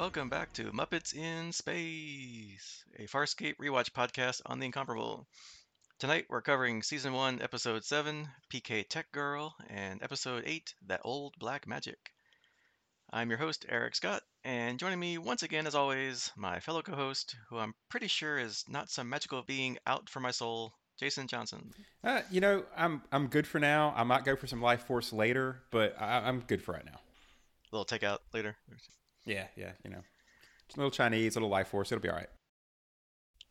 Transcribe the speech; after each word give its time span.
Welcome 0.00 0.30
back 0.30 0.54
to 0.54 0.72
Muppets 0.72 1.14
in 1.14 1.52
Space, 1.52 2.84
a 2.98 3.02
Farscape 3.02 3.56
rewatch 3.58 3.90
podcast 3.90 4.40
on 4.46 4.58
the 4.58 4.64
Incomparable. 4.64 5.26
Tonight 5.98 6.24
we're 6.30 6.40
covering 6.40 6.82
Season 6.82 7.12
1, 7.12 7.42
Episode 7.42 7.84
7, 7.84 8.26
PK 8.50 8.88
Tech 8.88 9.12
Girl, 9.12 9.54
and 9.68 10.02
Episode 10.02 10.44
8, 10.46 10.74
That 10.86 11.02
Old 11.04 11.34
Black 11.38 11.68
Magic. 11.68 11.98
I'm 13.12 13.28
your 13.28 13.38
host, 13.38 13.66
Eric 13.68 13.94
Scott, 13.94 14.22
and 14.42 14.78
joining 14.78 14.98
me 14.98 15.18
once 15.18 15.42
again, 15.42 15.66
as 15.66 15.74
always, 15.74 16.32
my 16.34 16.60
fellow 16.60 16.80
co 16.80 16.94
host, 16.94 17.36
who 17.50 17.58
I'm 17.58 17.74
pretty 17.90 18.08
sure 18.08 18.38
is 18.38 18.64
not 18.66 18.88
some 18.88 19.10
magical 19.10 19.42
being 19.42 19.76
out 19.86 20.08
for 20.08 20.20
my 20.20 20.30
soul, 20.30 20.72
Jason 20.98 21.26
Johnson. 21.26 21.74
Uh, 22.02 22.22
you 22.30 22.40
know, 22.40 22.64
I'm 22.74 23.02
I'm 23.12 23.26
good 23.26 23.46
for 23.46 23.58
now. 23.58 23.92
I 23.94 24.04
might 24.04 24.24
go 24.24 24.34
for 24.34 24.46
some 24.46 24.62
life 24.62 24.86
force 24.86 25.12
later, 25.12 25.60
but 25.70 25.94
I, 26.00 26.26
I'm 26.26 26.40
good 26.40 26.62
for 26.62 26.72
right 26.72 26.86
now. 26.86 27.00
A 27.70 27.76
little 27.76 27.84
takeout 27.84 28.20
later. 28.32 28.56
Yeah, 29.24 29.46
yeah, 29.56 29.72
you 29.84 29.90
know, 29.90 30.02
just 30.66 30.76
a 30.76 30.80
little 30.80 30.90
Chinese, 30.90 31.36
a 31.36 31.38
little 31.38 31.50
life 31.50 31.68
force. 31.68 31.92
It'll 31.92 32.02
be 32.02 32.08
all 32.08 32.16
right. 32.16 32.28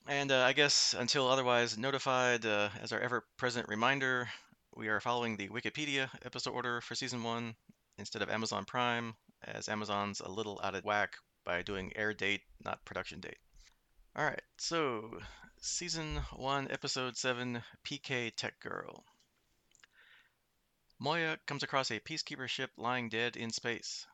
And 0.07 0.31
uh, 0.31 0.41
I 0.41 0.53
guess 0.53 0.95
until 0.97 1.27
otherwise 1.27 1.77
notified, 1.77 2.45
uh, 2.45 2.69
as 2.81 2.91
our 2.91 2.99
ever 2.99 3.25
present 3.37 3.67
reminder, 3.67 4.27
we 4.75 4.87
are 4.87 4.99
following 4.99 5.37
the 5.37 5.49
Wikipedia 5.49 6.09
episode 6.25 6.53
order 6.53 6.81
for 6.81 6.95
season 6.95 7.21
one 7.21 7.55
instead 7.97 8.21
of 8.21 8.29
Amazon 8.29 8.65
Prime, 8.65 9.13
as 9.43 9.69
Amazon's 9.69 10.21
a 10.21 10.29
little 10.29 10.59
out 10.63 10.73
of 10.73 10.83
whack 10.83 11.13
by 11.45 11.61
doing 11.61 11.91
air 11.95 12.13
date, 12.13 12.41
not 12.63 12.83
production 12.85 13.19
date. 13.19 13.37
All 14.15 14.25
right, 14.25 14.41
so 14.57 15.19
season 15.61 16.19
one, 16.35 16.71
episode 16.71 17.15
seven, 17.17 17.61
PK 17.85 18.35
Tech 18.35 18.59
Girl. 18.59 19.03
Moya 20.99 21.37
comes 21.45 21.63
across 21.63 21.91
a 21.91 21.99
peacekeeper 21.99 22.47
ship 22.47 22.71
lying 22.77 23.09
dead 23.09 23.37
in 23.37 23.51
space. 23.51 24.05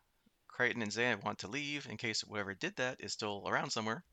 Crichton 0.55 0.81
and 0.81 0.91
Zhaan 0.91 1.21
want 1.21 1.39
to 1.39 1.49
leave 1.49 1.85
in 1.89 1.97
case 1.97 2.21
whoever 2.21 2.53
did 2.53 2.77
that 2.77 3.01
is 3.01 3.11
still 3.11 3.43
around 3.45 3.71
somewhere. 3.71 4.05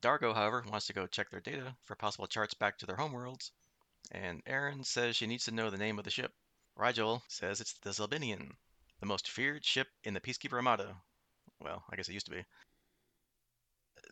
Dargo, 0.00 0.34
however, 0.34 0.64
wants 0.68 0.88
to 0.88 0.92
go 0.92 1.06
check 1.06 1.30
their 1.30 1.38
data 1.38 1.76
for 1.84 1.94
possible 1.94 2.26
charts 2.26 2.54
back 2.54 2.76
to 2.76 2.86
their 2.86 2.96
homeworlds, 2.96 3.52
and 4.10 4.44
Aeryn 4.46 4.84
says 4.84 5.14
she 5.14 5.28
needs 5.28 5.44
to 5.44 5.52
know 5.52 5.70
the 5.70 5.78
name 5.78 5.96
of 6.00 6.04
the 6.04 6.10
ship. 6.10 6.32
Rygel 6.76 7.22
says 7.28 7.60
it's 7.60 7.74
the 7.74 7.90
Zelbinion, 7.90 8.50
the 8.98 9.06
most 9.06 9.30
feared 9.30 9.64
ship 9.64 9.86
in 10.02 10.12
the 10.12 10.20
Peacekeeper 10.20 10.54
Armada. 10.54 10.96
Well, 11.60 11.84
I 11.88 11.94
guess 11.94 12.08
it 12.08 12.14
used 12.14 12.26
to 12.26 12.32
be. 12.32 12.44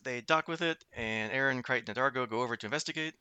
They 0.04 0.20
dock 0.20 0.46
with 0.46 0.62
it, 0.62 0.84
and 0.92 1.32
Aeryn, 1.32 1.64
Crichton, 1.64 1.90
and 1.90 1.98
Dargo 1.98 2.30
go 2.30 2.42
over 2.42 2.56
to 2.56 2.66
investigate. 2.66 3.14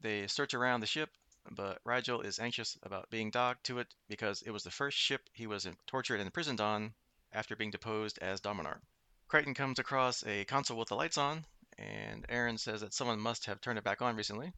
They 0.00 0.28
search 0.28 0.54
around 0.54 0.82
the 0.82 0.86
ship, 0.86 1.10
but 1.50 1.82
Rygel 1.82 2.24
is 2.24 2.38
anxious 2.38 2.78
about 2.84 3.10
being 3.10 3.32
docked 3.32 3.64
to 3.64 3.80
it 3.80 3.92
because 4.08 4.40
it 4.42 4.52
was 4.52 4.62
the 4.62 4.70
first 4.70 4.96
ship 4.96 5.28
he 5.32 5.48
was 5.48 5.66
tortured 5.88 6.20
and 6.20 6.26
imprisoned 6.26 6.60
on 6.60 6.94
after 7.32 7.56
being 7.56 7.70
deposed 7.70 8.18
as 8.18 8.40
Dominar. 8.40 8.80
Crichton 9.28 9.54
comes 9.54 9.78
across 9.78 10.26
a 10.26 10.44
console 10.44 10.76
with 10.76 10.88
the 10.88 10.96
lights 10.96 11.18
on, 11.18 11.44
and 11.78 12.26
Aeryn 12.28 12.58
says 12.58 12.80
that 12.80 12.92
someone 12.92 13.20
must 13.20 13.46
have 13.46 13.60
turned 13.60 13.78
it 13.78 13.84
back 13.84 14.02
on 14.02 14.16
recently. 14.16 14.52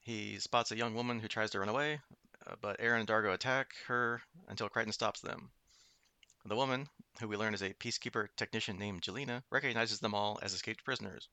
He 0.00 0.38
spots 0.38 0.72
a 0.72 0.76
young 0.76 0.94
woman 0.94 1.20
who 1.20 1.28
tries 1.28 1.50
to 1.50 1.60
run 1.60 1.68
away, 1.68 2.00
uh, 2.46 2.56
but 2.60 2.80
Aeryn 2.80 3.00
and 3.00 3.08
Dargo 3.08 3.32
attack 3.32 3.74
her 3.86 4.22
until 4.48 4.68
Crichton 4.68 4.92
stops 4.92 5.20
them. 5.20 5.50
The 6.44 6.56
woman, 6.56 6.88
who 7.20 7.28
we 7.28 7.36
learn 7.36 7.54
is 7.54 7.62
a 7.62 7.74
peacekeeper 7.74 8.28
technician 8.36 8.78
named 8.78 9.02
Jelena, 9.02 9.44
recognizes 9.50 10.00
them 10.00 10.14
all 10.14 10.40
as 10.42 10.54
escaped 10.54 10.84
prisoners. 10.84 11.28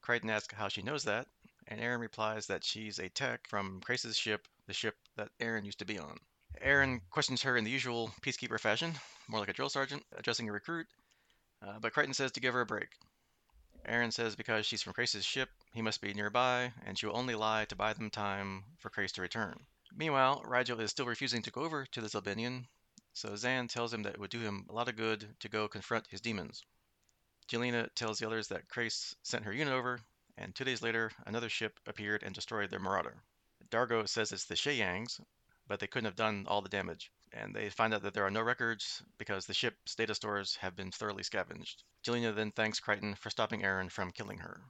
Crichton 0.00 0.30
asks 0.30 0.54
how 0.54 0.68
she 0.68 0.82
knows 0.82 1.04
that, 1.04 1.28
and 1.68 1.80
Aeryn 1.80 2.00
replies 2.00 2.46
that 2.46 2.64
she's 2.64 2.98
a 2.98 3.08
tech 3.08 3.46
from 3.46 3.80
Crais's 3.80 4.16
ship, 4.16 4.48
the 4.66 4.72
ship 4.72 4.96
that 5.16 5.30
Aeryn 5.38 5.64
used 5.64 5.78
to 5.80 5.84
be 5.84 5.98
on. 5.98 6.18
Aeryn 6.62 7.00
questions 7.10 7.42
her 7.42 7.56
in 7.56 7.64
the 7.64 7.70
usual 7.70 8.12
peacekeeper 8.22 8.58
fashion, 8.58 8.94
more 9.28 9.40
like 9.40 9.48
a 9.48 9.52
drill 9.52 9.68
sergeant 9.68 10.04
addressing 10.16 10.48
a 10.48 10.52
recruit, 10.52 10.86
uh, 11.62 11.78
but 11.80 11.92
Crichton 11.92 12.14
says 12.14 12.32
to 12.32 12.40
give 12.40 12.54
her 12.54 12.62
a 12.62 12.66
break. 12.66 12.88
Aeryn 13.86 14.12
says 14.12 14.34
because 14.34 14.66
she's 14.66 14.82
from 14.82 14.92
Crais's 14.92 15.24
ship, 15.24 15.48
he 15.72 15.82
must 15.82 16.00
be 16.00 16.14
nearby, 16.14 16.72
and 16.84 16.98
she 16.98 17.06
will 17.06 17.16
only 17.16 17.34
lie 17.34 17.64
to 17.66 17.76
buy 17.76 17.92
them 17.92 18.10
time 18.10 18.64
for 18.78 18.90
Crais 18.90 19.12
to 19.12 19.22
return. 19.22 19.66
Meanwhile, 19.94 20.42
Rygel 20.44 20.80
is 20.80 20.90
still 20.90 21.06
refusing 21.06 21.42
to 21.42 21.50
go 21.50 21.62
over 21.62 21.86
to 21.86 22.00
the 22.00 22.08
Zelbinion, 22.08 22.66
so 23.12 23.30
Zhaan 23.30 23.68
tells 23.68 23.92
him 23.92 24.02
that 24.02 24.14
it 24.14 24.20
would 24.20 24.30
do 24.30 24.40
him 24.40 24.66
a 24.68 24.72
lot 24.72 24.88
of 24.88 24.96
good 24.96 25.36
to 25.40 25.48
go 25.48 25.68
confront 25.68 26.06
his 26.08 26.20
demons. 26.20 26.64
Jelena 27.48 27.88
tells 27.94 28.18
the 28.18 28.26
others 28.26 28.48
that 28.48 28.68
Crais 28.68 29.14
sent 29.22 29.44
her 29.44 29.52
unit 29.52 29.72
over, 29.72 30.00
and 30.36 30.54
two 30.54 30.64
days 30.64 30.82
later, 30.82 31.12
another 31.26 31.48
ship 31.48 31.78
appeared 31.86 32.22
and 32.22 32.34
destroyed 32.34 32.70
their 32.70 32.80
marauder. 32.80 33.22
Dargo 33.70 34.08
says 34.08 34.32
it's 34.32 34.46
the 34.46 34.54
Sheyangs, 34.54 35.20
but 35.68 35.80
they 35.80 35.86
couldn't 35.86 36.06
have 36.06 36.16
done 36.16 36.44
all 36.48 36.62
the 36.62 36.68
damage, 36.68 37.10
and 37.32 37.54
they 37.54 37.68
find 37.70 37.92
out 37.92 38.02
that 38.02 38.14
there 38.14 38.26
are 38.26 38.30
no 38.30 38.42
records 38.42 39.02
because 39.18 39.46
the 39.46 39.54
ship's 39.54 39.94
data 39.94 40.14
stores 40.14 40.56
have 40.56 40.76
been 40.76 40.90
thoroughly 40.90 41.22
scavenged. 41.22 41.82
Jelena 42.04 42.34
then 42.34 42.52
thanks 42.52 42.80
Crichton 42.80 43.14
for 43.14 43.30
stopping 43.30 43.62
Aeryn 43.62 43.90
from 43.90 44.12
killing 44.12 44.38
her. 44.38 44.60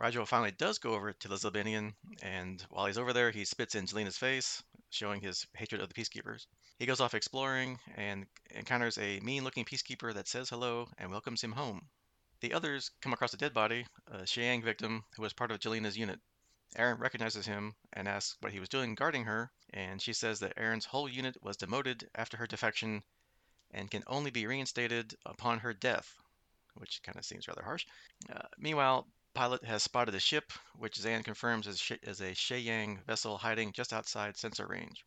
Rygel 0.00 0.26
finally 0.26 0.50
does 0.50 0.78
go 0.78 0.94
over 0.94 1.12
to 1.12 1.28
the 1.28 1.36
Zelbinion, 1.36 1.94
and 2.22 2.64
while 2.70 2.86
he's 2.86 2.98
over 2.98 3.12
there, 3.12 3.30
he 3.30 3.44
spits 3.44 3.74
in 3.74 3.86
Jelena's 3.86 4.18
face, 4.18 4.62
showing 4.90 5.20
his 5.20 5.46
hatred 5.54 5.80
of 5.80 5.88
the 5.88 5.94
peacekeepers. 5.94 6.46
He 6.78 6.86
goes 6.86 7.00
off 7.00 7.14
exploring 7.14 7.78
and 7.96 8.26
encounters 8.50 8.98
a 8.98 9.20
mean 9.20 9.44
looking 9.44 9.64
peacekeeper 9.64 10.12
that 10.14 10.28
says 10.28 10.50
hello 10.50 10.88
and 10.98 11.10
welcomes 11.10 11.42
him 11.42 11.52
home. 11.52 11.88
The 12.40 12.54
others 12.54 12.90
come 13.00 13.12
across 13.12 13.34
a 13.34 13.36
dead 13.36 13.54
body, 13.54 13.86
a 14.08 14.26
Sheyang 14.26 14.64
victim 14.64 15.04
who 15.14 15.22
was 15.22 15.32
part 15.32 15.52
of 15.52 15.60
Jelena's 15.60 15.96
unit. 15.96 16.18
Aeryn 16.76 16.98
recognizes 16.98 17.46
him 17.46 17.74
and 17.92 18.08
asks 18.08 18.36
what 18.40 18.52
he 18.52 18.60
was 18.60 18.68
doing 18.68 18.94
guarding 18.94 19.24
her, 19.24 19.50
and 19.74 20.00
she 20.00 20.12
says 20.12 20.40
that 20.40 20.56
Aeryn's 20.56 20.86
whole 20.86 21.08
unit 21.08 21.36
was 21.42 21.56
demoted 21.56 22.08
after 22.14 22.36
her 22.36 22.46
defection 22.46 23.02
and 23.72 23.90
can 23.90 24.02
only 24.06 24.30
be 24.30 24.46
reinstated 24.46 25.14
upon 25.26 25.58
her 25.58 25.74
death, 25.74 26.16
which 26.74 27.02
kind 27.02 27.18
of 27.18 27.24
seems 27.24 27.48
rather 27.48 27.62
harsh. 27.62 27.86
Uh, 28.30 28.46
meanwhile, 28.58 29.06
Pilot 29.34 29.64
has 29.64 29.82
spotted 29.82 30.14
a 30.14 30.20
ship, 30.20 30.52
which 30.76 30.98
Zhaan 30.98 31.24
confirms 31.24 31.66
is, 31.66 31.92
is 32.02 32.20
a 32.20 32.34
Sheyang 32.34 33.02
vessel 33.04 33.38
hiding 33.38 33.72
just 33.72 33.92
outside 33.92 34.36
sensor 34.36 34.66
range. 34.66 35.04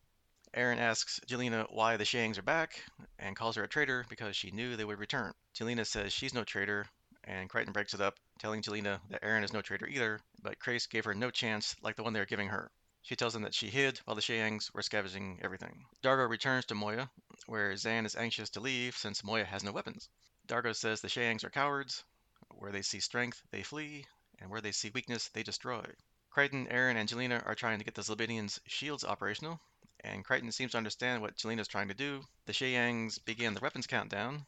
Aeryn 0.56 0.80
asks 0.80 1.20
Jelena 1.28 1.72
why 1.72 1.98
the 1.98 2.06
Sheyangs 2.06 2.38
are 2.38 2.44
back 2.44 2.84
and 3.20 3.36
calls 3.36 3.56
her 3.56 3.64
a 3.64 3.68
traitor 3.68 4.06
because 4.10 4.36
she 4.36 4.52
knew 4.52 4.76
they 4.76 4.86
would 4.86 5.00
return. 5.00 5.34
Jelena 5.54 5.86
says 5.86 6.14
she's 6.14 6.34
no 6.34 6.44
traitor, 6.44 6.88
and 7.24 7.50
Crichton 7.50 7.74
breaks 7.74 7.94
it 7.94 8.02
up, 8.02 8.20
telling 8.40 8.62
Jelena 8.62 9.00
that 9.10 9.22
Aeryn 9.22 9.44
is 9.44 9.54
no 9.54 9.62
traitor 9.62 9.88
either, 9.88 10.20
but 10.42 10.60
Crace 10.60 10.88
gave 10.88 11.06
her 11.06 11.14
no 11.14 11.32
chance 11.32 11.76
like 11.82 11.96
the 11.96 12.04
one 12.04 12.14
they 12.14 12.20
were 12.20 12.26
giving 12.26 12.50
her. 12.50 12.72
She 13.02 13.16
tells 13.16 13.34
them 13.34 13.44
that 13.44 13.54
she 13.54 13.70
hid 13.70 14.00
while 14.06 14.16
the 14.16 14.22
Sheyangs 14.22 14.74
were 14.74 14.82
scavenging 14.82 15.40
everything. 15.44 15.86
Dargo 16.02 16.28
returns 16.28 16.66
to 16.66 16.76
Moya, 16.76 17.10
where 17.46 17.74
Zhaan 17.74 18.06
is 18.06 18.16
anxious 18.16 18.50
to 18.50 18.60
leave 18.60 18.98
since 18.98 19.24
Moya 19.24 19.46
has 19.46 19.64
no 19.64 19.72
weapons. 19.72 20.10
Dargo 20.48 20.76
says 20.76 21.02
the 21.02 21.08
Sheyangs 21.08 21.44
are 21.44 21.50
cowards. 21.50 22.04
Where 22.50 22.72
they 22.72 22.82
see 22.82 23.00
strength, 23.00 23.44
they 23.52 23.64
flee, 23.64 24.08
and 24.40 24.50
where 24.50 24.62
they 24.62 24.72
see 24.72 24.90
weakness, 24.90 25.28
they 25.30 25.44
destroy. 25.44 25.86
Crichton, 26.32 26.68
Aeryn, 26.68 26.96
and 26.96 27.08
Jelena 27.08 27.46
are 27.46 27.56
trying 27.56 27.80
to 27.80 27.86
get 27.86 27.94
the 27.94 28.02
Zelbinians' 28.02 28.60
shields 28.68 29.06
operational, 29.06 29.62
and 30.00 30.26
Crichton 30.26 30.52
seems 30.52 30.72
to 30.72 30.78
understand 30.78 31.22
what 31.22 31.38
Jelena's 31.38 31.68
trying 31.68 31.88
to 31.90 31.94
do. 31.94 32.26
The 32.46 32.54
Sheyangs 32.54 33.24
begin 33.24 33.54
the 33.54 33.62
weapons 33.62 33.88
countdown. 33.88 34.46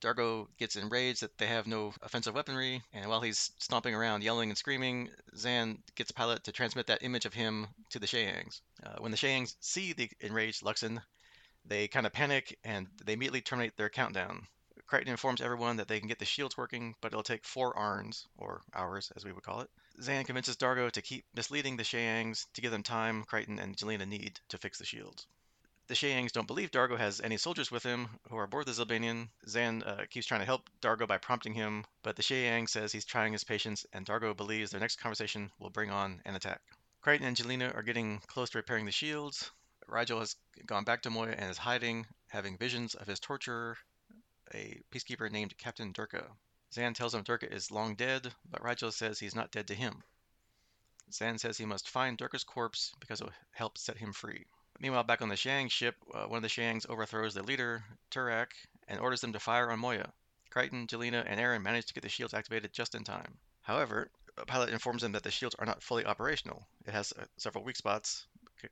Dargo 0.00 0.48
gets 0.58 0.76
enraged 0.76 1.22
that 1.22 1.38
they 1.38 1.46
have 1.46 1.66
no 1.66 1.94
offensive 2.02 2.34
weaponry, 2.34 2.82
and 2.92 3.08
while 3.08 3.20
he's 3.20 3.52
stomping 3.58 3.94
around 3.94 4.22
yelling 4.22 4.50
and 4.50 4.58
screaming, 4.58 5.10
Zhaan 5.34 5.78
gets 5.94 6.10
Pilot 6.10 6.44
to 6.44 6.52
transmit 6.52 6.86
that 6.88 7.02
image 7.02 7.26
of 7.26 7.34
him 7.34 7.66
to 7.90 7.98
the 7.98 8.06
Sheyangs. 8.06 8.60
Uh, 8.82 8.96
when 8.98 9.10
the 9.10 9.16
Sheyangs 9.16 9.56
see 9.60 9.92
the 9.92 10.10
enraged 10.20 10.62
Luxan, 10.62 11.02
they 11.64 11.88
kind 11.88 12.06
of 12.06 12.12
panic 12.12 12.58
and 12.64 12.88
they 13.04 13.12
immediately 13.12 13.40
terminate 13.40 13.76
their 13.76 13.90
countdown. 13.90 14.46
Crichton 14.86 15.10
informs 15.10 15.40
everyone 15.40 15.76
that 15.76 15.86
they 15.86 15.98
can 15.98 16.08
get 16.08 16.18
the 16.18 16.24
shields 16.24 16.56
working, 16.56 16.94
but 17.00 17.12
it'll 17.12 17.22
take 17.22 17.44
four 17.44 17.74
arns, 17.74 18.26
or 18.38 18.62
hours 18.74 19.12
as 19.16 19.24
we 19.24 19.32
would 19.32 19.42
call 19.42 19.60
it. 19.60 19.70
Zhaan 20.00 20.24
convinces 20.24 20.56
Dargo 20.56 20.90
to 20.90 21.02
keep 21.02 21.24
misleading 21.34 21.76
the 21.76 21.82
Sheyangs 21.82 22.46
to 22.54 22.60
give 22.60 22.70
them 22.70 22.82
time 22.82 23.24
Crichton 23.24 23.58
and 23.58 23.76
Jelena 23.76 24.06
need 24.06 24.40
to 24.48 24.58
fix 24.58 24.78
the 24.78 24.86
shields. 24.86 25.26
The 25.88 25.94
Sheyangs 25.94 26.32
don't 26.32 26.46
believe 26.46 26.70
Dargo 26.70 26.98
has 26.98 27.22
any 27.22 27.38
soldiers 27.38 27.70
with 27.70 27.82
him 27.82 28.20
who 28.28 28.36
are 28.36 28.44
aboard 28.44 28.66
the 28.66 28.72
Zelbinion. 28.72 29.30
Zhaan 29.46 29.86
uh, 29.86 30.04
keeps 30.10 30.26
trying 30.26 30.40
to 30.40 30.46
help 30.46 30.68
Dargo 30.82 31.08
by 31.08 31.16
prompting 31.16 31.54
him, 31.54 31.86
but 32.02 32.14
the 32.14 32.22
Sheyang 32.22 32.68
says 32.68 32.92
he's 32.92 33.06
trying 33.06 33.32
his 33.32 33.42
patience, 33.42 33.86
and 33.94 34.04
Dargo 34.04 34.36
believes 34.36 34.70
their 34.70 34.80
next 34.80 34.96
conversation 34.96 35.50
will 35.58 35.70
bring 35.70 35.90
on 35.90 36.20
an 36.26 36.34
attack. 36.34 36.60
Crichton 37.00 37.26
and 37.26 37.34
Jelena 37.34 37.74
are 37.74 37.82
getting 37.82 38.20
close 38.26 38.50
to 38.50 38.58
repairing 38.58 38.84
the 38.84 38.92
shields. 38.92 39.50
Rygel 39.88 40.18
has 40.18 40.36
gone 40.66 40.84
back 40.84 41.00
to 41.02 41.10
Moya 41.10 41.32
and 41.32 41.50
is 41.50 41.56
hiding, 41.56 42.06
having 42.26 42.58
visions 42.58 42.94
of 42.94 43.06
his 43.06 43.18
torturer 43.18 43.78
a 44.52 44.82
peacekeeper 44.90 45.32
named 45.32 45.56
Captain 45.56 45.94
Durka. 45.94 46.26
Zhaan 46.70 46.94
tells 46.94 47.14
him 47.14 47.24
Durka 47.24 47.50
is 47.50 47.70
long 47.70 47.94
dead, 47.94 48.30
but 48.50 48.60
Rygel 48.60 48.92
says 48.92 49.18
he's 49.18 49.34
not 49.34 49.52
dead 49.52 49.68
to 49.68 49.74
him. 49.74 50.02
Zhaan 51.10 51.40
says 51.40 51.56
he 51.56 51.64
must 51.64 51.88
find 51.88 52.18
Durka's 52.18 52.44
corpse 52.44 52.92
because 53.00 53.22
it 53.22 53.24
will 53.24 53.32
help 53.52 53.78
set 53.78 53.96
him 53.96 54.12
free. 54.12 54.44
Meanwhile, 54.80 55.04
back 55.04 55.22
on 55.22 55.28
the 55.28 55.36
Shang 55.36 55.68
ship, 55.68 55.96
uh, 56.14 56.26
one 56.26 56.36
of 56.36 56.42
the 56.42 56.48
Shangs 56.48 56.88
overthrows 56.88 57.34
their 57.34 57.42
leader, 57.42 57.82
Turak, 58.10 58.52
and 58.86 59.00
orders 59.00 59.20
them 59.20 59.32
to 59.32 59.40
fire 59.40 59.70
on 59.70 59.80
Moya. 59.80 60.12
Crichton, 60.50 60.86
Jelena, 60.86 61.24
and 61.26 61.40
Aeryn 61.40 61.62
manage 61.62 61.86
to 61.86 61.94
get 61.94 62.02
the 62.02 62.08
shields 62.08 62.32
activated 62.32 62.72
just 62.72 62.94
in 62.94 63.04
time. 63.04 63.38
However, 63.62 64.10
a 64.36 64.46
pilot 64.46 64.70
informs 64.70 65.02
them 65.02 65.12
that 65.12 65.24
the 65.24 65.30
shields 65.30 65.56
are 65.58 65.66
not 65.66 65.82
fully 65.82 66.04
operational. 66.04 66.66
It 66.86 66.92
has 66.92 67.12
uh, 67.12 67.24
several 67.36 67.64
weak 67.64 67.76
spots 67.76 68.26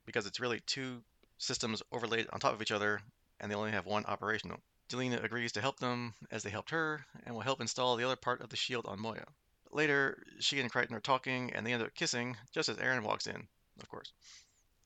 because 0.05 0.25
it's 0.25 0.39
really 0.39 0.61
two 0.61 1.03
systems 1.37 1.83
overlaid 1.91 2.27
on 2.31 2.39
top 2.39 2.53
of 2.53 2.61
each 2.61 2.71
other, 2.71 3.01
and 3.39 3.51
they 3.51 3.55
only 3.55 3.71
have 3.71 3.85
one 3.85 4.05
operational. 4.05 4.59
Jelena 4.89 5.23
agrees 5.23 5.51
to 5.53 5.61
help 5.61 5.79
them 5.79 6.13
as 6.31 6.43
they 6.43 6.49
helped 6.49 6.69
her 6.69 7.05
and 7.25 7.35
will 7.35 7.41
help 7.41 7.59
install 7.59 7.97
the 7.97 8.05
other 8.05 8.15
part 8.15 8.41
of 8.41 8.49
the 8.49 8.55
shield 8.55 8.85
on 8.85 8.99
Moya. 8.99 9.25
Later, 9.71 10.23
she 10.39 10.61
and 10.61 10.71
Crichton 10.71 10.95
are 10.95 11.01
talking 11.01 11.51
and 11.53 11.65
they 11.65 11.73
end 11.73 11.83
up 11.83 11.93
kissing 11.93 12.37
just 12.53 12.69
as 12.69 12.77
Aeryn 12.77 13.03
walks 13.03 13.27
in, 13.27 13.47
of 13.81 13.89
course. 13.89 14.13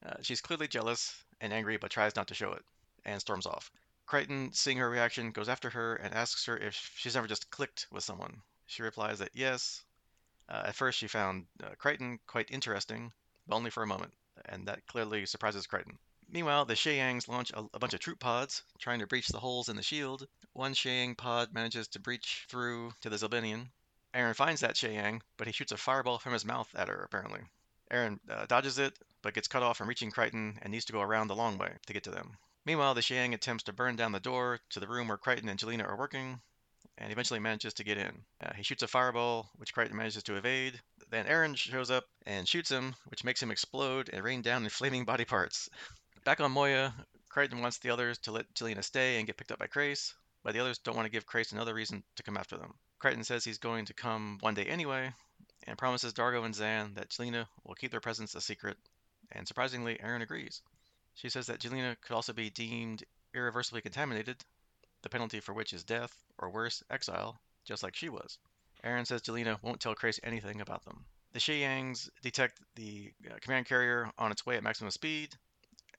Uh, 0.05 0.15
she's 0.21 0.41
clearly 0.41 0.67
jealous 0.67 1.23
and 1.39 1.53
angry 1.53 1.77
but 1.77 1.91
tries 1.91 2.15
not 2.15 2.27
to 2.27 2.33
show 2.33 2.51
it 2.53 2.63
and 3.05 3.19
storms 3.19 3.45
off. 3.45 3.71
Crichton, 4.05 4.51
seeing 4.51 4.77
her 4.77 4.89
reaction, 4.89 5.31
goes 5.31 5.47
after 5.47 5.69
her 5.69 5.95
and 5.95 6.13
asks 6.13 6.45
her 6.45 6.57
if 6.57 6.91
she's 6.97 7.15
ever 7.15 7.27
just 7.27 7.49
clicked 7.49 7.87
with 7.91 8.03
someone. 8.03 8.41
She 8.65 8.83
replies 8.83 9.19
that 9.19 9.31
yes. 9.33 9.83
Uh, 10.49 10.63
at 10.65 10.75
first, 10.75 10.99
she 10.99 11.07
found 11.07 11.45
uh, 11.63 11.69
Crichton 11.77 12.19
quite 12.27 12.51
interesting, 12.51 13.13
but 13.47 13.55
only 13.55 13.69
for 13.69 13.83
a 13.83 13.87
moment, 13.87 14.13
and 14.45 14.67
that 14.67 14.85
clearly 14.87 15.25
surprises 15.25 15.67
Crichton. 15.67 15.97
Meanwhile, 16.27 16.65
the 16.65 16.75
Sheyangs 16.75 17.27
launch 17.27 17.51
a, 17.51 17.65
a, 17.73 17.79
bunch 17.79 17.93
of 17.93 17.99
troop 17.99 18.19
pods, 18.19 18.63
trying 18.79 18.99
to 18.99 19.07
breach 19.07 19.27
the 19.27 19.39
holes 19.39 19.69
in 19.69 19.75
the 19.75 19.83
shield. 19.83 20.27
One 20.53 20.73
Sheyang 20.73 21.17
pod 21.17 21.53
manages 21.53 21.89
to 21.89 21.99
breach 21.99 22.45
through 22.49 22.93
to 23.01 23.09
the 23.09 23.17
Zelbinion. 23.17 23.69
Aeryn 24.13 24.35
finds 24.35 24.61
that 24.61 24.75
Sheyang, 24.75 25.21
but 25.37 25.47
he 25.47 25.53
shoots 25.53 25.71
a 25.71 25.77
fireball 25.77 26.19
from 26.19 26.33
his 26.33 26.45
mouth 26.45 26.73
at 26.75 26.87
her, 26.87 27.03
apparently. 27.03 27.41
Aeryn 27.91 28.19
uh, 28.29 28.45
dodges 28.45 28.77
it, 28.77 28.97
but 29.21 29.33
gets 29.33 29.47
cut 29.47 29.63
off 29.63 29.77
from 29.77 29.87
reaching 29.87 30.11
Crichton 30.11 30.59
and 30.61 30.71
needs 30.71 30.85
to 30.85 30.93
go 30.93 31.01
around 31.01 31.27
the 31.27 31.35
long 31.35 31.57
way 31.57 31.73
to 31.85 31.93
get 31.93 32.03
to 32.05 32.11
them. 32.11 32.37
Meanwhile, 32.65 32.93
the 32.93 33.01
Sheyang 33.01 33.33
attempts 33.33 33.63
to 33.63 33.73
burn 33.73 33.95
down 33.95 34.11
the 34.11 34.19
door 34.19 34.59
to 34.69 34.79
the 34.79 34.87
room 34.87 35.07
where 35.07 35.17
Crichton 35.17 35.49
and 35.49 35.59
Jelena 35.59 35.87
are 35.87 35.97
working, 35.97 36.41
and 36.97 37.11
eventually 37.11 37.39
manages 37.39 37.73
to 37.73 37.83
get 37.83 37.97
in. 37.97 38.23
Uh, 38.39 38.53
he 38.53 38.63
shoots 38.63 38.83
a 38.83 38.87
fireball, 38.87 39.49
which 39.55 39.73
Crichton 39.73 39.97
manages 39.97 40.23
to 40.23 40.35
evade. 40.35 40.79
Then 41.09 41.25
Aeryn 41.25 41.57
shows 41.57 41.89
up 41.89 42.05
and 42.25 42.47
shoots 42.47 42.69
him, 42.69 42.95
which 43.05 43.23
makes 43.23 43.41
him 43.41 43.49
explode 43.49 44.09
and 44.13 44.23
rain 44.23 44.41
down 44.41 44.63
in 44.63 44.69
flaming 44.71 45.05
body 45.05 45.25
parts. 45.25 45.69
Back 46.23 46.39
on 46.39 46.51
Moya, 46.51 46.93
Crichton 47.29 47.61
wants 47.61 47.79
the 47.79 47.89
others 47.89 48.19
to 48.19 48.31
let 48.31 48.53
Jelena 48.53 48.83
stay 48.83 49.17
and 49.17 49.25
get 49.25 49.37
picked 49.37 49.51
up 49.51 49.59
by 49.59 49.67
Crais, 49.67 50.13
but 50.43 50.53
the 50.53 50.59
others 50.59 50.77
don't 50.77 50.95
want 50.95 51.05
to 51.07 51.11
give 51.11 51.25
Crais 51.25 51.51
another 51.51 51.73
reason 51.73 52.03
to 52.15 52.23
come 52.23 52.37
after 52.37 52.57
them. 52.57 52.75
Crichton 52.99 53.23
says 53.23 53.43
he's 53.43 53.57
going 53.57 53.85
to 53.85 53.93
come 53.95 54.37
one 54.41 54.53
day 54.53 54.65
anyway, 54.65 55.11
and 55.63 55.77
promises 55.77 56.13
Dargo 56.13 56.45
and 56.45 56.53
Zhaan 56.53 56.93
that 56.95 57.09
Jelena 57.09 57.47
will 57.63 57.73
keep 57.73 57.89
their 57.89 57.99
presence 57.99 58.35
a 58.35 58.41
secret, 58.41 58.77
and 59.31 59.47
surprisingly, 59.47 59.97
Aeryn 59.97 60.21
agrees. 60.21 60.61
She 61.13 61.29
says 61.29 61.47
that 61.47 61.59
Jelena 61.59 61.99
could 62.01 62.15
also 62.15 62.33
be 62.33 62.49
deemed 62.49 63.03
irreversibly 63.33 63.81
contaminated, 63.81 64.43
the 65.01 65.09
penalty 65.09 65.39
for 65.39 65.53
which 65.53 65.73
is 65.73 65.83
death, 65.83 66.23
or 66.37 66.49
worse, 66.49 66.83
exile, 66.89 67.39
just 67.65 67.83
like 67.83 67.95
she 67.95 68.09
was. 68.09 68.37
Aeryn 68.83 69.05
says 69.05 69.21
Jelena 69.21 69.61
won't 69.61 69.79
tell 69.79 69.95
Crais 69.95 70.19
anything 70.23 70.61
about 70.61 70.83
them. 70.85 71.05
The 71.33 71.39
Sheyangs 71.39 72.09
detect 72.21 72.59
the 72.75 73.13
uh, 73.29 73.35
command 73.39 73.65
carrier 73.65 74.11
on 74.17 74.31
its 74.31 74.45
way 74.45 74.57
at 74.57 74.63
maximum 74.63 74.91
speed, 74.91 75.37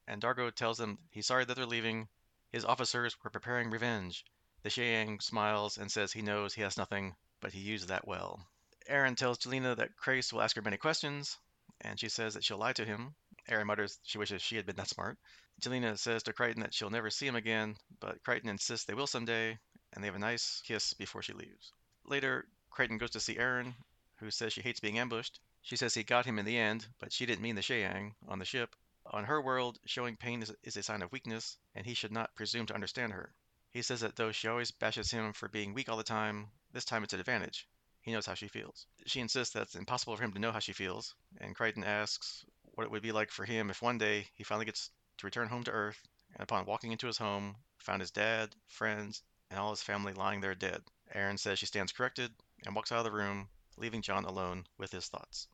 and 0.07 0.21
Dargo 0.21 0.53
tells 0.53 0.77
them 0.77 0.99
he's 1.09 1.25
sorry 1.25 1.45
that 1.45 1.55
they're 1.55 1.65
leaving. 1.65 2.07
His 2.51 2.65
officers 2.65 3.15
were 3.23 3.29
preparing 3.29 3.69
revenge. 3.69 4.25
The 4.61 4.69
Sheyang 4.69 5.21
smiles 5.21 5.77
and 5.77 5.91
says 5.91 6.11
he 6.11 6.21
knows 6.21 6.53
he 6.53 6.61
has 6.61 6.77
nothing, 6.77 7.15
but 7.39 7.53
he 7.53 7.59
used 7.59 7.87
that 7.87 8.07
well. 8.07 8.45
Aeryn 8.89 9.15
tells 9.15 9.39
Jelena 9.39 9.75
that 9.77 9.95
Crais 9.95 10.31
will 10.31 10.41
ask 10.41 10.55
her 10.55 10.61
many 10.61 10.77
questions, 10.77 11.37
and 11.83 11.99
she 11.99 12.09
says 12.09 12.33
that 12.33 12.43
she'll 12.43 12.57
lie 12.57 12.73
to 12.73 12.85
him. 12.85 13.13
Aeryn 13.49 13.65
mutters 13.65 13.99
she 14.03 14.17
wishes 14.17 14.41
she 14.41 14.55
had 14.55 14.65
been 14.65 14.77
that 14.77 14.87
smart. 14.87 15.17
Jelena 15.61 15.97
says 15.97 16.23
to 16.23 16.33
Crichton 16.33 16.61
that 16.61 16.73
she'll 16.73 16.89
never 16.89 17.09
see 17.09 17.27
him 17.27 17.35
again, 17.35 17.77
but 17.99 18.23
Crichton 18.23 18.49
insists 18.49 18.85
they 18.85 18.93
will 18.93 19.07
someday, 19.07 19.59
and 19.91 20.03
they 20.03 20.07
have 20.07 20.15
a 20.15 20.19
nice 20.19 20.61
kiss 20.65 20.93
before 20.93 21.21
she 21.21 21.33
leaves. 21.33 21.73
Later, 22.05 22.47
Crichton 22.69 22.97
goes 22.97 23.11
to 23.11 23.19
see 23.19 23.35
Aeryn, 23.35 23.75
who 24.15 24.31
says 24.31 24.53
she 24.53 24.61
hates 24.61 24.79
being 24.79 24.97
ambushed. 24.97 25.39
She 25.61 25.75
says 25.75 25.93
he 25.93 26.03
got 26.03 26.25
him 26.25 26.39
in 26.39 26.45
the 26.45 26.57
end, 26.57 26.87
but 26.99 27.13
she 27.13 27.25
didn't 27.25 27.41
mean 27.41 27.55
the 27.55 27.61
Sheyang 27.61 28.15
on 28.27 28.39
the 28.39 28.45
ship. 28.45 28.75
On 29.05 29.25
her 29.25 29.41
world, 29.41 29.79
showing 29.85 30.15
pain 30.15 30.41
is, 30.41 30.51
is 30.63 30.77
a 30.77 30.83
sign 30.83 31.01
of 31.01 31.11
weakness, 31.11 31.57
and 31.75 31.85
he 31.85 31.93
should 31.93 32.11
not 32.11 32.33
presume 32.35 32.65
to 32.67 32.73
understand 32.73 33.11
her. 33.13 33.33
He 33.71 33.81
says 33.81 33.99
that 34.01 34.15
though 34.15 34.31
she 34.31 34.47
always 34.47 34.71
bashes 34.71 35.11
him 35.11 35.33
for 35.33 35.49
being 35.49 35.73
weak 35.73 35.89
all 35.89 35.97
the 35.97 36.03
time, 36.03 36.49
this 36.71 36.85
time 36.85 37.03
it's 37.03 37.13
an 37.13 37.19
advantage. 37.19 37.67
He 38.03 38.11
knows 38.11 38.25
how 38.25 38.33
she 38.33 38.49
feels. 38.49 38.85
She 39.05 39.21
insists 39.21 39.53
that 39.53 39.63
it's 39.63 39.75
impossible 39.75 40.17
for 40.17 40.23
him 40.23 40.33
to 40.33 40.39
know 40.39 40.51
how 40.51 40.59
she 40.59 40.73
feels, 40.73 41.15
and 41.39 41.55
Crichton 41.55 41.85
asks 41.85 42.45
what 42.75 42.83
it 42.83 42.91
would 42.91 43.01
be 43.01 43.13
like 43.13 43.31
for 43.31 43.45
him 43.45 43.69
if 43.69 43.81
one 43.81 43.97
day 43.97 44.27
he 44.33 44.43
finally 44.43 44.65
gets 44.65 44.89
to 45.19 45.25
return 45.25 45.47
home 45.47 45.63
to 45.63 45.71
Earth, 45.71 46.05
and 46.33 46.43
upon 46.43 46.65
walking 46.65 46.91
into 46.91 47.07
his 47.07 47.17
home, 47.17 47.55
found 47.77 48.01
his 48.01 48.11
dad, 48.11 48.53
friends, 48.67 49.23
and 49.49 49.57
all 49.57 49.69
his 49.69 49.81
family 49.81 50.11
lying 50.11 50.41
there 50.41 50.53
dead. 50.53 50.81
Aeryn 51.15 51.39
says 51.39 51.59
she 51.59 51.65
stands 51.65 51.93
corrected 51.93 52.29
and 52.65 52.75
walks 52.75 52.91
out 52.91 52.97
of 52.97 53.05
the 53.05 53.17
room, 53.17 53.47
leaving 53.77 54.01
John 54.01 54.25
alone 54.25 54.67
with 54.77 54.91
his 54.91 55.07
thoughts. 55.07 55.47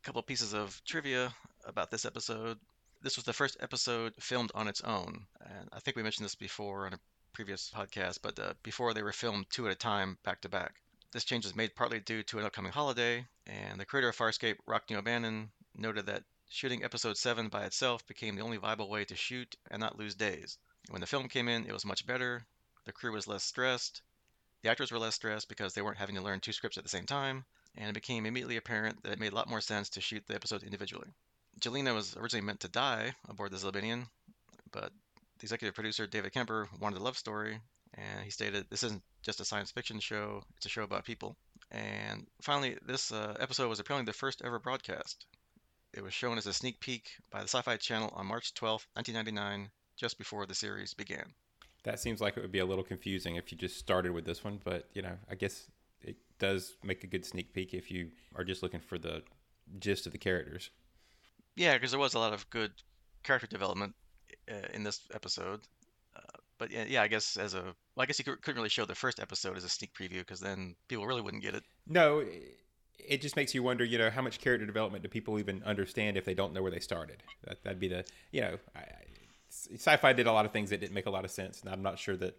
A 0.00 0.06
couple 0.06 0.22
pieces 0.22 0.54
of 0.54 0.80
trivia 0.86 1.34
about 1.66 1.90
this 1.90 2.06
episode. 2.06 2.58
This 3.02 3.16
was 3.16 3.26
the 3.26 3.34
first 3.34 3.58
episode 3.60 4.14
filmed 4.18 4.52
on 4.54 4.66
its 4.66 4.80
own, 4.80 5.26
and 5.40 5.68
I 5.74 5.80
think 5.80 5.98
we 5.98 6.02
mentioned 6.02 6.24
this 6.24 6.36
before 6.36 6.86
on 6.86 6.94
a 6.94 7.00
previous 7.34 7.70
podcast, 7.70 8.20
but 8.22 8.38
uh, 8.38 8.54
before 8.62 8.94
they 8.94 9.02
were 9.02 9.12
filmed 9.12 9.44
two 9.50 9.66
at 9.66 9.72
a 9.72 9.76
time, 9.76 10.16
back 10.24 10.40
to 10.40 10.48
back. 10.48 10.80
This 11.16 11.24
change 11.24 11.46
was 11.46 11.56
made 11.56 11.74
partly 11.74 11.98
due 11.98 12.22
to 12.24 12.38
an 12.38 12.44
upcoming 12.44 12.72
holiday, 12.72 13.26
and 13.46 13.80
the 13.80 13.86
creator 13.86 14.10
of 14.10 14.16
Farscape, 14.16 14.58
Rockne 14.66 14.96
O'Bannon, 14.96 15.50
noted 15.74 16.04
that 16.04 16.24
shooting 16.50 16.84
episode 16.84 17.16
7 17.16 17.48
by 17.48 17.64
itself 17.64 18.06
became 18.06 18.36
the 18.36 18.42
only 18.42 18.58
viable 18.58 18.90
way 18.90 19.06
to 19.06 19.16
shoot 19.16 19.56
and 19.70 19.80
not 19.80 19.96
lose 19.96 20.14
days. 20.14 20.58
When 20.90 21.00
the 21.00 21.06
film 21.06 21.30
came 21.30 21.48
in, 21.48 21.64
it 21.64 21.72
was 21.72 21.86
much 21.86 22.06
better. 22.06 22.44
The 22.84 22.92
crew 22.92 23.12
was 23.12 23.26
less 23.26 23.44
stressed. 23.44 24.02
The 24.60 24.68
actors 24.68 24.92
were 24.92 24.98
less 24.98 25.14
stressed 25.14 25.48
because 25.48 25.72
they 25.72 25.80
weren't 25.80 25.96
having 25.96 26.16
to 26.16 26.20
learn 26.20 26.40
two 26.40 26.52
scripts 26.52 26.76
at 26.76 26.84
the 26.84 26.90
same 26.90 27.06
time, 27.06 27.46
and 27.76 27.88
it 27.88 27.94
became 27.94 28.26
immediately 28.26 28.58
apparent 28.58 29.02
that 29.02 29.12
it 29.12 29.18
made 29.18 29.32
a 29.32 29.36
lot 29.36 29.48
more 29.48 29.62
sense 29.62 29.88
to 29.88 30.02
shoot 30.02 30.22
the 30.26 30.34
episodes 30.34 30.64
individually. 30.64 31.08
Jelena 31.60 31.94
was 31.94 32.14
originally 32.18 32.44
meant 32.44 32.60
to 32.60 32.68
die 32.68 33.14
aboard 33.26 33.52
the 33.52 33.56
Zelbinion, 33.56 34.10
but 34.70 34.92
the 35.38 35.44
executive 35.44 35.74
producer, 35.74 36.06
David 36.06 36.34
Kemper, 36.34 36.68
wanted 36.78 36.98
a 36.98 37.02
love 37.02 37.16
story, 37.16 37.62
and 37.94 38.24
he 38.24 38.30
stated 38.30 38.66
this 38.70 38.82
isn't 38.82 39.02
just 39.22 39.40
a 39.40 39.44
science 39.44 39.70
fiction 39.70 40.00
show, 40.00 40.42
it's 40.56 40.66
a 40.66 40.68
show 40.68 40.82
about 40.82 41.04
people. 41.04 41.36
And 41.70 42.26
finally, 42.40 42.76
this 42.86 43.12
uh, 43.12 43.36
episode 43.40 43.68
was 43.68 43.80
apparently 43.80 44.10
the 44.10 44.16
first 44.16 44.42
ever 44.44 44.58
broadcast. 44.58 45.26
It 45.92 46.02
was 46.02 46.14
shown 46.14 46.38
as 46.38 46.46
a 46.46 46.52
sneak 46.52 46.78
peek 46.80 47.10
by 47.30 47.40
the 47.40 47.48
Sci 47.48 47.60
Fi 47.62 47.76
Channel 47.76 48.12
on 48.14 48.26
March 48.26 48.54
12, 48.54 48.86
1999, 48.94 49.70
just 49.96 50.18
before 50.18 50.46
the 50.46 50.54
series 50.54 50.94
began. 50.94 51.32
That 51.84 52.00
seems 52.00 52.20
like 52.20 52.36
it 52.36 52.42
would 52.42 52.52
be 52.52 52.58
a 52.58 52.66
little 52.66 52.84
confusing 52.84 53.36
if 53.36 53.50
you 53.50 53.58
just 53.58 53.78
started 53.78 54.12
with 54.12 54.24
this 54.24 54.44
one, 54.44 54.60
but 54.62 54.88
you 54.92 55.02
know, 55.02 55.16
I 55.30 55.34
guess 55.36 55.70
it 56.02 56.16
does 56.38 56.76
make 56.82 57.04
a 57.04 57.06
good 57.06 57.24
sneak 57.24 57.52
peek 57.52 57.74
if 57.74 57.90
you 57.90 58.10
are 58.34 58.44
just 58.44 58.62
looking 58.62 58.80
for 58.80 58.98
the 58.98 59.22
gist 59.78 60.06
of 60.06 60.12
the 60.12 60.18
characters. 60.18 60.70
Yeah, 61.54 61.74
because 61.74 61.90
there 61.92 62.00
was 62.00 62.14
a 62.14 62.18
lot 62.18 62.32
of 62.32 62.48
good 62.50 62.72
character 63.22 63.46
development 63.46 63.94
uh, 64.50 64.68
in 64.74 64.82
this 64.82 65.00
episode. 65.14 65.60
But 66.58 66.70
yeah, 66.70 66.84
yeah, 66.88 67.02
I 67.02 67.08
guess 67.08 67.36
as 67.36 67.54
a 67.54 67.62
well, 67.62 68.02
I 68.02 68.06
guess 68.06 68.18
you 68.18 68.24
couldn't 68.24 68.56
really 68.56 68.68
show 68.68 68.84
the 68.84 68.94
first 68.94 69.20
episode 69.20 69.56
as 69.56 69.64
a 69.64 69.68
sneak 69.68 69.92
preview 69.94 70.18
because 70.18 70.40
then 70.40 70.74
people 70.88 71.06
really 71.06 71.20
wouldn't 71.20 71.42
get 71.42 71.54
it. 71.54 71.64
No, 71.86 72.24
it 72.98 73.20
just 73.20 73.36
makes 73.36 73.54
you 73.54 73.62
wonder, 73.62 73.84
you 73.84 73.98
know, 73.98 74.10
how 74.10 74.22
much 74.22 74.40
character 74.40 74.66
development 74.66 75.02
do 75.02 75.08
people 75.08 75.38
even 75.38 75.62
understand 75.64 76.16
if 76.16 76.24
they 76.24 76.34
don't 76.34 76.52
know 76.52 76.62
where 76.62 76.70
they 76.70 76.80
started? 76.80 77.22
That, 77.44 77.58
would 77.64 77.80
be 77.80 77.88
the, 77.88 78.04
you 78.32 78.40
know, 78.40 78.58
I, 78.74 78.84
sci-fi 79.50 80.12
did 80.12 80.26
a 80.26 80.32
lot 80.32 80.46
of 80.46 80.52
things 80.52 80.70
that 80.70 80.80
didn't 80.80 80.94
make 80.94 81.06
a 81.06 81.10
lot 81.10 81.24
of 81.24 81.30
sense, 81.30 81.60
and 81.60 81.70
I'm 81.70 81.82
not 81.82 81.98
sure 81.98 82.16
that 82.16 82.36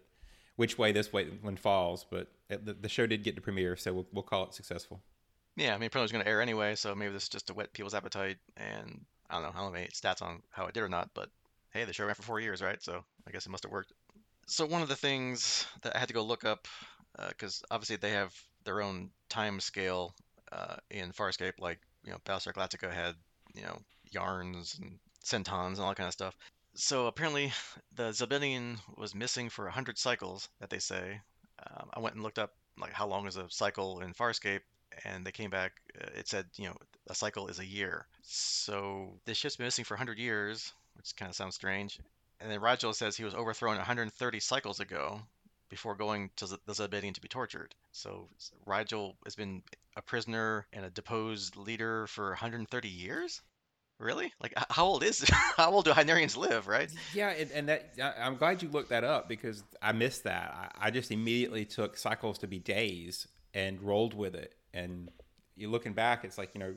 which 0.56 0.76
way 0.76 0.92
this 0.92 1.12
way 1.12 1.26
one 1.40 1.56
falls, 1.56 2.04
but 2.10 2.28
the, 2.48 2.74
the, 2.74 2.88
show 2.88 3.06
did 3.06 3.22
get 3.22 3.36
to 3.36 3.40
premiere, 3.40 3.76
so 3.76 3.92
we'll, 3.92 4.06
we'll 4.12 4.22
call 4.22 4.44
it 4.44 4.54
successful. 4.54 5.00
Yeah, 5.56 5.74
I 5.74 5.78
mean, 5.78 5.90
probably 5.90 6.04
was 6.04 6.12
going 6.12 6.24
to 6.24 6.30
air 6.30 6.40
anyway, 6.40 6.74
so 6.74 6.94
maybe 6.94 7.12
this 7.12 7.24
is 7.24 7.28
just 7.28 7.46
to 7.48 7.54
whet 7.54 7.72
people's 7.72 7.94
appetite, 7.94 8.38
and 8.56 9.04
I 9.30 9.34
don't 9.34 9.42
know, 9.42 9.48
I 9.50 9.60
don't 9.60 9.72
have 9.72 9.74
any 9.74 9.88
stats 9.88 10.22
on 10.22 10.42
how 10.50 10.66
it 10.66 10.74
did 10.74 10.82
or 10.82 10.88
not, 10.88 11.10
but 11.14 11.30
hey, 11.70 11.84
the 11.84 11.92
show 11.92 12.06
ran 12.06 12.14
for 12.14 12.22
four 12.22 12.40
years, 12.40 12.62
right? 12.62 12.82
So 12.82 13.04
I 13.26 13.30
guess 13.30 13.46
it 13.46 13.50
must 13.50 13.64
have 13.64 13.72
worked. 13.72 13.92
So 14.50 14.64
one 14.64 14.80
of 14.80 14.88
the 14.88 14.96
things 14.96 15.66
that 15.82 15.94
I 15.94 15.98
had 15.98 16.08
to 16.08 16.14
go 16.14 16.22
look 16.22 16.42
up, 16.42 16.66
because 17.28 17.62
uh, 17.64 17.74
obviously 17.74 17.96
they 17.96 18.12
have 18.12 18.34
their 18.64 18.80
own 18.80 19.10
time 19.28 19.60
scale 19.60 20.14
uh, 20.50 20.76
in 20.90 21.12
Farscape, 21.12 21.58
like 21.58 21.78
you 22.02 22.12
know, 22.12 22.18
Battlestar 22.24 22.54
Galactica 22.54 22.90
had 22.90 23.14
you 23.54 23.60
know 23.60 23.78
yahrens 24.10 24.78
and 24.80 24.98
centons 25.22 25.78
and 25.78 25.84
all 25.84 25.90
that 25.90 25.98
kind 25.98 26.06
of 26.06 26.14
stuff. 26.14 26.34
So 26.74 27.08
apparently, 27.08 27.52
the 27.94 28.04
Zelbinion 28.04 28.78
was 28.96 29.14
missing 29.14 29.50
for 29.50 29.68
hundred 29.68 29.98
cycles 29.98 30.48
that 30.60 30.70
they 30.70 30.78
say. 30.78 31.20
Um, 31.70 31.90
I 31.92 32.00
went 32.00 32.14
and 32.14 32.24
looked 32.24 32.38
up 32.38 32.54
like 32.80 32.94
how 32.94 33.06
long 33.06 33.26
is 33.26 33.36
a 33.36 33.50
cycle 33.50 34.00
in 34.00 34.14
Farscape, 34.14 34.62
and 35.04 35.26
they 35.26 35.32
came 35.32 35.50
back. 35.50 35.72
Uh, 36.00 36.08
it 36.16 36.26
said 36.26 36.46
you 36.56 36.68
know 36.68 36.76
a 37.08 37.14
cycle 37.14 37.48
is 37.48 37.58
a 37.58 37.66
year. 37.66 38.06
So 38.22 39.20
this 39.26 39.36
ship's 39.36 39.56
been 39.56 39.66
missing 39.66 39.84
for 39.84 39.94
100 39.94 40.18
years, 40.18 40.72
which 40.96 41.14
kind 41.16 41.28
of 41.28 41.36
sounds 41.36 41.56
strange. 41.56 42.00
And 42.40 42.50
then 42.50 42.60
Rygel 42.60 42.94
says 42.94 43.16
he 43.16 43.24
was 43.24 43.34
overthrown 43.34 43.76
130 43.76 44.40
cycles 44.40 44.80
ago 44.80 45.20
before 45.68 45.94
going 45.94 46.30
to 46.36 46.46
the 46.46 46.72
Zelbinion 46.72 47.14
to 47.14 47.20
be 47.20 47.28
tortured. 47.28 47.74
So 47.92 48.28
Rygel 48.66 49.14
has 49.24 49.34
been 49.34 49.62
a 49.96 50.02
prisoner 50.02 50.66
and 50.72 50.84
a 50.84 50.90
deposed 50.90 51.56
leader 51.56 52.06
for 52.06 52.28
130 52.28 52.88
years? 52.88 53.42
Really? 53.98 54.32
Like, 54.40 54.54
how 54.70 54.86
old 54.86 55.02
is 55.02 55.28
how 55.56 55.72
old 55.72 55.84
do 55.84 55.90
Hynerians 55.90 56.36
live? 56.36 56.68
Right? 56.68 56.90
Yeah, 57.12 57.30
and, 57.30 57.50
and 57.50 57.68
that 57.68 57.94
I'm 58.18 58.36
glad 58.36 58.62
you 58.62 58.68
looked 58.68 58.90
that 58.90 59.02
up 59.02 59.28
because 59.28 59.64
I 59.82 59.92
missed 59.92 60.24
that. 60.24 60.72
I, 60.80 60.86
I, 60.86 60.90
just 60.92 61.10
immediately 61.10 61.64
took 61.64 61.96
cycles 61.96 62.38
to 62.38 62.46
be 62.46 62.60
days 62.60 63.26
and 63.54 63.82
rolled 63.82 64.14
with 64.14 64.36
it. 64.36 64.54
And 64.72 65.10
you're 65.56 65.70
looking 65.70 65.94
back, 65.94 66.24
it's 66.24 66.38
like 66.38 66.50
you 66.54 66.60
know 66.60 66.74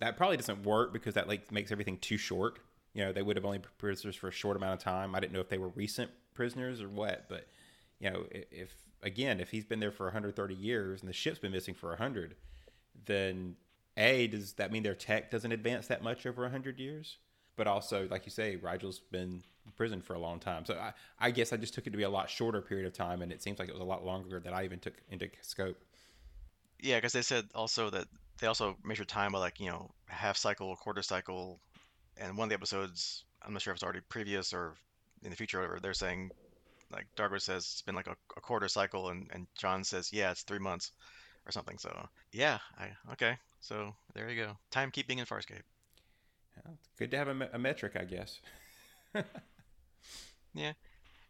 that 0.00 0.16
probably 0.16 0.36
doesn't 0.36 0.64
work 0.64 0.92
because 0.92 1.14
that 1.14 1.28
like 1.28 1.52
makes 1.52 1.70
everything 1.70 1.98
too 1.98 2.16
short. 2.16 2.58
You 2.94 3.04
know, 3.04 3.12
they 3.12 3.22
would 3.22 3.36
have 3.36 3.44
only 3.44 3.58
been 3.58 3.70
prisoners 3.76 4.16
for 4.16 4.28
a 4.28 4.32
short 4.32 4.56
amount 4.56 4.74
of 4.74 4.78
time. 4.80 5.14
I 5.14 5.20
didn't 5.20 5.32
know 5.32 5.40
if 5.40 5.48
they 5.48 5.58
were 5.58 5.68
recent 5.68 6.10
prisoners 6.32 6.80
or 6.80 6.88
what, 6.88 7.26
but 7.28 7.48
you 8.00 8.10
know, 8.10 8.24
if 8.30 8.72
again, 9.02 9.40
if 9.40 9.50
he's 9.50 9.64
been 9.64 9.80
there 9.80 9.92
for 9.92 10.06
130 10.06 10.54
years 10.54 11.00
and 11.00 11.08
the 11.08 11.12
ship's 11.12 11.38
been 11.38 11.52
missing 11.52 11.74
for 11.74 11.90
100, 11.90 12.34
then 13.06 13.56
a 13.96 14.26
does 14.26 14.54
that 14.54 14.72
mean 14.72 14.82
their 14.82 14.94
tech 14.94 15.30
doesn't 15.30 15.52
advance 15.52 15.86
that 15.88 16.02
much 16.02 16.26
over 16.26 16.42
100 16.42 16.78
years? 16.78 17.18
But 17.56 17.66
also, 17.66 18.08
like 18.10 18.26
you 18.26 18.32
say, 18.32 18.56
Rygel's 18.56 18.98
been 18.98 19.42
in 19.64 19.72
prison 19.76 20.00
for 20.00 20.14
a 20.14 20.18
long 20.18 20.40
time. 20.40 20.64
So 20.64 20.74
I, 20.74 20.92
I 21.20 21.30
guess 21.30 21.52
I 21.52 21.56
just 21.56 21.74
took 21.74 21.86
it 21.86 21.90
to 21.90 21.96
be 21.96 22.02
a 22.02 22.10
lot 22.10 22.28
shorter 22.28 22.60
period 22.60 22.86
of 22.86 22.92
time, 22.92 23.22
and 23.22 23.30
it 23.30 23.42
seems 23.42 23.58
like 23.58 23.68
it 23.68 23.72
was 23.72 23.80
a 23.80 23.84
lot 23.84 24.04
longer 24.04 24.40
than 24.40 24.52
I 24.52 24.64
even 24.64 24.80
took 24.80 24.94
into 25.08 25.28
scope. 25.40 25.76
Yeah, 26.80 26.96
because 26.96 27.12
they 27.12 27.22
said 27.22 27.46
also 27.54 27.90
that 27.90 28.06
they 28.40 28.48
also 28.48 28.76
measure 28.82 29.04
time 29.04 29.32
by 29.32 29.38
like 29.38 29.60
you 29.60 29.68
know 29.68 29.90
half 30.06 30.36
cycle, 30.36 30.74
quarter 30.76 31.02
cycle, 31.02 31.60
and 32.16 32.36
one 32.36 32.46
of 32.46 32.50
the 32.50 32.54
episodes, 32.54 33.24
I'm 33.42 33.52
not 33.52 33.62
sure 33.62 33.72
if 33.72 33.76
it's 33.76 33.84
already 33.84 34.00
previous 34.08 34.52
or 34.52 34.74
in 35.22 35.30
the 35.30 35.36
future, 35.36 35.60
or 35.60 35.80
they're 35.80 35.94
saying 35.94 36.30
like 36.92 37.06
Dargo 37.16 37.40
says 37.40 37.64
it's 37.64 37.82
been 37.82 37.94
like 37.94 38.06
a, 38.06 38.16
a, 38.36 38.40
quarter 38.40 38.68
cycle, 38.68 39.08
and 39.08 39.28
and 39.32 39.46
John 39.56 39.84
says 39.84 40.12
yeah 40.12 40.30
it's 40.30 40.42
three 40.42 40.58
months 40.58 40.92
or 41.46 41.52
something. 41.52 41.78
So 41.78 42.08
yeah, 42.32 42.58
I 42.78 42.90
okay. 43.12 43.38
So 43.60 43.94
there 44.14 44.30
you 44.30 44.44
go. 44.44 44.56
Timekeeping 44.70 45.18
in 45.18 45.24
Farscape. 45.24 45.62
Well, 46.64 46.78
good 46.98 47.10
to 47.10 47.16
have 47.16 47.28
a, 47.28 47.50
a 47.52 47.58
metric, 47.58 47.94
I 47.96 48.04
guess. 48.04 48.38
yeah, 49.14 50.72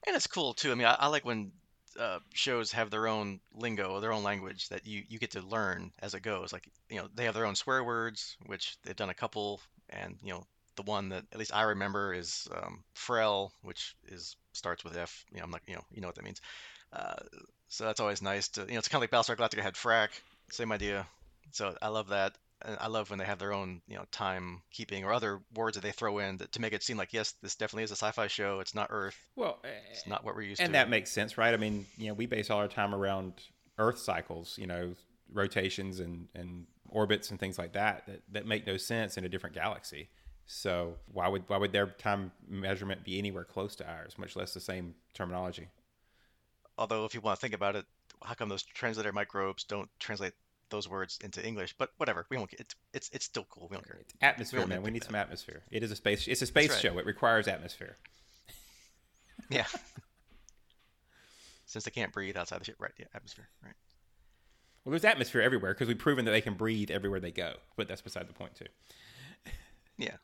and 0.06 0.16
it's 0.16 0.26
cool 0.26 0.54
too. 0.54 0.72
I 0.72 0.74
mean, 0.74 0.86
I, 0.86 0.94
I 0.94 1.06
like 1.06 1.24
when 1.24 1.52
uh, 1.98 2.18
shows 2.32 2.72
have 2.72 2.90
their 2.90 3.06
own 3.06 3.40
lingo, 3.54 4.00
their 4.00 4.12
own 4.12 4.22
language 4.22 4.68
that 4.68 4.86
you, 4.86 5.02
you 5.08 5.18
get 5.18 5.32
to 5.32 5.40
learn 5.40 5.92
as 6.00 6.14
it 6.14 6.20
goes. 6.20 6.52
Like, 6.52 6.68
you 6.90 6.96
know, 6.96 7.08
they 7.14 7.24
have 7.24 7.34
their 7.34 7.46
own 7.46 7.54
swear 7.54 7.84
words, 7.84 8.36
which 8.46 8.76
they've 8.82 8.96
done 8.96 9.10
a 9.10 9.14
couple, 9.14 9.60
and 9.90 10.16
you 10.22 10.32
know, 10.32 10.44
the 10.76 10.82
one 10.82 11.10
that 11.10 11.24
at 11.32 11.38
least 11.38 11.54
I 11.54 11.62
remember 11.62 12.12
is 12.12 12.48
um, 12.54 12.84
Frell, 12.94 13.50
which 13.62 13.94
is 14.08 14.36
starts 14.52 14.84
with 14.84 14.96
F. 14.96 15.24
You 15.30 15.38
know, 15.38 15.44
I'm 15.44 15.50
like, 15.50 15.62
you 15.66 15.74
know, 15.74 15.84
you 15.92 16.00
know 16.00 16.08
what 16.08 16.16
that 16.16 16.24
means. 16.24 16.40
Uh, 16.92 17.14
so 17.68 17.84
that's 17.84 18.00
always 18.00 18.22
nice 18.22 18.48
to, 18.50 18.62
you 18.62 18.72
know, 18.72 18.78
it's 18.78 18.88
kind 18.88 19.02
of 19.02 19.10
like 19.10 19.10
Battlestar 19.10 19.36
Galactica 19.36 19.62
had 19.62 19.74
frak, 19.74 20.08
same 20.50 20.70
idea. 20.72 21.06
So 21.50 21.74
I 21.82 21.88
love 21.88 22.08
that. 22.08 22.36
And 22.62 22.76
I 22.80 22.86
love 22.86 23.10
when 23.10 23.18
they 23.18 23.24
have 23.24 23.38
their 23.38 23.52
own, 23.52 23.82
you 23.88 23.96
know, 23.96 24.04
time 24.10 24.62
keeping 24.70 25.04
or 25.04 25.12
other 25.12 25.40
words 25.54 25.74
that 25.74 25.82
they 25.82 25.90
throw 25.90 26.18
in 26.18 26.38
to 26.38 26.60
make 26.60 26.72
it 26.72 26.82
seem 26.82 26.96
like 26.96 27.12
yes, 27.12 27.34
this 27.42 27.56
definitely 27.56 27.82
is 27.84 27.90
a 27.90 27.96
sci-fi 27.96 28.28
show. 28.28 28.60
It's 28.60 28.74
not 28.74 28.88
Earth. 28.90 29.18
Well, 29.36 29.58
it's 29.90 30.06
not 30.06 30.24
what 30.24 30.34
we're 30.36 30.42
used 30.42 30.60
and 30.60 30.66
to. 30.66 30.68
And 30.68 30.74
that 30.76 30.88
makes 30.88 31.10
sense, 31.10 31.36
right? 31.36 31.52
I 31.52 31.56
mean, 31.56 31.84
you 31.98 32.08
know, 32.08 32.14
we 32.14 32.26
base 32.26 32.50
all 32.50 32.58
our 32.58 32.68
time 32.68 32.94
around 32.94 33.34
Earth 33.76 33.98
cycles, 33.98 34.56
you 34.56 34.66
know, 34.66 34.94
rotations 35.32 36.00
and 36.00 36.28
and 36.34 36.66
orbits 36.88 37.30
and 37.30 37.40
things 37.40 37.58
like 37.58 37.72
that 37.72 38.06
that, 38.06 38.20
that 38.30 38.46
make 38.46 38.66
no 38.66 38.76
sense 38.76 39.16
in 39.16 39.24
a 39.24 39.28
different 39.28 39.54
galaxy. 39.54 40.08
So 40.46 40.96
why 41.12 41.28
would 41.28 41.44
why 41.48 41.56
would 41.56 41.72
their 41.72 41.86
time 41.86 42.30
measurement 42.48 43.04
be 43.04 43.18
anywhere 43.18 43.44
close 43.44 43.74
to 43.76 43.88
ours, 43.88 44.18
much 44.18 44.36
less 44.36 44.52
the 44.52 44.60
same 44.60 44.94
terminology? 45.14 45.68
Although, 46.76 47.04
if 47.04 47.14
you 47.14 47.20
want 47.20 47.38
to 47.38 47.40
think 47.40 47.54
about 47.54 47.76
it, 47.76 47.86
how 48.22 48.34
come 48.34 48.48
those 48.48 48.62
translator 48.62 49.12
microbes 49.12 49.64
don't 49.64 49.88
translate 49.98 50.32
those 50.70 50.88
words 50.88 51.18
into 51.22 51.44
English? 51.46 51.74
But 51.78 51.90
whatever, 51.96 52.26
we 52.28 52.36
won't. 52.36 52.52
It's 52.54 52.74
it's 52.92 53.10
it's 53.12 53.24
still 53.24 53.46
cool. 53.48 53.68
We 53.70 53.76
don't 53.76 53.86
care. 53.86 53.98
It's 54.00 54.14
atmosphere, 54.20 54.60
we 54.60 54.66
man. 54.66 54.82
We 54.82 54.90
need 54.90 55.02
that. 55.02 55.06
some 55.06 55.14
atmosphere. 55.14 55.62
It 55.70 55.82
is 55.82 55.90
a 55.90 55.96
space. 55.96 56.28
It's 56.28 56.42
a 56.42 56.46
space 56.46 56.70
right. 56.70 56.80
show. 56.80 56.98
It 56.98 57.06
requires 57.06 57.48
atmosphere. 57.48 57.96
Yeah. 59.50 59.66
Since 61.66 61.84
they 61.84 61.90
can't 61.90 62.12
breathe 62.12 62.36
outside 62.36 62.60
the 62.60 62.64
ship, 62.64 62.76
right? 62.78 62.92
Yeah, 62.98 63.06
atmosphere, 63.14 63.48
right. 63.62 63.74
Well, 64.84 64.92
there's 64.92 65.04
atmosphere 65.04 65.42
everywhere 65.42 65.74
because 65.74 65.88
we've 65.88 65.98
proven 65.98 66.24
that 66.24 66.30
they 66.30 66.40
can 66.40 66.54
breathe 66.54 66.90
everywhere 66.90 67.20
they 67.20 67.30
go. 67.30 67.54
But 67.76 67.88
that's 67.88 68.00
beside 68.00 68.26
the 68.26 68.32
point, 68.32 68.54
too. 68.54 68.66
Yeah. 69.98 70.16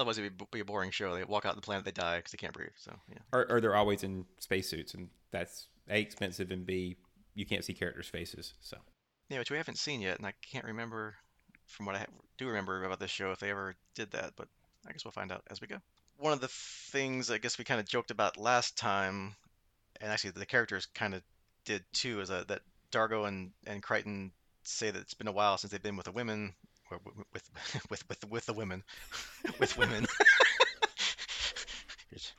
Otherwise, 0.00 0.16
it'd 0.16 0.50
be 0.50 0.60
a 0.60 0.64
boring 0.64 0.90
show. 0.90 1.14
They 1.14 1.24
walk 1.24 1.44
out 1.44 1.56
the 1.56 1.60
planet, 1.60 1.84
they 1.84 1.90
die 1.90 2.16
because 2.16 2.32
they 2.32 2.38
can't 2.38 2.54
breathe. 2.54 2.70
So 2.76 2.96
yeah. 3.10 3.18
Or, 3.32 3.50
or 3.50 3.60
they're 3.60 3.76
always 3.76 4.02
in 4.02 4.24
spacesuits, 4.38 4.94
and 4.94 5.10
that's 5.30 5.68
a 5.90 6.00
expensive 6.00 6.50
and 6.50 6.64
b 6.64 6.96
you 7.34 7.44
can't 7.44 7.64
see 7.64 7.74
characters' 7.74 8.08
faces. 8.08 8.54
So 8.60 8.78
yeah, 9.28 9.38
which 9.38 9.50
we 9.50 9.58
haven't 9.58 9.76
seen 9.78 10.00
yet, 10.00 10.16
and 10.16 10.26
I 10.26 10.32
can't 10.50 10.64
remember 10.64 11.16
from 11.66 11.84
what 11.84 11.96
I 11.96 12.06
do 12.38 12.48
remember 12.48 12.82
about 12.82 12.98
this 12.98 13.10
show 13.10 13.30
if 13.30 13.40
they 13.40 13.50
ever 13.50 13.76
did 13.94 14.10
that. 14.12 14.32
But 14.36 14.48
I 14.88 14.92
guess 14.92 15.04
we'll 15.04 15.12
find 15.12 15.30
out 15.30 15.42
as 15.50 15.60
we 15.60 15.66
go. 15.66 15.76
One 16.16 16.32
of 16.32 16.40
the 16.40 16.48
things 16.48 17.30
I 17.30 17.38
guess 17.38 17.58
we 17.58 17.64
kind 17.64 17.80
of 17.80 17.86
joked 17.86 18.10
about 18.10 18.38
last 18.38 18.78
time, 18.78 19.34
and 20.00 20.10
actually 20.10 20.30
the 20.30 20.46
characters 20.46 20.86
kind 20.94 21.14
of 21.14 21.22
did 21.66 21.84
too, 21.92 22.20
is 22.20 22.30
that, 22.30 22.48
that 22.48 22.62
Dargo 22.90 23.28
and 23.28 23.50
and 23.66 23.82
Crichton 23.82 24.32
say 24.62 24.90
that 24.90 25.00
it's 25.00 25.14
been 25.14 25.28
a 25.28 25.32
while 25.32 25.58
since 25.58 25.72
they've 25.72 25.82
been 25.82 25.96
with 25.96 26.06
the 26.06 26.12
women 26.12 26.54
with 27.32 27.50
with 27.90 28.08
with 28.08 28.30
with 28.30 28.46
the 28.46 28.52
women, 28.52 28.82
with 29.58 29.76
women. 29.78 30.06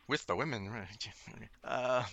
with 0.08 0.26
the 0.28 0.36
women, 0.36 0.70
right? 0.70 1.10
Uh, 1.64 2.04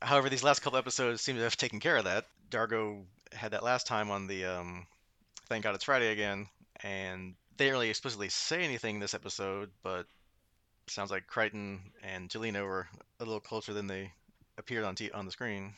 however, 0.00 0.28
these 0.28 0.44
last 0.44 0.60
couple 0.60 0.78
episodes 0.78 1.20
seem 1.20 1.36
to 1.36 1.42
have 1.42 1.56
taken 1.56 1.80
care 1.80 1.96
of 1.96 2.04
that. 2.04 2.26
Dargo 2.50 3.02
had 3.32 3.52
that 3.52 3.64
last 3.64 3.86
time 3.86 4.10
on 4.10 4.26
the 4.26 4.44
um, 4.44 4.86
Thank 5.48 5.64
God 5.64 5.74
It's 5.74 5.84
Friday 5.84 6.12
again, 6.12 6.48
and 6.82 7.34
they 7.56 7.64
didn't 7.64 7.74
really 7.74 7.90
explicitly 7.90 8.28
say 8.28 8.62
anything 8.62 9.00
this 9.00 9.14
episode, 9.14 9.70
but 9.82 10.06
sounds 10.86 11.10
like 11.10 11.26
Crichton 11.26 11.80
and 12.02 12.28
Jelena 12.28 12.64
were 12.64 12.86
a 13.18 13.24
little 13.24 13.40
closer 13.40 13.72
than 13.72 13.86
they 13.86 14.12
appeared 14.58 14.84
on 14.84 14.94
t- 14.94 15.10
on 15.10 15.24
the 15.26 15.32
screen. 15.32 15.74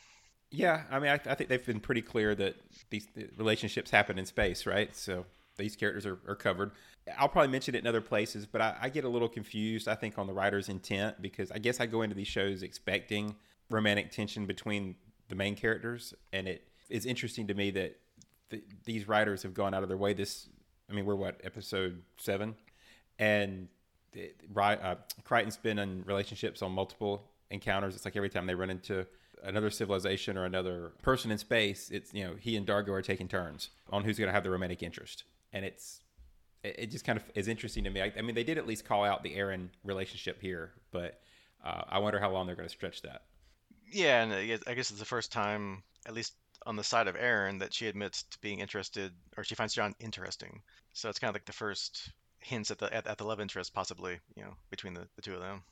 Yeah, 0.51 0.83
I 0.91 0.99
mean, 0.99 1.09
I, 1.09 1.15
I 1.15 1.35
think 1.35 1.49
they've 1.49 1.65
been 1.65 1.79
pretty 1.79 2.03
clear 2.03 2.35
that 2.35 2.55
these 2.91 3.07
relationships 3.37 3.89
happen 3.89 4.19
in 4.19 4.25
space, 4.27 4.67
right? 4.67 4.95
So 4.95 5.25
these 5.57 5.75
characters 5.75 6.05
are, 6.05 6.19
are 6.27 6.35
covered. 6.35 6.71
I'll 7.17 7.29
probably 7.29 7.51
mention 7.51 7.75
it 7.75 7.79
in 7.79 7.87
other 7.87 8.01
places, 8.01 8.45
but 8.45 8.61
I, 8.61 8.75
I, 8.83 8.89
get 8.89 9.03
a 9.03 9.09
little 9.09 9.27
confused, 9.27 9.87
I 9.87 9.95
think, 9.95 10.17
on 10.17 10.27
the 10.27 10.33
writer's 10.33 10.69
intent 10.69 11.21
because 11.21 11.51
I 11.51 11.59
guess 11.59 11.79
I 11.79 11.85
go 11.85 12.01
into 12.01 12.15
these 12.15 12.27
shows 12.27 12.63
expecting 12.63 13.35
romantic 13.69 14.11
tension 14.11 14.45
between 14.45 14.95
the 15.29 15.35
main 15.35 15.55
characters. 15.55 16.13
And 16.31 16.47
it 16.47 16.67
is 16.89 17.05
interesting 17.05 17.47
to 17.47 17.53
me 17.53 17.71
that 17.71 17.99
th- 18.49 18.63
these 18.85 19.07
writers 19.07 19.43
have 19.43 19.53
gone 19.53 19.73
out 19.73 19.83
of 19.83 19.89
their 19.89 19.97
way. 19.97 20.13
This, 20.13 20.47
I 20.89 20.93
mean, 20.93 21.05
we're 21.05 21.15
what, 21.15 21.41
episode 21.43 22.01
seven? 22.17 22.55
And 23.19 23.67
uh, 24.15 24.95
Crichton's 25.23 25.57
been 25.57 25.79
in 25.79 26.03
relationships 26.05 26.61
on 26.61 26.71
multiple 26.71 27.23
encounters. 27.49 27.95
It's 27.95 28.05
like 28.05 28.15
every 28.15 28.29
time 28.29 28.47
they 28.47 28.55
run 28.55 28.69
into 28.69 29.05
another 29.43 29.69
civilization 29.69 30.37
or 30.37 30.45
another 30.45 30.93
person 31.01 31.31
in 31.31 31.37
space, 31.37 31.89
it's, 31.91 32.13
you 32.13 32.23
know, 32.23 32.35
he 32.39 32.55
and 32.55 32.65
Dargo 32.65 32.89
are 32.89 33.01
taking 33.01 33.27
turns 33.27 33.69
on 33.89 34.03
who's 34.03 34.17
going 34.17 34.29
to 34.29 34.33
have 34.33 34.43
the 34.43 34.49
romantic 34.49 34.81
interest 34.81 35.25
and 35.53 35.63
it's 35.63 36.01
it 36.63 36.91
just 36.91 37.05
kind 37.05 37.17
of 37.17 37.23
is 37.35 37.47
interesting 37.47 37.83
to 37.83 37.89
me. 37.89 38.01
I, 38.01 38.11
I 38.17 38.21
mean, 38.21 38.35
they 38.35 38.43
did 38.43 38.57
at 38.57 38.65
least 38.65 38.85
call 38.85 39.03
out 39.03 39.21
the 39.21 39.35
Aeryn 39.35 39.67
relationship 39.83 40.41
here, 40.41 40.71
but 40.91 41.19
uh, 41.63 41.81
I 41.89 41.99
wonder 41.99 42.19
how 42.19 42.31
long 42.31 42.47
they're 42.47 42.55
going 42.55 42.67
to 42.67 42.73
stretch 42.73 43.01
that. 43.01 43.23
Yeah, 43.91 44.23
and 44.23 44.33
I 44.33 44.45
guess, 44.45 44.59
I 44.65 44.73
guess 44.73 44.89
it's 44.89 44.99
the 44.99 45.05
first 45.05 45.31
time, 45.31 45.83
at 46.05 46.13
least 46.13 46.33
on 46.65 46.77
the 46.77 46.83
side 46.83 47.07
of 47.07 47.15
Aeryn, 47.15 47.59
that 47.59 47.73
she 47.73 47.87
admits 47.87 48.23
to 48.23 48.39
being 48.39 48.59
interested, 48.59 49.11
or 49.37 49.43
she 49.43 49.55
finds 49.55 49.73
John 49.73 49.93
interesting. 49.99 50.61
So 50.93 51.09
it's 51.09 51.19
kind 51.19 51.29
of 51.29 51.35
like 51.35 51.45
the 51.45 51.53
first 51.53 52.11
hints 52.39 52.71
at 52.71 52.79
the 52.79 52.93
at, 52.93 53.07
at 53.07 53.17
the 53.17 53.25
love 53.25 53.41
interest, 53.41 53.73
possibly, 53.73 54.19
you 54.35 54.43
know, 54.43 54.53
between 54.69 54.93
the, 54.93 55.07
the 55.15 55.21
two 55.21 55.33
of 55.33 55.41
them. 55.41 55.63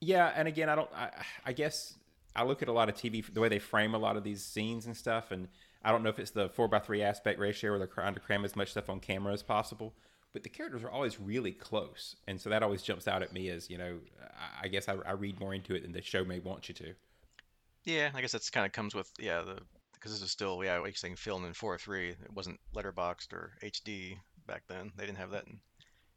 Yeah, 0.00 0.32
and 0.36 0.46
again, 0.46 0.68
I 0.68 0.74
don't. 0.74 0.90
I, 0.94 1.10
I 1.46 1.52
guess 1.54 1.94
I 2.34 2.44
look 2.44 2.60
at 2.60 2.68
a 2.68 2.72
lot 2.72 2.90
of 2.90 2.94
TV, 2.94 3.24
the 3.32 3.40
way 3.40 3.48
they 3.48 3.58
frame 3.58 3.94
a 3.94 3.98
lot 3.98 4.16
of 4.16 4.22
these 4.22 4.44
scenes 4.44 4.84
and 4.84 4.94
stuff, 4.94 5.30
and 5.30 5.48
I 5.86 5.92
don't 5.92 6.02
know 6.02 6.10
if 6.10 6.18
it's 6.18 6.32
the 6.32 6.48
four 6.48 6.66
by 6.66 6.80
three 6.80 7.00
aspect 7.00 7.38
ratio 7.38 7.70
where 7.70 7.78
they're 7.78 7.86
trying 7.86 8.14
to 8.14 8.20
cram 8.20 8.44
as 8.44 8.56
much 8.56 8.72
stuff 8.72 8.90
on 8.90 8.98
camera 8.98 9.32
as 9.32 9.44
possible, 9.44 9.94
but 10.32 10.42
the 10.42 10.48
characters 10.48 10.82
are 10.82 10.90
always 10.90 11.20
really 11.20 11.52
close, 11.52 12.16
and 12.26 12.40
so 12.40 12.50
that 12.50 12.64
always 12.64 12.82
jumps 12.82 13.06
out 13.06 13.22
at 13.22 13.32
me 13.32 13.50
as 13.50 13.70
you 13.70 13.78
know. 13.78 14.00
I, 14.60 14.66
guess 14.66 14.88
I, 14.88 14.96
I 15.06 15.12
read 15.12 15.38
more 15.38 15.54
into 15.54 15.76
it 15.76 15.84
than 15.84 15.92
the 15.92 16.02
show 16.02 16.24
may 16.24 16.40
want 16.40 16.68
you 16.68 16.74
to. 16.74 16.94
Yeah, 17.84 18.10
I 18.12 18.20
guess 18.20 18.32
that's 18.32 18.50
kind 18.50 18.66
of 18.66 18.72
comes 18.72 18.96
with 18.96 19.08
yeah 19.20 19.42
the 19.42 19.60
because 19.94 20.10
this 20.10 20.22
is 20.22 20.32
still 20.32 20.60
yeah 20.64 20.82
you're 20.82 20.92
saying 20.92 21.14
filmed 21.14 21.46
in 21.46 21.52
4:3. 21.52 22.10
It 22.10 22.32
wasn't 22.34 22.58
letterboxed 22.74 23.32
or 23.32 23.52
HD 23.62 24.18
back 24.48 24.64
then. 24.66 24.90
They 24.96 25.06
didn't 25.06 25.18
have 25.18 25.30
that 25.30 25.46
in 25.46 25.60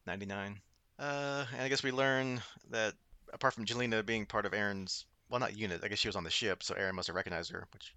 '99. 0.07 0.59
Uh, 0.97 1.45
and 1.53 1.61
I 1.61 1.69
guess 1.69 1.83
we 1.83 1.91
learn 1.91 2.41
that 2.71 2.95
apart 3.31 3.53
from 3.53 3.65
Jelena 3.65 4.03
being 4.03 4.25
part 4.25 4.47
of 4.47 4.53
Aeryn's 4.53 5.05
well 5.29 5.39
not 5.39 5.55
unit, 5.55 5.81
I 5.83 5.89
guess 5.89 5.99
she 5.99 6.07
was 6.07 6.15
on 6.15 6.23
the 6.23 6.31
ship, 6.31 6.63
so 6.63 6.73
Aeryn 6.73 6.93
must 6.93 7.05
have 7.05 7.15
recognized 7.15 7.51
her, 7.51 7.67
which 7.71 7.93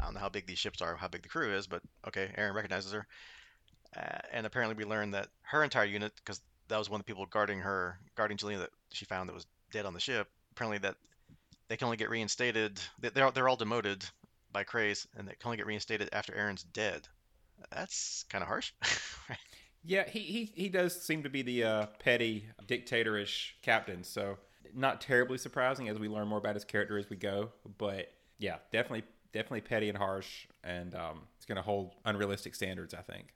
I 0.00 0.04
don't 0.04 0.14
know 0.14 0.20
how 0.20 0.28
big 0.28 0.46
these 0.46 0.58
ships 0.58 0.80
are, 0.80 0.96
how 0.96 1.08
big 1.08 1.22
the 1.22 1.28
crew 1.28 1.54
is, 1.54 1.66
but 1.66 1.82
okay, 2.08 2.30
Aeryn 2.38 2.54
recognizes 2.54 2.92
her. 2.92 3.06
Uh, 3.96 4.18
and 4.32 4.46
apparently, 4.46 4.76
we 4.76 4.88
learned 4.88 5.14
that 5.14 5.28
her 5.42 5.62
entire 5.62 5.84
unit, 5.84 6.12
because 6.16 6.40
that 6.68 6.78
was 6.78 6.88
one 6.88 7.00
of 7.00 7.06
the 7.06 7.10
people 7.10 7.26
guarding 7.26 7.58
her, 7.60 7.98
guarding 8.16 8.36
Jelena 8.36 8.60
that 8.60 8.70
she 8.92 9.04
found 9.04 9.28
that 9.28 9.34
was 9.34 9.46
dead 9.72 9.86
on 9.86 9.94
the 9.94 10.00
ship. 10.00 10.28
Apparently, 10.52 10.78
that 10.78 10.96
they 11.68 11.76
can 11.76 11.86
only 11.86 11.96
get 11.96 12.10
reinstated. 12.10 12.80
They're 13.00 13.30
they're 13.30 13.48
all 13.48 13.56
demoted 13.56 14.04
by 14.52 14.64
Crais, 14.64 15.06
and 15.16 15.26
they 15.26 15.32
can 15.32 15.46
only 15.48 15.56
get 15.56 15.66
reinstated 15.66 16.08
after 16.12 16.32
Aeryn's 16.32 16.62
dead. 16.62 17.06
That's 17.70 18.24
kind 18.28 18.42
of 18.42 18.48
harsh. 18.48 18.72
yeah, 19.84 20.08
he, 20.08 20.20
he 20.20 20.52
he 20.54 20.68
does 20.68 21.00
seem 21.00 21.24
to 21.24 21.28
be 21.28 21.42
the 21.42 21.64
uh, 21.64 21.86
petty, 21.98 22.46
dictatorish 22.66 23.52
captain. 23.62 24.04
So 24.04 24.38
not 24.74 25.00
terribly 25.00 25.38
surprising 25.38 25.88
as 25.88 25.98
we 25.98 26.08
learn 26.08 26.28
more 26.28 26.38
about 26.38 26.54
his 26.54 26.64
character 26.64 26.98
as 26.98 27.10
we 27.10 27.16
go. 27.16 27.50
But 27.78 28.12
yeah, 28.38 28.56
definitely 28.72 29.04
definitely 29.32 29.62
petty 29.62 29.88
and 29.88 29.98
harsh, 29.98 30.46
and 30.64 30.94
um, 30.94 31.22
it's 31.36 31.46
going 31.46 31.56
to 31.56 31.62
hold 31.62 31.92
unrealistic 32.04 32.54
standards. 32.54 32.94
I 32.94 33.02
think. 33.02 33.34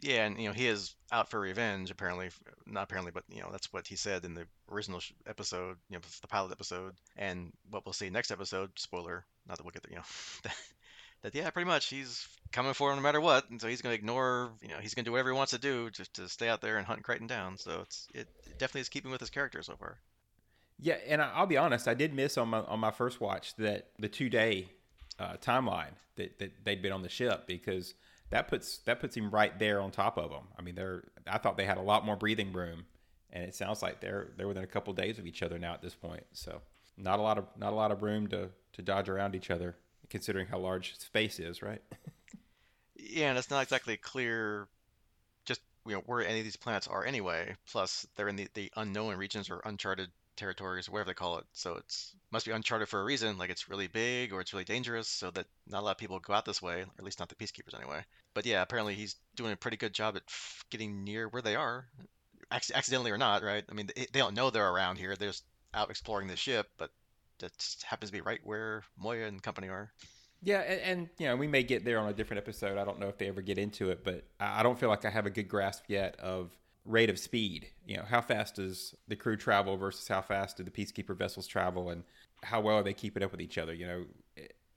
Yeah, 0.00 0.26
and 0.26 0.38
you 0.38 0.46
know 0.46 0.54
he 0.54 0.68
is 0.68 0.94
out 1.10 1.30
for 1.30 1.40
revenge. 1.40 1.90
Apparently, 1.90 2.30
not 2.66 2.84
apparently, 2.84 3.10
but 3.12 3.24
you 3.28 3.40
know 3.40 3.48
that's 3.50 3.72
what 3.72 3.86
he 3.86 3.96
said 3.96 4.24
in 4.24 4.34
the 4.34 4.46
original 4.70 5.00
episode. 5.26 5.76
You 5.90 5.96
know, 5.96 6.02
the 6.20 6.28
pilot 6.28 6.52
episode, 6.52 6.94
and 7.16 7.52
what 7.70 7.84
we'll 7.84 7.92
see 7.92 8.08
next 8.08 8.30
episode. 8.30 8.70
Spoiler: 8.76 9.24
not 9.48 9.56
that 9.56 9.64
we'll 9.64 9.72
get 9.72 9.82
there, 9.82 9.90
you 9.90 9.96
know, 9.96 10.04
that, 10.44 10.54
that 11.22 11.34
yeah, 11.34 11.50
pretty 11.50 11.68
much 11.68 11.86
he's 11.86 12.28
coming 12.52 12.74
for 12.74 12.90
him 12.90 12.96
no 12.96 13.02
matter 13.02 13.20
what, 13.20 13.50
and 13.50 13.60
so 13.60 13.66
he's 13.66 13.82
going 13.82 13.92
to 13.92 13.98
ignore, 13.98 14.52
you 14.62 14.68
know, 14.68 14.78
he's 14.80 14.94
going 14.94 15.04
to 15.04 15.08
do 15.08 15.12
whatever 15.12 15.30
he 15.30 15.36
wants 15.36 15.52
to 15.52 15.58
do 15.58 15.90
just 15.90 16.14
to 16.14 16.28
stay 16.28 16.48
out 16.48 16.60
there 16.60 16.76
and 16.76 16.86
hunt 16.86 17.02
Crichton 17.02 17.26
down. 17.26 17.58
So 17.58 17.80
it's 17.82 18.06
it 18.14 18.28
definitely 18.58 18.82
is 18.82 18.88
keeping 18.88 19.10
with 19.10 19.20
his 19.20 19.30
character 19.30 19.62
so 19.62 19.74
far. 19.76 19.98
Yeah, 20.80 20.96
and 21.08 21.20
I, 21.20 21.40
will 21.40 21.48
be 21.48 21.56
honest, 21.56 21.88
I 21.88 21.94
did 21.94 22.14
miss 22.14 22.38
on 22.38 22.48
my 22.48 22.60
on 22.60 22.78
my 22.78 22.92
first 22.92 23.20
watch 23.20 23.56
that 23.56 23.88
the 23.98 24.08
two 24.08 24.30
day 24.30 24.68
uh, 25.18 25.36
timeline 25.40 25.92
that, 26.16 26.38
that 26.38 26.52
they'd 26.64 26.82
been 26.82 26.92
on 26.92 27.02
the 27.02 27.08
ship 27.08 27.46
because 27.46 27.94
that 28.30 28.48
puts 28.48 28.78
that 28.78 29.00
puts 29.00 29.16
him 29.16 29.30
right 29.30 29.58
there 29.58 29.80
on 29.80 29.90
top 29.90 30.18
of 30.18 30.30
them. 30.30 30.44
I 30.58 30.62
mean, 30.62 30.74
they're 30.74 31.04
I 31.26 31.38
thought 31.38 31.56
they 31.56 31.64
had 31.64 31.78
a 31.78 31.82
lot 31.82 32.04
more 32.04 32.16
breathing 32.16 32.52
room, 32.52 32.84
and 33.32 33.44
it 33.44 33.54
sounds 33.54 33.82
like 33.82 34.00
they're 34.00 34.28
they're 34.36 34.48
within 34.48 34.64
a 34.64 34.68
couple 34.68 34.90
of 34.90 34.96
days 34.96 35.18
of 35.18 35.26
each 35.26 35.42
other 35.42 35.58
now 35.58 35.74
at 35.74 35.82
this 35.82 35.94
point. 35.94 36.24
So 36.32 36.60
not 36.96 37.18
a 37.18 37.22
lot 37.22 37.38
of 37.38 37.46
not 37.58 37.72
a 37.72 37.76
lot 37.76 37.92
of 37.92 38.02
room 38.02 38.26
to 38.28 38.50
to 38.74 38.82
dodge 38.82 39.08
around 39.08 39.34
each 39.34 39.50
other, 39.50 39.76
considering 40.10 40.46
how 40.46 40.58
large 40.58 40.98
space 40.98 41.38
is, 41.38 41.62
right? 41.62 41.82
yeah, 42.96 43.30
and 43.30 43.38
it's 43.38 43.50
not 43.50 43.62
exactly 43.62 43.96
clear 43.96 44.68
just 45.44 45.60
you 45.86 45.94
know 45.94 46.02
where 46.06 46.26
any 46.26 46.38
of 46.38 46.44
these 46.44 46.56
planets 46.56 46.86
are 46.86 47.04
anyway. 47.04 47.56
Plus, 47.70 48.06
they're 48.16 48.28
in 48.28 48.36
the, 48.36 48.48
the 48.54 48.70
unknown 48.76 49.16
regions 49.16 49.48
or 49.50 49.62
uncharted 49.64 50.10
territories, 50.38 50.88
or 50.88 50.92
whatever 50.92 51.10
they 51.10 51.14
call 51.14 51.38
it. 51.38 51.44
So 51.52 51.74
it's 51.74 52.14
must 52.30 52.46
be 52.46 52.52
uncharted 52.52 52.88
for 52.88 53.00
a 53.00 53.04
reason, 53.04 53.38
like 53.38 53.50
it's 53.50 53.68
really 53.68 53.86
big 53.86 54.32
or 54.32 54.40
it's 54.40 54.52
really 54.52 54.64
dangerous, 54.64 55.08
so 55.08 55.30
that 55.32 55.46
not 55.66 55.80
a 55.80 55.84
lot 55.84 55.90
of 55.92 55.98
people 55.98 56.18
go 56.20 56.32
out 56.32 56.44
this 56.44 56.62
way, 56.62 56.80
or 56.80 56.86
at 56.98 57.04
least 57.04 57.18
not 57.18 57.28
the 57.28 57.34
peacekeepers 57.34 57.74
anyway. 57.74 58.04
But 58.34 58.46
yeah, 58.46 58.62
apparently 58.62 58.94
he's 58.94 59.16
doing 59.36 59.52
a 59.52 59.56
pretty 59.56 59.76
good 59.76 59.92
job 59.92 60.16
at 60.16 60.22
getting 60.70 61.04
near 61.04 61.28
where 61.28 61.42
they 61.42 61.56
are, 61.56 61.86
Ac- 62.52 62.72
accidentally 62.74 63.10
or 63.10 63.18
not, 63.18 63.42
right? 63.42 63.64
I 63.68 63.74
mean, 63.74 63.90
they, 63.94 64.06
they 64.12 64.20
don't 64.20 64.34
know 64.34 64.50
they're 64.50 64.70
around 64.70 64.96
here; 64.96 65.16
they're 65.16 65.28
just 65.28 65.44
out 65.74 65.90
exploring 65.90 66.28
the 66.28 66.36
ship, 66.36 66.68
but 66.78 66.90
that 67.40 67.52
happens 67.84 68.10
to 68.10 68.16
be 68.16 68.20
right 68.20 68.40
where 68.42 68.84
Moya 68.96 69.26
and 69.26 69.42
company 69.42 69.68
are. 69.68 69.92
Yeah, 70.42 70.60
and, 70.60 70.80
and, 70.80 71.08
you 71.18 71.26
know 71.26 71.36
we 71.36 71.48
may 71.48 71.62
get 71.62 71.84
there 71.84 71.98
on 71.98 72.08
a 72.08 72.12
different 72.12 72.38
episode. 72.38 72.78
I 72.78 72.84
don't 72.84 73.00
know 73.00 73.08
if 73.08 73.18
they 73.18 73.28
ever 73.28 73.42
get 73.42 73.58
into 73.58 73.90
it, 73.90 74.04
but 74.04 74.24
I 74.38 74.62
don't 74.62 74.78
feel 74.78 74.88
like 74.88 75.04
I 75.04 75.10
have 75.10 75.26
a 75.26 75.30
good 75.30 75.48
grasp 75.48 75.84
yet 75.88 76.18
of 76.20 76.50
rate 76.88 77.10
of 77.10 77.18
speed. 77.18 77.68
You 77.86 77.98
know, 77.98 78.04
how 78.04 78.20
fast 78.20 78.56
does 78.56 78.94
the 79.06 79.14
crew 79.14 79.36
travel 79.36 79.76
versus 79.76 80.08
how 80.08 80.22
fast 80.22 80.56
do 80.56 80.64
the 80.64 80.70
peacekeeper 80.70 81.16
vessels 81.16 81.46
travel, 81.46 81.90
and 81.90 82.02
how 82.42 82.60
well 82.60 82.76
are 82.76 82.82
they 82.82 82.94
keeping 82.94 83.22
up 83.22 83.30
with 83.30 83.40
each 83.40 83.58
other? 83.58 83.74
You 83.74 83.86
know, 83.86 84.04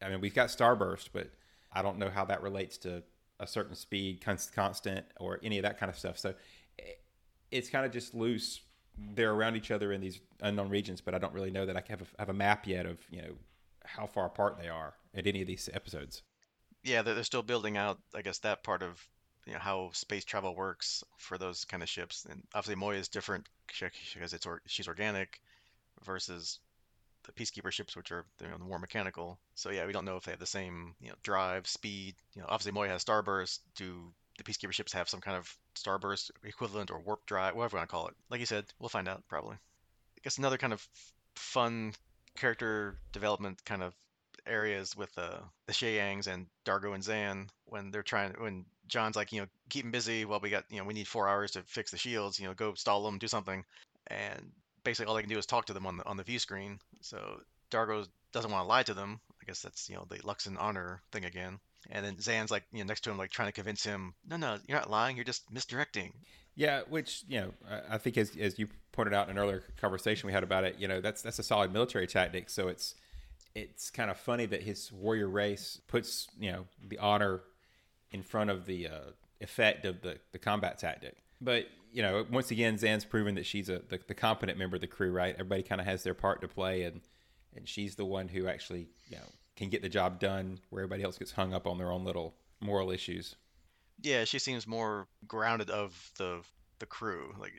I 0.02 0.10
mean, 0.10 0.22
we've 0.22 0.36
got 0.36 0.50
starburst, 0.50 1.10
but 1.14 1.32
I 1.72 1.82
don't 1.82 1.98
know 1.98 2.10
how 2.10 2.26
that 2.26 2.44
relates 2.44 2.78
to 2.80 3.04
a 3.40 3.48
certain 3.48 3.76
speed, 3.76 4.22
constant, 4.22 5.06
or 5.20 5.40
any 5.42 5.58
of 5.58 5.64
that 5.64 5.80
kind 5.80 5.90
of 5.90 5.98
stuff. 5.98 6.20
So 6.20 6.34
eh, 6.80 6.84
it's 7.50 7.70
kind 7.70 7.86
of 7.86 7.92
just 7.92 8.14
loose. 8.14 8.62
They're 9.16 9.32
around 9.32 9.56
each 9.56 9.72
other 9.72 9.94
in 9.94 10.02
these 10.02 10.20
unknown 10.42 10.70
regions, 10.70 11.02
but 11.02 11.16
I 11.16 11.18
don't 11.18 11.34
really 11.34 11.50
know 11.50 11.66
that 11.66 11.78
I 11.78 11.84
have 11.88 12.02
a, 12.02 12.06
have 12.20 12.30
a 12.30 12.34
map 12.34 12.68
yet 12.68 12.86
of 12.86 13.00
you 13.10 13.22
know 13.22 13.34
how 13.86 14.06
far 14.06 14.26
apart 14.26 14.58
they 14.62 14.70
are 14.70 14.94
at 15.16 15.26
any 15.26 15.42
of 15.42 15.48
these 15.48 15.70
episodes. 15.74 16.22
Yeah, 16.84 17.02
they're 17.02 17.24
still 17.24 17.44
building 17.44 17.78
out, 17.78 18.00
I 18.16 18.22
guess, 18.22 18.40
that 18.40 18.64
part 18.64 18.82
of 18.82 19.08
you 19.46 19.54
know 19.54 19.60
how 19.60 19.90
space 19.94 20.26
travel 20.26 20.56
works 20.56 21.04
for 21.18 21.38
those 21.38 21.66
kind 21.66 21.84
of 21.84 21.90
ships. 21.90 22.26
And 22.30 22.44
obviously, 22.54 22.76
Moya 22.76 23.00
is 23.00 23.08
different 23.08 23.48
because 23.68 24.34
it's 24.34 24.46
or, 24.46 24.62
she's 24.68 24.88
organic 24.88 25.40
versus 26.04 26.60
the 27.24 27.32
peacekeeper 27.32 27.72
ships, 27.72 27.96
which 27.96 28.12
are 28.12 28.26
you 28.42 28.48
know, 28.48 28.58
more 28.58 28.80
mechanical. 28.80 29.40
So 29.56 29.70
yeah, 29.70 29.86
we 29.86 29.94
don't 29.94 30.06
know 30.06 30.18
if 30.18 30.24
they 30.24 30.32
have 30.32 30.40
the 30.40 30.46
same 30.46 30.96
you 31.00 31.10
know 31.10 31.16
drive, 31.24 31.68
speed. 31.68 32.16
You 32.34 32.42
know, 32.42 32.48
obviously 32.50 32.72
Moya 32.72 32.90
has 32.90 33.04
starburst. 33.04 33.60
Do 33.76 34.14
the 34.38 34.44
peacekeeper 34.44 34.74
ships 34.74 34.94
have 34.94 35.10
some 35.10 35.22
kind 35.22 35.38
of 35.38 35.56
starburst 35.76 36.32
equivalent 36.44 36.92
or 36.92 37.00
warp 37.00 37.26
drive, 37.26 37.56
whatever 37.56 37.78
you 37.78 37.80
want 37.80 37.90
to 37.90 37.92
call 37.92 38.08
it? 38.08 38.16
Like 38.30 38.40
you 38.40 38.46
said, 38.46 38.66
we'll 38.80 38.90
find 38.90 39.08
out 39.08 39.24
probably. 39.28 39.56
I 39.56 40.22
guess 40.24 40.38
another 40.38 40.58
kind 40.58 40.74
of 40.74 40.88
fun 41.36 41.94
character 42.38 42.98
development 43.12 43.64
kind 43.66 43.84
of 43.84 43.94
areas 44.46 44.96
with 44.96 45.16
uh, 45.18 45.38
the 45.68 45.74
Sheyangs 45.74 46.28
and 46.28 46.48
Dargo 46.66 46.94
and 46.94 47.04
Zhaan 47.04 47.48
when 47.66 47.92
they're 47.92 48.04
trying 48.04 48.34
when 48.40 48.66
John's 48.92 49.16
like, 49.16 49.32
you 49.32 49.42
know, 49.42 49.48
keep 49.70 49.86
him 49.86 49.92
busy 49.92 50.26
while 50.26 50.42
we 50.42 50.50
got, 50.50 50.66
you 50.70 50.78
know, 50.78 50.84
we 50.84 50.94
need 50.94 51.08
four 51.08 51.28
hours 51.28 51.52
to 51.52 51.64
fix 51.64 51.92
the 51.92 51.98
shields. 51.98 52.40
You 52.40 52.48
know, 52.48 52.54
go 52.54 52.74
stall 52.76 53.04
them, 53.04 53.18
do 53.18 53.28
something, 53.28 53.64
and 54.08 54.52
basically 54.84 55.10
all 55.10 55.16
they 55.16 55.22
can 55.22 55.30
do 55.30 55.38
is 55.38 55.46
talk 55.46 55.66
to 55.66 55.74
them 55.74 55.88
on 55.88 55.98
the 55.98 56.06
on 56.06 56.18
the 56.18 56.24
view 56.24 56.38
screen. 56.38 56.78
So 57.00 57.40
Dargo 57.72 58.06
doesn't 58.34 58.52
want 58.52 58.64
to 58.64 58.68
lie 58.68 58.84
to 58.84 58.94
them. 58.94 59.20
I 59.42 59.46
guess 59.46 59.62
that's 59.62 59.90
you 59.90 59.96
know 59.96 60.06
the 60.10 60.18
Luxan 60.18 60.58
honor 60.60 61.02
thing 61.12 61.26
again. 61.26 61.60
And 61.90 62.06
then 62.06 62.18
Zhaan's 62.18 62.52
like, 62.52 62.64
you 62.72 62.80
know, 62.80 62.86
next 62.86 63.02
to 63.02 63.12
him, 63.12 63.18
like 63.18 63.32
trying 63.32 63.48
to 63.48 63.54
convince 63.54 63.84
him, 63.84 64.14
no, 64.30 64.38
no, 64.38 64.58
you're 64.68 64.78
not 64.78 64.92
lying, 64.92 65.16
you're 65.16 65.26
just 65.26 65.52
misdirecting. 65.52 66.14
Yeah, 66.54 66.82
which 66.90 67.24
you 67.28 67.40
know, 67.40 67.54
I 67.90 67.98
think 67.98 68.18
as 68.18 68.36
as 68.38 68.60
you 68.60 68.68
pointed 68.92 69.14
out 69.14 69.30
in 69.30 69.38
an 69.38 69.42
earlier 69.42 69.64
conversation 69.80 70.28
we 70.28 70.34
had 70.34 70.44
about 70.44 70.66
it, 70.66 70.76
you 70.78 70.88
know, 70.88 71.00
that's 71.00 71.22
that's 71.22 71.40
a 71.40 71.44
solid 71.44 71.72
military 71.72 72.08
tactic. 72.08 72.50
So 72.50 72.68
it's 72.68 72.96
it's 73.56 73.90
kind 73.90 74.12
of 74.12 74.18
funny 74.18 74.46
that 74.46 74.64
his 74.64 74.92
warrior 74.92 75.30
race 75.30 75.80
puts 75.88 76.28
you 76.40 76.52
know 76.52 76.66
the 76.86 76.98
honor 76.98 77.42
in 78.12 78.24
front 78.24 78.50
of 78.50 78.66
the 78.66 78.88
uh, 78.88 79.12
effect 79.40 79.86
of 79.86 80.02
the, 80.02 80.18
the 80.32 80.40
combat 80.40 80.78
tactic. 80.78 81.18
But 81.40 81.66
you 81.92 82.02
know, 82.02 82.26
once 82.32 82.52
again, 82.52 82.78
Zhaan's 82.78 83.06
proven 83.06 83.36
that 83.36 83.46
she's 83.46 83.70
a 83.70 83.82
the, 83.90 84.00
the 84.08 84.14
competent 84.14 84.58
member 84.58 84.76
of 84.76 84.82
the 84.82 84.88
crew. 84.88 85.12
Right? 85.12 85.34
Everybody 85.34 85.64
kind 85.64 85.82
of 85.82 85.88
has 85.88 86.04
their 86.04 86.14
part 86.14 86.42
to 86.42 86.48
play, 86.48 86.84
and 86.84 87.02
and 87.56 87.68
she's 87.68 87.96
the 87.96 88.06
one 88.06 88.28
who 88.28 88.48
actually 88.48 88.88
you 89.10 89.18
know 89.18 89.24
can 89.56 89.70
get 89.70 89.82
the 89.82 89.90
job 89.90 90.20
done, 90.20 90.60
where 90.70 90.84
everybody 90.84 91.04
else 91.04 91.18
gets 91.18 91.32
hung 91.32 91.54
up 91.54 91.68
on 91.68 91.78
their 91.78 91.92
own 91.92 92.06
little 92.06 92.36
moral 92.60 92.92
issues. 92.92 93.36
Yeah, 94.02 94.24
she 94.24 94.40
seems 94.40 94.66
more 94.66 95.08
grounded 95.28 95.70
of 95.70 96.12
the 96.18 96.42
the 96.80 96.86
crew. 96.86 97.34
Like 97.40 97.54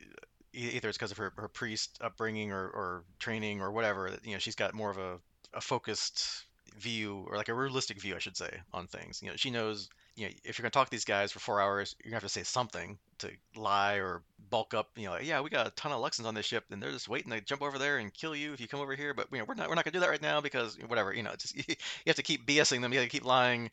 either 0.53 0.89
it's 0.89 0.99
because 0.99 1.11
of 1.13 1.19
her, 1.19 1.33
her 1.37 1.49
priest 1.49 1.99
upbringing 2.01 2.53
or, 2.53 2.69
or 2.69 3.05
training 3.19 3.61
or 3.61 3.73
whatever. 3.73 4.11
You 4.23 4.33
know, 4.33 4.39
she's 4.39 4.55
got 4.55 4.75
more 4.75 4.91
of 4.91 4.99
a, 4.99 5.19
a 5.55 5.61
focused 5.61 6.45
view 6.79 7.27
or 7.29 7.37
like 7.37 7.49
a 7.49 7.55
realistic 7.55 8.01
view, 8.01 8.15
I 8.15 8.19
should 8.19 8.37
say, 8.37 8.61
on 8.73 8.87
things. 8.87 9.21
You 9.23 9.31
know, 9.31 9.37
she 9.37 9.51
knows 9.51 9.89
you 10.17 10.27
know, 10.27 10.33
if 10.45 10.59
you're 10.59 10.63
going 10.63 10.71
to 10.71 10.75
talk 10.75 10.89
to 10.89 10.91
these 10.91 11.05
guys 11.05 11.33
for 11.33 11.39
four 11.39 11.61
hours, 11.61 11.97
you're 11.99 12.11
going 12.11 12.21
to 12.21 12.25
have 12.25 12.33
to 12.33 12.39
say 12.39 12.43
something 12.43 12.99
to 13.19 13.31
lie 13.57 13.95
or 13.95 14.23
bulk 14.51 14.75
up. 14.75 14.91
You 14.97 15.07
know, 15.07 15.19
yeah, 15.19 15.41
we 15.41 15.51
got 15.51 15.67
a 15.67 15.71
ton 15.71 15.93
of 15.93 16.01
Luxans 16.01 16.27
on 16.27 16.35
this 16.35 16.47
ship, 16.47 16.65
and 16.71 16.83
they're 16.83 16.91
just 16.91 17.09
waiting 17.09 17.33
to 17.33 17.41
jump 17.41 17.63
over 17.63 17.79
there 17.79 17.99
and 17.99 18.13
kill 18.13 18.37
you 18.37 18.53
if 18.53 18.61
you 18.61 18.69
come 18.69 18.81
over 18.81 18.95
here. 18.95 19.15
But 19.15 19.29
you 19.33 19.39
know, 19.39 19.45
we're 19.47 19.55
not 19.55 19.69
we're 19.69 19.75
not 19.75 19.85
going 19.85 19.93
to 19.93 19.99
do 19.99 20.01
that 20.01 20.11
right 20.11 20.23
now 20.23 20.41
because 20.41 20.77
whatever. 20.87 21.13
You 21.15 21.23
know, 21.23 21.33
just 21.37 21.57
you 21.69 21.77
have 22.07 22.17
to 22.17 22.23
keep 22.23 22.47
BSing 22.47 22.83
them. 22.83 22.93
You 22.93 22.99
have 22.99 23.09
to 23.09 23.13
keep 23.13 23.25
lying. 23.25 23.71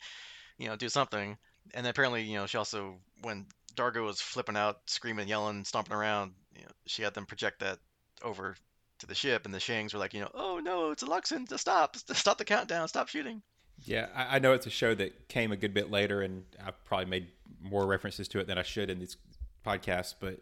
You 0.58 0.68
know, 0.68 0.76
do 0.76 0.88
something. 0.88 1.36
And 1.74 1.84
then 1.84 1.90
apparently, 1.90 2.22
you 2.22 2.36
know, 2.36 2.46
she 2.46 2.58
also 2.58 2.96
when 3.22 3.46
Dargo 3.76 4.04
was 4.04 4.20
flipping 4.20 4.56
out, 4.56 4.80
screaming, 4.86 5.28
yelling, 5.28 5.64
stomping 5.64 5.94
around, 5.94 6.32
you 6.56 6.62
know, 6.62 6.70
she 6.86 7.02
had 7.02 7.14
them 7.14 7.26
project 7.26 7.60
that 7.60 7.78
over 8.22 8.56
to 8.98 9.06
the 9.06 9.14
ship, 9.14 9.44
and 9.44 9.54
the 9.54 9.58
Shangs 9.58 9.92
were 9.92 9.98
like, 9.98 10.14
you 10.14 10.20
know, 10.20 10.30
oh 10.34 10.60
no, 10.62 10.90
it's 10.90 11.02
a 11.02 11.06
Luxan, 11.06 11.48
to 11.48 11.58
stop, 11.58 11.96
stop 11.96 12.38
the 12.38 12.44
countdown, 12.44 12.88
stop 12.88 13.08
shooting. 13.08 13.42
Yeah, 13.84 14.06
I, 14.14 14.36
I, 14.36 14.38
know 14.38 14.52
it's 14.52 14.66
a 14.66 14.70
show 14.70 14.94
that 14.94 15.28
came 15.28 15.52
a 15.52 15.56
good 15.56 15.72
bit 15.72 15.90
later, 15.90 16.22
and 16.22 16.44
I've 16.64 16.82
probably 16.84 17.06
made 17.06 17.28
more 17.62 17.86
references 17.86 18.28
to 18.28 18.38
it 18.38 18.46
than 18.46 18.58
I 18.58 18.62
should 18.62 18.90
in 18.90 18.98
these 18.98 19.16
podcasts. 19.64 20.14
But 20.18 20.40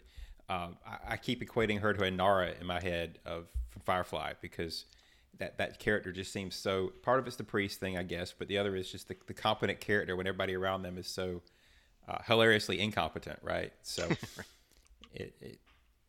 uh, 0.48 0.68
I, 0.86 1.12
I, 1.12 1.16
keep 1.16 1.40
equating 1.46 1.80
her 1.80 1.92
to 1.92 2.00
Inara 2.00 2.60
in 2.60 2.66
my 2.66 2.80
head 2.80 3.18
of 3.24 3.46
from 3.70 3.82
Firefly 3.82 4.34
because 4.40 4.86
that 5.38 5.58
that 5.58 5.78
character 5.78 6.12
just 6.12 6.32
seems 6.32 6.54
so. 6.54 6.92
Part 7.02 7.20
of 7.20 7.26
it's 7.26 7.36
the 7.36 7.44
priest 7.44 7.80
thing, 7.80 7.96
I 7.96 8.02
guess, 8.02 8.34
but 8.36 8.48
the 8.48 8.58
other 8.58 8.74
is 8.74 8.90
just 8.90 9.08
the, 9.08 9.16
the 9.26 9.34
competent 9.34 9.80
character 9.80 10.16
when 10.16 10.26
everybody 10.26 10.54
around 10.54 10.82
them 10.82 10.98
is 10.98 11.06
so 11.06 11.42
uh, 12.08 12.18
hilariously 12.26 12.80
incompetent, 12.80 13.38
right? 13.42 13.72
So 13.82 14.08
it, 15.14 15.34
it 15.40 15.58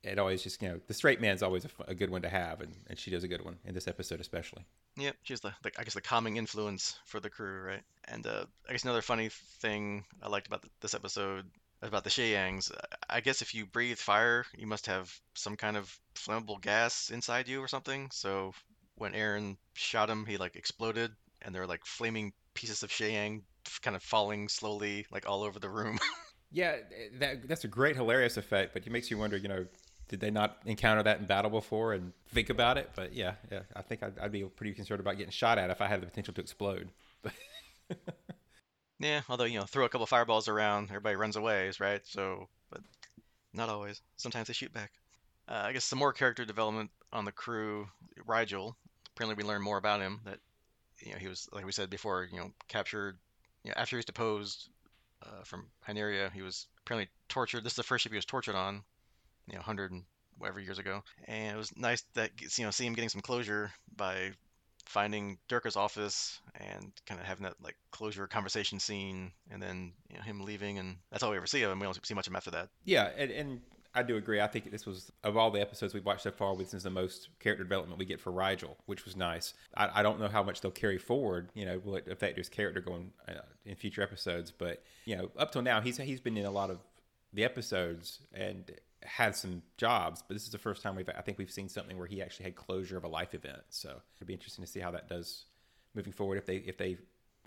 it 0.03 0.17
always 0.19 0.41
just 0.41 0.61
you 0.61 0.69
know 0.69 0.79
the 0.87 0.93
straight 0.93 1.21
man's 1.21 1.43
always 1.43 1.65
a, 1.65 1.69
a, 1.87 1.95
good 1.95 2.09
one 2.09 2.21
to 2.21 2.29
have, 2.29 2.61
and, 2.61 2.73
and 2.87 2.97
she 2.97 3.11
does 3.11 3.23
a 3.23 3.27
good 3.27 3.43
one 3.43 3.57
in 3.65 3.73
this 3.73 3.87
episode 3.87 4.21
especially. 4.21 4.63
yeah 4.97 5.11
she's 5.23 5.41
the, 5.41 5.53
the 5.63 5.71
I 5.77 5.83
guess 5.83 5.93
the 5.93 6.01
calming 6.01 6.37
influence 6.37 6.97
for 7.05 7.19
the 7.19 7.29
crew, 7.29 7.61
right? 7.61 7.83
And 8.05 8.25
uh, 8.25 8.45
I 8.67 8.71
guess 8.71 8.83
another 8.83 9.01
funny 9.01 9.29
thing 9.59 10.05
I 10.21 10.29
liked 10.29 10.47
about 10.47 10.63
this 10.81 10.93
episode 10.93 11.45
about 11.81 12.03
the 12.03 12.09
Sheyangs, 12.09 12.71
I 13.09 13.21
guess 13.21 13.41
if 13.41 13.55
you 13.55 13.65
breathe 13.65 13.97
fire, 13.97 14.45
you 14.57 14.67
must 14.67 14.85
have 14.87 15.13
some 15.33 15.55
kind 15.55 15.77
of 15.77 15.97
flammable 16.15 16.61
gas 16.61 17.09
inside 17.09 17.47
you 17.47 17.61
or 17.61 17.67
something. 17.67 18.09
So 18.11 18.53
when 18.95 19.13
Aeryn 19.13 19.57
shot 19.73 20.09
him, 20.09 20.25
he 20.25 20.37
like 20.37 20.55
exploded, 20.55 21.11
and 21.41 21.53
there 21.53 21.61
were 21.61 21.67
like 21.67 21.85
flaming 21.85 22.33
pieces 22.53 22.83
of 22.83 22.89
Sheyang 22.89 23.41
kind 23.81 23.95
of 23.95 24.03
falling 24.03 24.49
slowly 24.49 25.05
like 25.11 25.27
all 25.27 25.43
over 25.43 25.59
the 25.59 25.69
room. 25.69 25.99
yeah, 26.51 26.77
that 27.19 27.47
that's 27.47 27.63
a 27.63 27.67
great 27.67 27.95
hilarious 27.95 28.37
effect, 28.37 28.73
but 28.73 28.85
it 28.85 28.91
makes 28.91 29.09
you 29.09 29.17
wonder, 29.17 29.37
you 29.37 29.47
know, 29.47 29.65
did 30.09 30.19
they 30.19 30.31
not 30.31 30.57
encounter 30.65 31.03
that 31.03 31.19
in 31.19 31.25
battle 31.25 31.51
before 31.51 31.93
and 31.93 32.11
think 32.29 32.49
about 32.49 32.77
it? 32.77 32.89
But 32.95 33.13
yeah, 33.13 33.35
yeah, 33.51 33.61
I 33.75 33.83
think 33.83 34.03
I'd, 34.03 34.17
I'd 34.19 34.31
be 34.31 34.43
pretty 34.43 34.73
concerned 34.73 34.99
about 34.99 35.17
getting 35.17 35.31
shot 35.31 35.57
at 35.57 35.69
if 35.69 35.81
I 35.81 35.87
had 35.87 36.01
the 36.01 36.07
potential 36.07 36.33
to 36.33 36.41
explode. 36.41 36.89
yeah, 38.99 39.21
although 39.29 39.45
you 39.45 39.59
know, 39.59 39.65
throw 39.65 39.85
a 39.85 39.89
couple 39.89 40.07
fireballs 40.07 40.47
around, 40.47 40.89
everybody 40.89 41.15
runs 41.15 41.35
away, 41.35 41.71
right? 41.79 42.01
So, 42.05 42.49
but 42.71 42.81
not 43.53 43.69
always. 43.69 44.01
Sometimes 44.17 44.47
they 44.47 44.53
shoot 44.53 44.73
back. 44.73 44.91
Uh, 45.47 45.61
I 45.65 45.73
guess 45.73 45.85
some 45.85 45.99
more 45.99 46.13
character 46.13 46.43
development 46.43 46.89
on 47.13 47.23
the 47.23 47.31
crew. 47.31 47.87
Rygel. 48.27 48.73
Apparently, 49.15 49.41
we 49.41 49.47
learned 49.47 49.63
more 49.63 49.77
about 49.77 50.01
him. 50.01 50.21
That 50.25 50.39
you 51.05 51.13
know, 51.13 51.19
he 51.19 51.27
was 51.27 51.47
like 51.51 51.65
we 51.65 51.71
said 51.71 51.89
before. 51.91 52.27
You 52.31 52.39
know, 52.39 52.51
captured. 52.67 53.19
You 53.63 53.69
know, 53.69 53.75
after 53.77 53.95
he 53.95 53.99
was 53.99 54.05
deposed 54.05 54.69
uh, 55.23 55.43
from 55.43 55.67
Hyneria, 55.87 56.31
he 56.31 56.41
was 56.41 56.65
apparently 56.81 57.09
tortured. 57.27 57.63
This 57.63 57.73
is 57.73 57.77
the 57.77 57.83
first 57.83 58.03
ship 58.03 58.11
he 58.11 58.17
was 58.17 58.25
tortured 58.25 58.55
on 58.55 58.83
you 59.49 59.55
know, 59.55 59.61
hundred 59.61 59.91
and 59.91 60.03
whatever 60.37 60.59
years 60.59 60.79
ago, 60.79 61.03
and 61.25 61.55
it 61.55 61.57
was 61.57 61.75
nice 61.77 62.03
that 62.13 62.31
you 62.57 62.65
know 62.65 62.71
see 62.71 62.85
him 62.85 62.93
getting 62.93 63.09
some 63.09 63.21
closure 63.21 63.71
by 63.95 64.31
finding 64.85 65.37
Durka's 65.47 65.75
office 65.75 66.39
and 66.55 66.91
kind 67.05 67.21
of 67.21 67.27
having 67.27 67.43
that 67.43 67.55
like 67.61 67.75
closure 67.91 68.27
conversation 68.27 68.79
scene, 68.79 69.31
and 69.51 69.61
then 69.61 69.93
you 70.09 70.17
know, 70.17 70.23
him 70.23 70.41
leaving, 70.41 70.79
and 70.79 70.97
that's 71.11 71.23
all 71.23 71.31
we 71.31 71.37
ever 71.37 71.47
see 71.47 71.61
of 71.63 71.71
him. 71.71 71.79
We 71.79 71.85
don't 71.85 72.05
see 72.05 72.13
much 72.13 72.27
of 72.27 72.31
him 72.31 72.37
after 72.37 72.51
that. 72.51 72.69
Yeah, 72.85 73.09
and, 73.15 73.31
and 73.31 73.61
I 73.93 74.03
do 74.03 74.17
agree. 74.17 74.41
I 74.41 74.47
think 74.47 74.71
this 74.71 74.85
was 74.85 75.11
of 75.23 75.37
all 75.37 75.51
the 75.51 75.61
episodes 75.61 75.93
we've 75.93 76.05
watched 76.05 76.23
so 76.23 76.31
far, 76.31 76.55
this 76.55 76.73
is 76.73 76.83
the 76.83 76.89
most 76.89 77.29
character 77.39 77.63
development 77.63 77.99
we 77.99 78.05
get 78.05 78.19
for 78.19 78.31
Rygel, 78.31 78.75
which 78.87 79.05
was 79.05 79.15
nice. 79.15 79.53
I, 79.75 79.89
I 79.99 80.03
don't 80.03 80.19
know 80.19 80.27
how 80.27 80.41
much 80.41 80.61
they'll 80.61 80.71
carry 80.71 80.97
forward. 80.97 81.49
You 81.53 81.65
know, 81.65 81.81
will 81.83 81.95
it 81.95 82.07
affect 82.07 82.37
his 82.37 82.49
character 82.49 82.81
going 82.81 83.11
uh, 83.27 83.33
in 83.65 83.75
future 83.75 84.01
episodes? 84.01 84.51
But 84.51 84.83
you 85.05 85.15
know, 85.15 85.29
up 85.37 85.51
till 85.51 85.61
now, 85.61 85.81
he's 85.81 85.97
he's 85.97 86.19
been 86.19 86.37
in 86.37 86.45
a 86.45 86.51
lot 86.51 86.71
of 86.71 86.79
the 87.31 87.43
episodes 87.43 88.19
and 88.33 88.71
had 89.09 89.35
some 89.35 89.63
jobs, 89.77 90.23
but 90.25 90.35
this 90.35 90.43
is 90.43 90.51
the 90.51 90.57
first 90.57 90.83
time 90.83 90.95
we've 90.95 91.09
I 91.09 91.21
think 91.21 91.37
we've 91.37 91.51
seen 91.51 91.67
something 91.67 91.97
where 91.97 92.07
he 92.07 92.21
actually 92.21 92.45
had 92.45 92.55
closure 92.55 92.97
of 92.97 93.03
a 93.03 93.07
life 93.07 93.33
event. 93.33 93.61
So 93.69 94.01
it'd 94.17 94.27
be 94.27 94.33
interesting 94.33 94.63
to 94.63 94.69
see 94.69 94.79
how 94.79 94.91
that 94.91 95.09
does 95.09 95.45
moving 95.95 96.13
forward. 96.13 96.37
If 96.37 96.45
they 96.45 96.57
if 96.57 96.77
they 96.77 96.97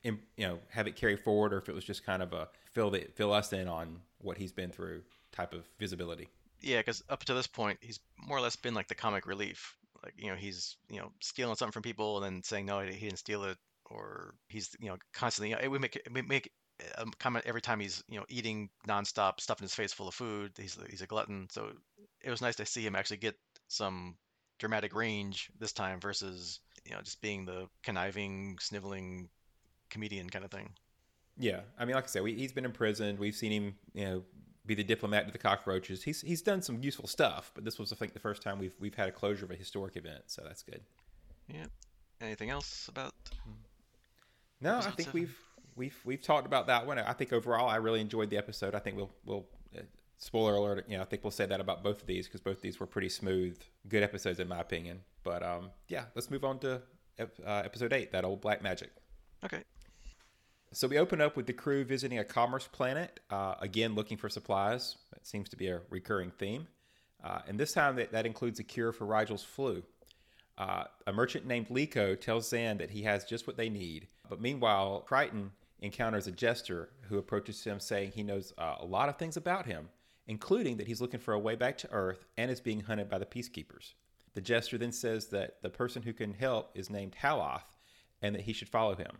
you 0.02 0.18
know 0.38 0.58
have 0.70 0.86
it 0.86 0.96
carry 0.96 1.16
forward, 1.16 1.54
or 1.54 1.58
if 1.58 1.68
it 1.68 1.74
was 1.74 1.84
just 1.84 2.04
kind 2.04 2.22
of 2.22 2.32
a 2.32 2.48
fill 2.64 2.90
the, 2.90 3.06
fill 3.14 3.32
us 3.32 3.52
in 3.52 3.68
on 3.68 4.00
what 4.18 4.36
he's 4.36 4.52
been 4.52 4.70
through 4.70 5.02
type 5.30 5.54
of 5.54 5.64
visibility. 5.78 6.28
Yeah, 6.60 6.78
because 6.78 7.02
up 7.08 7.24
to 7.24 7.34
this 7.34 7.46
point, 7.46 7.78
he's 7.80 8.00
more 8.18 8.38
or 8.38 8.40
less 8.40 8.56
been 8.56 8.74
like 8.74 8.88
the 8.88 8.94
comic 8.94 9.26
relief. 9.26 9.76
Like 10.02 10.14
you 10.16 10.30
know, 10.30 10.36
he's 10.36 10.76
you 10.90 10.98
know 10.98 11.12
stealing 11.20 11.54
something 11.54 11.72
from 11.72 11.82
people 11.82 12.22
and 12.22 12.36
then 12.36 12.42
saying 12.42 12.66
no, 12.66 12.80
he 12.80 12.98
didn't 12.98 13.18
steal 13.18 13.44
it, 13.44 13.56
or 13.90 14.34
he's 14.48 14.74
you 14.80 14.88
know 14.88 14.96
constantly. 15.12 15.50
You 15.50 15.62
know, 15.62 15.70
we 15.70 15.78
make 15.78 16.00
we 16.12 16.22
make 16.22 16.50
Um, 16.96 17.08
a 17.12 17.16
comment 17.16 17.44
every 17.46 17.60
time 17.60 17.80
he's 17.80 18.02
you 18.08 18.18
know 18.18 18.26
eating 18.28 18.70
nonstop, 18.88 19.40
stuffing 19.40 19.64
his 19.64 19.74
face 19.74 19.92
full 19.92 20.08
of 20.08 20.14
food. 20.14 20.52
He's 20.56 20.78
he's 20.90 21.02
a 21.02 21.06
glutton. 21.06 21.48
So 21.50 21.72
it 22.20 22.30
was 22.30 22.42
nice 22.42 22.56
to 22.56 22.66
see 22.66 22.82
him 22.82 22.96
actually 22.96 23.18
get 23.18 23.36
some 23.68 24.16
dramatic 24.58 24.94
range 24.94 25.50
this 25.58 25.72
time 25.72 26.00
versus 26.00 26.60
you 26.84 26.94
know 26.94 27.00
just 27.02 27.20
being 27.20 27.44
the 27.44 27.68
conniving, 27.82 28.58
sniveling 28.60 29.28
comedian 29.90 30.30
kind 30.30 30.44
of 30.44 30.50
thing. 30.50 30.70
Yeah, 31.38 31.60
I 31.78 31.84
mean, 31.84 31.94
like 31.94 32.04
I 32.04 32.08
said, 32.08 32.22
we, 32.22 32.34
he's 32.34 32.52
been 32.52 32.64
imprisoned. 32.64 33.18
We've 33.18 33.34
seen 33.34 33.52
him, 33.52 33.74
you 33.94 34.04
know, 34.04 34.22
be 34.66 34.74
the 34.74 34.84
diplomat 34.84 35.26
to 35.26 35.32
the 35.32 35.38
cockroaches. 35.38 36.02
He's 36.02 36.20
he's 36.20 36.42
done 36.42 36.62
some 36.62 36.82
useful 36.82 37.08
stuff, 37.08 37.50
but 37.54 37.64
this 37.64 37.78
was, 37.78 37.92
I 37.92 37.96
think, 37.96 38.12
the 38.12 38.20
first 38.20 38.42
time 38.42 38.58
we've 38.58 38.74
we've 38.78 38.94
had 38.94 39.08
a 39.08 39.12
closure 39.12 39.44
of 39.44 39.50
a 39.50 39.56
historic 39.56 39.96
event, 39.96 40.24
so 40.26 40.42
that's 40.44 40.62
good. 40.62 40.80
Yeah. 41.48 41.66
Anything 42.20 42.50
else 42.50 42.88
about? 42.88 43.14
No, 44.60 44.78
I 44.78 44.90
think 44.90 45.12
we 45.12 45.22
we've 45.22 45.36
we've 45.76 45.98
we've 46.04 46.22
talked 46.22 46.46
about 46.46 46.66
that 46.68 46.86
one. 46.86 46.98
I 46.98 47.12
think 47.12 47.32
overall, 47.32 47.68
I 47.68 47.76
really 47.76 48.00
enjoyed 48.00 48.30
the 48.30 48.36
episode. 48.36 48.74
I 48.74 48.78
think 48.78 48.96
we'll 48.96 49.10
we'll 49.24 49.46
uh, 49.76 49.82
spoiler 50.18 50.54
alert. 50.54 50.86
You 50.88 50.96
know, 50.96 51.02
I 51.02 51.06
think 51.06 51.24
we'll 51.24 51.30
say 51.30 51.46
that 51.46 51.60
about 51.60 51.82
both 51.82 52.00
of 52.00 52.06
these 52.06 52.26
because 52.26 52.40
both 52.40 52.56
of 52.56 52.62
these 52.62 52.80
were 52.80 52.86
pretty 52.86 53.08
smooth, 53.08 53.58
good 53.88 54.02
episodes 54.02 54.40
in 54.40 54.48
my 54.48 54.60
opinion. 54.60 55.00
But 55.24 55.42
um, 55.42 55.70
yeah, 55.88 56.04
let's 56.14 56.30
move 56.30 56.44
on 56.44 56.58
to 56.60 56.82
uh, 57.18 57.62
episode 57.64 57.92
eight, 57.92 58.12
that 58.12 58.24
old 58.24 58.40
black 58.40 58.62
magic. 58.62 58.90
Okay. 59.44 59.62
So 60.74 60.88
we 60.88 60.98
open 60.98 61.20
up 61.20 61.36
with 61.36 61.46
the 61.46 61.52
crew 61.52 61.84
visiting 61.84 62.18
a 62.18 62.24
commerce 62.24 62.66
planet, 62.66 63.20
uh, 63.30 63.56
again 63.60 63.94
looking 63.94 64.16
for 64.16 64.30
supplies. 64.30 64.96
That 65.12 65.26
seems 65.26 65.48
to 65.50 65.56
be 65.56 65.68
a 65.68 65.82
recurring 65.90 66.30
theme. 66.30 66.66
Uh, 67.22 67.40
and 67.46 67.60
this 67.60 67.72
time 67.72 67.96
that, 67.96 68.12
that 68.12 68.26
includes 68.26 68.58
a 68.58 68.64
cure 68.64 68.90
for 68.90 69.04
Rygel's 69.04 69.44
flu. 69.44 69.82
Uh, 70.56 70.84
a 71.06 71.12
merchant 71.12 71.46
named 71.46 71.68
Liko 71.68 72.18
tells 72.18 72.50
Zhaan 72.50 72.78
that 72.78 72.90
he 72.90 73.02
has 73.02 73.24
just 73.24 73.46
what 73.46 73.56
they 73.56 73.68
need. 73.68 74.08
But 74.28 74.40
meanwhile, 74.40 75.00
Crichton 75.00 75.50
encounters 75.82 76.26
a 76.26 76.32
jester 76.32 76.90
who 77.08 77.18
approaches 77.18 77.62
him 77.64 77.80
saying 77.80 78.12
he 78.12 78.22
knows 78.22 78.52
uh, 78.56 78.76
a 78.80 78.86
lot 78.86 79.08
of 79.08 79.18
things 79.18 79.36
about 79.36 79.66
him, 79.66 79.88
including 80.26 80.76
that 80.76 80.86
he's 80.86 81.00
looking 81.00 81.20
for 81.20 81.34
a 81.34 81.38
way 81.38 81.56
back 81.56 81.76
to 81.78 81.90
Earth 81.90 82.24
and 82.36 82.50
is 82.50 82.60
being 82.60 82.80
hunted 82.80 83.10
by 83.10 83.18
the 83.18 83.26
peacekeepers. 83.26 83.94
The 84.34 84.40
jester 84.40 84.78
then 84.78 84.92
says 84.92 85.26
that 85.26 85.60
the 85.60 85.68
person 85.68 86.02
who 86.02 86.12
can 86.12 86.32
help 86.32 86.70
is 86.74 86.88
named 86.88 87.16
Haloth 87.16 87.76
and 88.22 88.34
that 88.34 88.42
he 88.42 88.52
should 88.52 88.68
follow 88.68 88.94
him. 88.94 89.18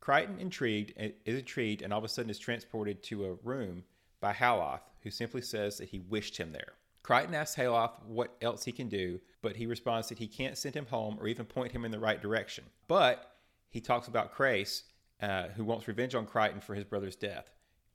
Crichton 0.00 0.38
intrigued 0.38 0.94
is 0.96 1.38
intrigued 1.38 1.82
and 1.82 1.92
all 1.92 1.98
of 1.98 2.04
a 2.04 2.08
sudden 2.08 2.30
is 2.30 2.38
transported 2.38 3.02
to 3.04 3.26
a 3.26 3.34
room 3.44 3.84
by 4.20 4.32
Haloth, 4.32 4.80
who 5.02 5.10
simply 5.10 5.42
says 5.42 5.76
that 5.78 5.88
he 5.88 5.98
wished 5.98 6.36
him 6.36 6.52
there. 6.52 6.72
Crichton 7.02 7.34
asks 7.34 7.56
Haloth 7.56 7.92
what 8.06 8.36
else 8.40 8.64
he 8.64 8.72
can 8.72 8.88
do, 8.88 9.20
but 9.42 9.56
he 9.56 9.66
responds 9.66 10.08
that 10.08 10.18
he 10.18 10.26
can't 10.26 10.56
send 10.56 10.74
him 10.74 10.86
home 10.86 11.18
or 11.20 11.28
even 11.28 11.46
point 11.46 11.72
him 11.72 11.84
in 11.84 11.90
the 11.90 11.98
right 11.98 12.20
direction. 12.20 12.64
But 12.88 13.34
he 13.70 13.80
talks 13.80 14.08
about 14.08 14.32
Crais, 14.32 14.84
uh, 15.22 15.48
who 15.56 15.64
wants 15.64 15.88
revenge 15.88 16.14
on 16.14 16.26
Crichton 16.26 16.60
for 16.60 16.74
his 16.74 16.84
brother's 16.84 17.16
death. 17.16 17.50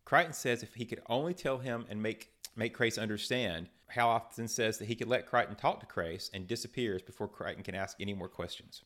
Crichton 0.06 0.34
says 0.34 0.62
if 0.62 0.76
he 0.76 0.86
could 0.86 1.02
only 1.08 1.34
tell 1.34 1.58
him 1.58 1.86
and 1.90 2.02
make 2.02 2.32
make 2.56 2.78
Crais 2.78 2.98
understand, 2.98 3.68
Haloth 3.88 4.24
often 4.28 4.48
says 4.48 4.78
that 4.78 4.86
he 4.86 4.96
could 4.96 5.10
let 5.10 5.28
Crichton 5.28 5.56
talk 5.56 5.80
to 5.82 5.86
Crais 5.86 6.30
and 6.34 6.48
disappears 6.48 7.02
before 7.02 7.28
Crichton 7.28 7.64
can 7.64 7.76
ask 7.76 7.98
any 8.00 8.14
more 8.14 8.30
questions. 8.30 8.84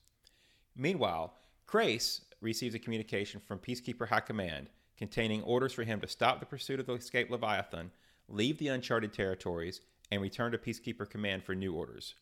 Meanwhile, 0.75 1.35
Crais 1.67 2.21
receives 2.41 2.73
a 2.73 2.79
communication 2.79 3.39
from 3.39 3.59
Peacekeeper 3.59 4.07
High 4.07 4.21
Command 4.21 4.69
containing 4.97 5.43
orders 5.43 5.71
for 5.71 5.83
him 5.83 6.01
to 6.01 6.07
stop 6.07 6.39
the 6.39 6.45
pursuit 6.45 6.79
of 6.79 6.85
the 6.85 6.93
escaped 6.93 7.31
Leviathan, 7.31 7.91
leave 8.27 8.57
the 8.57 8.67
uncharted 8.67 9.13
territories, 9.13 9.81
and 10.11 10.21
return 10.21 10.51
to 10.51 10.57
Peacekeeper 10.57 11.09
Command 11.09 11.43
for 11.43 11.55
new 11.55 11.73
orders. 11.73 12.15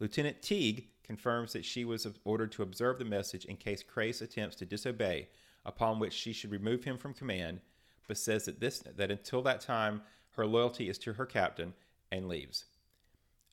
Lieutenant 0.00 0.42
Teague 0.42 0.88
confirms 1.04 1.52
that 1.52 1.64
she 1.64 1.84
was 1.84 2.06
ordered 2.24 2.52
to 2.52 2.62
observe 2.62 2.98
the 2.98 3.04
message 3.04 3.44
in 3.44 3.56
case 3.56 3.82
Crais 3.82 4.20
attempts 4.20 4.56
to 4.56 4.66
disobey, 4.66 5.28
upon 5.66 5.98
which 5.98 6.14
she 6.14 6.32
should 6.32 6.50
remove 6.50 6.84
him 6.84 6.96
from 6.96 7.12
command, 7.12 7.60
but 8.08 8.16
says 8.16 8.46
that 8.46 8.60
this 8.60 8.78
that 8.78 9.10
until 9.10 9.42
that 9.42 9.60
time 9.60 10.02
her 10.32 10.46
loyalty 10.46 10.88
is 10.88 10.98
to 10.98 11.14
her 11.14 11.26
captain 11.26 11.74
and 12.10 12.28
leaves. 12.28 12.66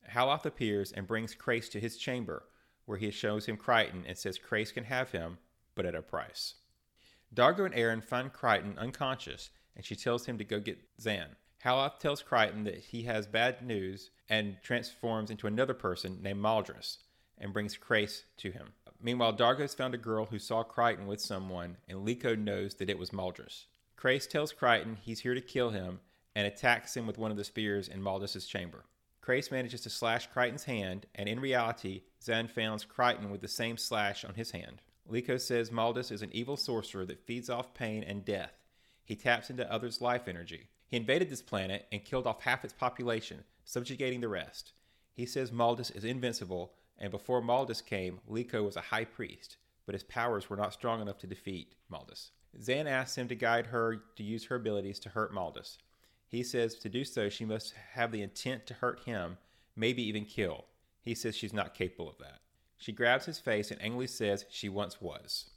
Haloth 0.08 0.45
appears 0.45 0.91
and 0.91 1.08
brings 1.08 1.34
Crais 1.34 1.69
to 1.69 1.80
his 1.80 1.97
chamber, 1.97 2.43
where 2.86 2.97
he 2.97 3.10
shows 3.10 3.45
him 3.45 3.58
Crichton 3.58 4.04
and 4.08 4.17
says 4.17 4.38
Crais 4.38 4.71
can 4.71 4.84
have 4.84 5.12
him, 5.12 5.38
but 5.76 5.86
at 5.86 5.95
a 5.95 6.02
price. 6.02 6.56
Dargo 7.34 7.65
and 7.65 7.73
Aeryn 7.73 8.04
find 8.04 8.32
Crichton 8.32 8.78
unconscious, 8.78 9.49
and 9.76 9.84
she 9.84 9.95
tells 9.95 10.26
him 10.26 10.38
to 10.38 10.43
go 10.43 10.60
get 10.60 10.80
Zhaan. 11.02 11.30
Haloth 11.63 11.99
tells 11.99 12.21
Crichton 12.21 12.65
that 12.65 12.78
he 12.78 13.04
has 13.04 13.26
bad 13.26 13.65
news 13.65 14.12
and 14.30 14.58
transforms 14.62 15.32
into 15.32 15.47
another 15.47 15.73
person 15.73 16.21
named 16.21 16.43
Maldrus 16.43 16.97
and 17.38 17.54
brings 17.54 17.78
Crais 17.78 18.26
to 18.38 18.52
him. 18.52 18.73
Meanwhile, 19.04 19.34
Dargo's 19.34 19.76
found 19.76 19.94
a 19.94 19.98
girl 19.98 20.26
who 20.26 20.39
saw 20.39 20.63
Crichton 20.63 21.08
with 21.08 21.20
someone, 21.20 21.76
and 21.89 22.08
Liko 22.08 22.39
knows 22.39 22.76
that 22.76 22.89
it 22.89 22.98
was 22.98 23.10
Maldrus. 23.10 23.66
Crais 23.98 24.26
tells 24.28 24.54
Crichton 24.54 24.98
he's 25.02 25.20
here 25.20 25.36
to 25.36 25.42
kill 25.42 25.72
him 25.72 26.00
and 26.34 26.48
attacks 26.48 26.96
him 26.96 27.06
with 27.06 27.18
one 27.18 27.30
of 27.30 27.36
the 27.36 27.44
spears 27.44 27.89
in 27.89 28.02
Maldrus's 28.02 28.48
chamber. 28.48 28.86
Crais 29.22 29.52
manages 29.52 29.82
to 29.82 29.89
slash 29.89 30.28
Crichton's 30.28 30.63
hand, 30.63 31.06
and 31.16 31.28
in 31.28 31.42
reality, 31.42 32.04
Zhaan 32.22 32.50
finds 32.50 32.86
Crichton 32.86 33.30
with 33.30 33.42
the 33.42 33.48
same 33.50 33.78
slash 33.78 34.24
on 34.24 34.36
his 34.36 34.52
hand. 34.52 34.82
Liko 35.10 35.39
says 35.39 35.70
Maldrus 35.70 36.12
is 36.12 36.22
an 36.22 36.32
evil 36.32 36.56
sorcerer 36.56 37.06
that 37.06 37.26
feeds 37.26 37.50
off 37.50 37.74
pain 37.74 38.04
and 38.04 38.24
death. 38.24 38.54
He 39.04 39.18
taps 39.18 39.50
into 39.50 39.70
others' 39.72 40.00
life 40.00 40.30
energy. 40.30 40.70
He 40.88 40.96
invaded 40.96 41.30
this 41.30 41.42
planet 41.42 41.88
and 41.92 42.06
killed 42.06 42.26
off 42.26 42.44
half 42.44 42.63
its 42.63 42.74
population, 42.74 43.44
subjugating 43.66 44.22
the 44.22 44.30
rest. 44.30 44.72
He 45.13 45.26
says 45.26 45.52
Maldrus 45.52 45.94
is 45.94 46.06
invincible, 46.06 46.74
and 47.04 47.12
before 47.12 47.42
Maldrus 47.42 47.86
came, 47.86 48.22
Liko 48.32 48.63
was 48.63 48.78
a 48.78 48.82
high 48.82 49.04
priest, 49.04 49.58
but 49.86 49.92
his 49.94 50.04
powers 50.04 50.50
were 50.50 50.56
not 50.56 50.72
strong 50.72 51.02
enough 51.02 51.18
to 51.18 51.28
defeat 51.28 51.76
Maldrus. 51.92 52.30
Zhaan 52.58 52.89
asks 52.89 53.18
him 53.18 53.28
to 53.28 53.36
guide 53.36 53.68
her 53.68 53.98
to 54.16 54.24
use 54.24 54.46
her 54.46 54.56
abilities 54.56 55.00
to 55.00 55.10
hurt 55.10 55.34
Maldrus. 55.34 55.80
He 56.30 56.44
says 56.44 56.76
to 56.76 56.88
do 56.88 57.04
so, 57.04 57.28
she 57.28 57.44
must 57.44 57.74
have 57.96 58.13
the 58.13 58.22
intent 58.22 58.66
to 58.68 58.76
hurt 58.76 59.02
him, 59.02 59.38
maybe 59.76 60.02
even 60.02 60.24
kill. 60.24 60.63
He 61.02 61.13
says 61.13 61.36
she's 61.36 61.52
not 61.52 61.74
capable 61.74 62.10
of 62.10 62.18
that. 62.20 62.39
She 62.78 62.94
grabs 62.94 63.26
his 63.26 63.38
face 63.38 63.70
and 63.70 63.82
angrily 63.82 64.08
says 64.08 64.46
she 64.50 64.70
once 64.70 65.02
was. 65.02 65.50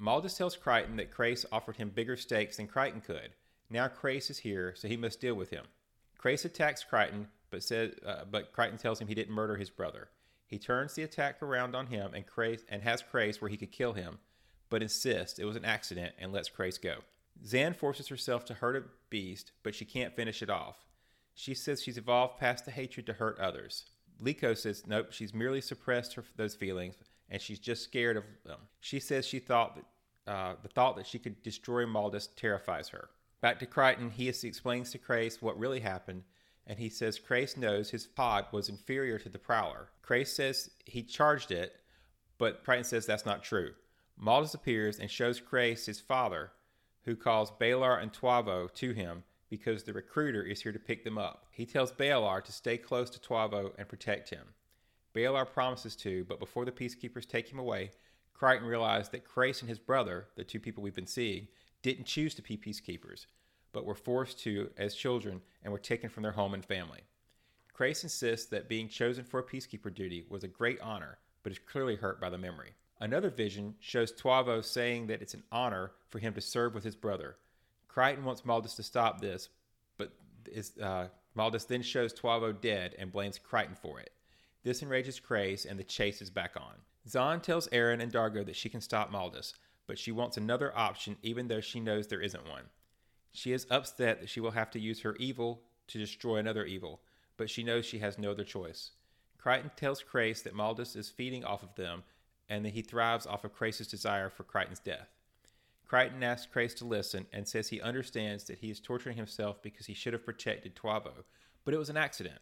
Maldrus 0.00 0.38
tells 0.38 0.56
Crichton 0.56 0.94
that 0.98 1.10
Crais 1.10 1.44
offered 1.50 1.76
him 1.76 1.88
bigger 1.88 2.16
stakes 2.16 2.58
than 2.58 2.68
Crichton 2.68 3.00
could. 3.00 3.30
Now 3.68 3.88
Crais 3.88 4.30
is 4.30 4.38
here, 4.38 4.74
so 4.76 4.86
he 4.86 4.96
must 4.96 5.20
deal 5.20 5.34
with 5.34 5.50
him. 5.50 5.64
Crais 6.18 6.44
attacks 6.44 6.84
Crichton, 6.84 7.26
but 7.50 7.64
says, 7.64 7.94
uh, 8.06 8.26
but 8.30 8.52
Crichton 8.52 8.78
tells 8.78 9.00
him 9.00 9.08
he 9.08 9.14
didn't 9.16 9.34
murder 9.34 9.56
his 9.56 9.70
brother. 9.70 10.08
He 10.54 10.58
turns 10.58 10.94
the 10.94 11.02
attack 11.02 11.42
around 11.42 11.74
on 11.74 11.88
him 11.88 12.14
and, 12.14 12.24
and 12.68 12.82
has 12.84 13.02
Crais 13.02 13.40
where 13.40 13.50
he 13.50 13.56
could 13.56 13.72
kill 13.72 13.94
him, 13.94 14.20
but 14.70 14.82
insists 14.82 15.40
it 15.40 15.46
was 15.46 15.56
an 15.56 15.64
accident 15.64 16.14
and 16.16 16.32
lets 16.32 16.48
Crais 16.48 16.78
go. 16.78 16.98
Zhaan 17.44 17.74
forces 17.74 18.06
herself 18.06 18.44
to 18.44 18.54
hurt 18.54 18.76
a 18.76 18.84
beast, 19.10 19.50
but 19.64 19.74
she 19.74 19.84
can't 19.84 20.14
finish 20.14 20.42
it 20.42 20.50
off. 20.50 20.76
She 21.34 21.54
says 21.54 21.82
she's 21.82 21.98
evolved 21.98 22.38
past 22.38 22.66
the 22.66 22.70
hatred 22.70 23.04
to 23.06 23.14
hurt 23.14 23.40
others. 23.40 23.86
Liko 24.22 24.56
says 24.56 24.86
nope, 24.86 25.08
she's 25.10 25.34
merely 25.34 25.60
suppressed 25.60 26.14
her, 26.14 26.22
those 26.36 26.54
feelings 26.54 26.94
and 27.28 27.42
she's 27.42 27.58
just 27.58 27.82
scared 27.82 28.16
of 28.16 28.22
them. 28.46 28.60
She 28.78 29.00
says 29.00 29.26
she 29.26 29.40
thought 29.40 29.74
that 29.74 30.32
uh, 30.32 30.54
the 30.62 30.68
thought 30.68 30.94
that 30.98 31.08
she 31.08 31.18
could 31.18 31.42
destroy 31.42 31.84
Maldrus 31.84 32.28
terrifies 32.36 32.90
her. 32.90 33.08
Back 33.40 33.58
to 33.58 33.66
Crichton, 33.66 34.10
he 34.10 34.28
explains 34.28 34.92
to 34.92 34.98
Crais 34.98 35.42
what 35.42 35.58
really 35.58 35.80
happened, 35.80 36.22
and 36.66 36.78
he 36.78 36.88
says 36.88 37.18
Crais 37.18 37.56
knows 37.56 37.90
his 37.90 38.06
pod 38.06 38.46
was 38.52 38.68
inferior 38.68 39.18
to 39.18 39.28
the 39.28 39.38
Prowler. 39.38 39.90
Crais 40.02 40.32
says 40.32 40.70
he 40.86 41.02
charged 41.02 41.50
it, 41.50 41.76
but 42.38 42.64
Crichton 42.64 42.84
says 42.84 43.06
that's 43.06 43.26
not 43.26 43.42
true. 43.42 43.72
Maldrus 44.20 44.54
appears 44.54 44.98
and 44.98 45.10
shows 45.10 45.40
Crais 45.40 45.86
his 45.86 46.00
father, 46.00 46.52
who 47.04 47.16
calls 47.16 47.52
Balar 47.60 48.00
and 48.00 48.12
Tauvo 48.12 48.72
to 48.74 48.92
him 48.92 49.24
because 49.50 49.82
the 49.82 49.92
recruiter 49.92 50.42
is 50.42 50.62
here 50.62 50.72
to 50.72 50.78
pick 50.78 51.04
them 51.04 51.18
up. 51.18 51.46
He 51.50 51.66
tells 51.66 51.92
Balar 51.92 52.42
to 52.44 52.52
stay 52.52 52.78
close 52.78 53.10
to 53.10 53.20
Tauvo 53.20 53.72
and 53.78 53.88
protect 53.88 54.30
him. 54.30 54.54
Balar 55.14 55.50
promises 55.50 55.94
to, 55.96 56.24
but 56.24 56.40
before 56.40 56.64
the 56.64 56.72
peacekeepers 56.72 57.28
take 57.28 57.52
him 57.52 57.58
away, 57.58 57.90
Crichton 58.32 58.66
realized 58.66 59.12
that 59.12 59.24
Crais 59.24 59.60
and 59.60 59.68
his 59.68 59.78
brother, 59.78 60.26
the 60.36 60.44
two 60.44 60.58
people 60.58 60.82
we've 60.82 60.94
been 60.94 61.06
seeing, 61.06 61.46
didn't 61.82 62.06
choose 62.06 62.34
to 62.34 62.42
be 62.42 62.56
peacekeepers, 62.56 63.26
but 63.74 63.84
were 63.84 63.94
forced 63.94 64.38
to 64.38 64.70
as 64.78 64.94
children 64.94 65.42
and 65.62 65.70
were 65.70 65.78
taken 65.78 66.08
from 66.08 66.22
their 66.22 66.32
home 66.32 66.54
and 66.54 66.64
family. 66.64 67.00
Crais 67.74 68.04
insists 68.04 68.46
that 68.46 68.68
being 68.68 68.88
chosen 68.88 69.24
for 69.24 69.40
a 69.40 69.44
peacekeeper 69.44 69.92
duty 69.92 70.24
was 70.30 70.44
a 70.44 70.48
great 70.48 70.80
honor, 70.80 71.18
but 71.42 71.52
is 71.52 71.58
clearly 71.58 71.96
hurt 71.96 72.20
by 72.20 72.30
the 72.30 72.38
memory. 72.38 72.70
Another 73.00 73.28
vision 73.28 73.74
shows 73.80 74.12
Tauvo 74.12 74.64
saying 74.64 75.08
that 75.08 75.20
it's 75.20 75.34
an 75.34 75.42
honor 75.50 75.90
for 76.08 76.20
him 76.20 76.32
to 76.34 76.40
serve 76.40 76.72
with 76.72 76.84
his 76.84 76.94
brother. 76.94 77.36
Crichton 77.88 78.24
wants 78.24 78.42
Maldus 78.42 78.76
to 78.76 78.82
stop 78.84 79.20
this, 79.20 79.48
but 79.98 80.12
is, 80.46 80.72
uh, 80.80 81.08
Maldus 81.36 81.66
then 81.66 81.82
shows 81.82 82.14
Tauvo 82.14 82.58
dead 82.58 82.94
and 82.98 83.10
blames 83.10 83.38
Crichton 83.38 83.74
for 83.74 83.98
it. 83.98 84.10
This 84.62 84.82
enrages 84.82 85.20
Crais, 85.20 85.66
and 85.66 85.78
the 85.78 85.84
chase 85.84 86.22
is 86.22 86.30
back 86.30 86.52
on. 86.56 86.74
Zhaan 87.08 87.42
tells 87.42 87.68
Aeryn 87.68 88.00
and 88.00 88.12
Dargo 88.12 88.46
that 88.46 88.56
she 88.56 88.68
can 88.68 88.80
stop 88.80 89.12
Maldus, 89.12 89.52
but 89.86 89.98
she 89.98 90.12
wants 90.12 90.36
another 90.36 90.72
option 90.76 91.16
even 91.22 91.48
though 91.48 91.60
she 91.60 91.80
knows 91.80 92.06
there 92.06 92.22
isn't 92.22 92.48
one. 92.48 92.64
She 93.36 93.52
is 93.52 93.66
upset 93.68 94.20
that 94.20 94.30
she 94.30 94.38
will 94.38 94.52
have 94.52 94.70
to 94.70 94.78
use 94.78 95.00
her 95.00 95.16
evil 95.16 95.60
to 95.88 95.98
destroy 95.98 96.36
another 96.36 96.64
evil, 96.64 97.00
but 97.36 97.50
she 97.50 97.64
knows 97.64 97.84
she 97.84 97.98
has 97.98 98.16
no 98.16 98.30
other 98.30 98.44
choice. 98.44 98.92
Crichton 99.38 99.72
tells 99.76 100.04
Crais 100.04 100.42
that 100.42 100.54
Maldus 100.54 100.94
is 100.94 101.10
feeding 101.10 101.44
off 101.44 101.64
of 101.64 101.74
them 101.74 102.04
and 102.48 102.64
that 102.64 102.74
he 102.74 102.80
thrives 102.80 103.26
off 103.26 103.42
of 103.42 103.52
Crais' 103.52 103.88
desire 103.88 104.30
for 104.30 104.44
Crichton's 104.44 104.78
death. 104.78 105.08
Crichton 105.84 106.22
asks 106.22 106.46
Crais 106.50 106.74
to 106.74 106.84
listen 106.84 107.26
and 107.32 107.48
says 107.48 107.68
he 107.68 107.80
understands 107.80 108.44
that 108.44 108.58
he 108.58 108.70
is 108.70 108.78
torturing 108.78 109.16
himself 109.16 109.60
because 109.62 109.86
he 109.86 109.94
should 109.94 110.12
have 110.12 110.24
protected 110.24 110.76
Tauvo, 110.76 111.24
but 111.64 111.74
it 111.74 111.78
was 111.78 111.90
an 111.90 111.96
accident. 111.96 112.38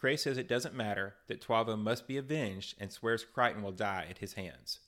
Crais 0.00 0.22
says 0.22 0.36
it 0.36 0.48
doesn't 0.48 0.74
matter, 0.74 1.14
that 1.28 1.40
Tauvo 1.40 1.78
must 1.78 2.08
be 2.08 2.16
avenged, 2.16 2.74
and 2.80 2.90
swears 2.90 3.24
Crichton 3.24 3.62
will 3.62 3.70
die 3.70 4.06
at 4.10 4.18
his 4.18 4.32
hands. 4.32 4.80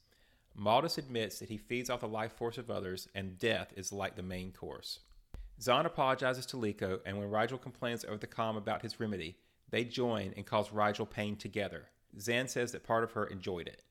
Maldus 0.58 0.98
admits 0.98 1.38
that 1.38 1.50
he 1.50 1.56
feeds 1.56 1.88
off 1.88 2.00
the 2.00 2.08
life 2.08 2.32
force 2.32 2.58
of 2.58 2.68
others, 2.68 3.08
and 3.14 3.38
death 3.38 3.72
is 3.76 3.92
like 3.92 4.16
the 4.16 4.22
main 4.24 4.50
course. 4.50 4.98
Zhaan 5.60 5.84
apologizes 5.84 6.46
to 6.46 6.56
Liko, 6.56 7.00
and 7.04 7.18
when 7.18 7.28
Rygel 7.28 7.60
complains 7.60 8.04
over 8.04 8.16
the 8.16 8.26
calm 8.26 8.56
about 8.56 8.80
his 8.80 8.98
remedy, 8.98 9.36
they 9.68 9.84
join 9.84 10.32
and 10.34 10.46
cause 10.46 10.70
Rygel 10.70 11.08
pain 11.08 11.36
together. 11.36 11.88
Zhaan 12.16 12.48
says 12.48 12.72
that 12.72 12.82
part 12.82 13.04
of 13.04 13.12
her 13.12 13.26
enjoyed 13.26 13.68
it. 13.68 13.82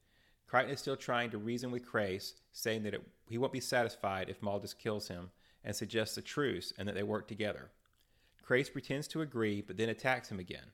Crichton 0.47 0.73
is 0.73 0.79
still 0.79 0.95
trying 0.95 1.29
to 1.29 1.37
reason 1.37 1.69
with 1.69 1.85
Crais, 1.85 2.33
saying 2.51 2.81
that 2.83 2.95
it, 2.95 3.07
he 3.29 3.37
won't 3.37 3.53
be 3.53 3.59
satisfied 3.59 4.29
if 4.29 4.41
Maldus 4.41 4.75
kills 4.75 5.09
him, 5.09 5.29
and 5.63 5.75
suggests 5.75 6.17
a 6.17 6.23
truce 6.23 6.73
and 6.77 6.87
that 6.87 6.95
they 6.95 7.03
work 7.03 7.27
together. 7.27 7.69
Crais 8.41 8.69
pretends 8.69 9.07
to 9.09 9.21
agree, 9.21 9.61
but 9.61 9.77
then 9.77 9.89
attacks 9.89 10.31
him 10.31 10.39
again. 10.39 10.71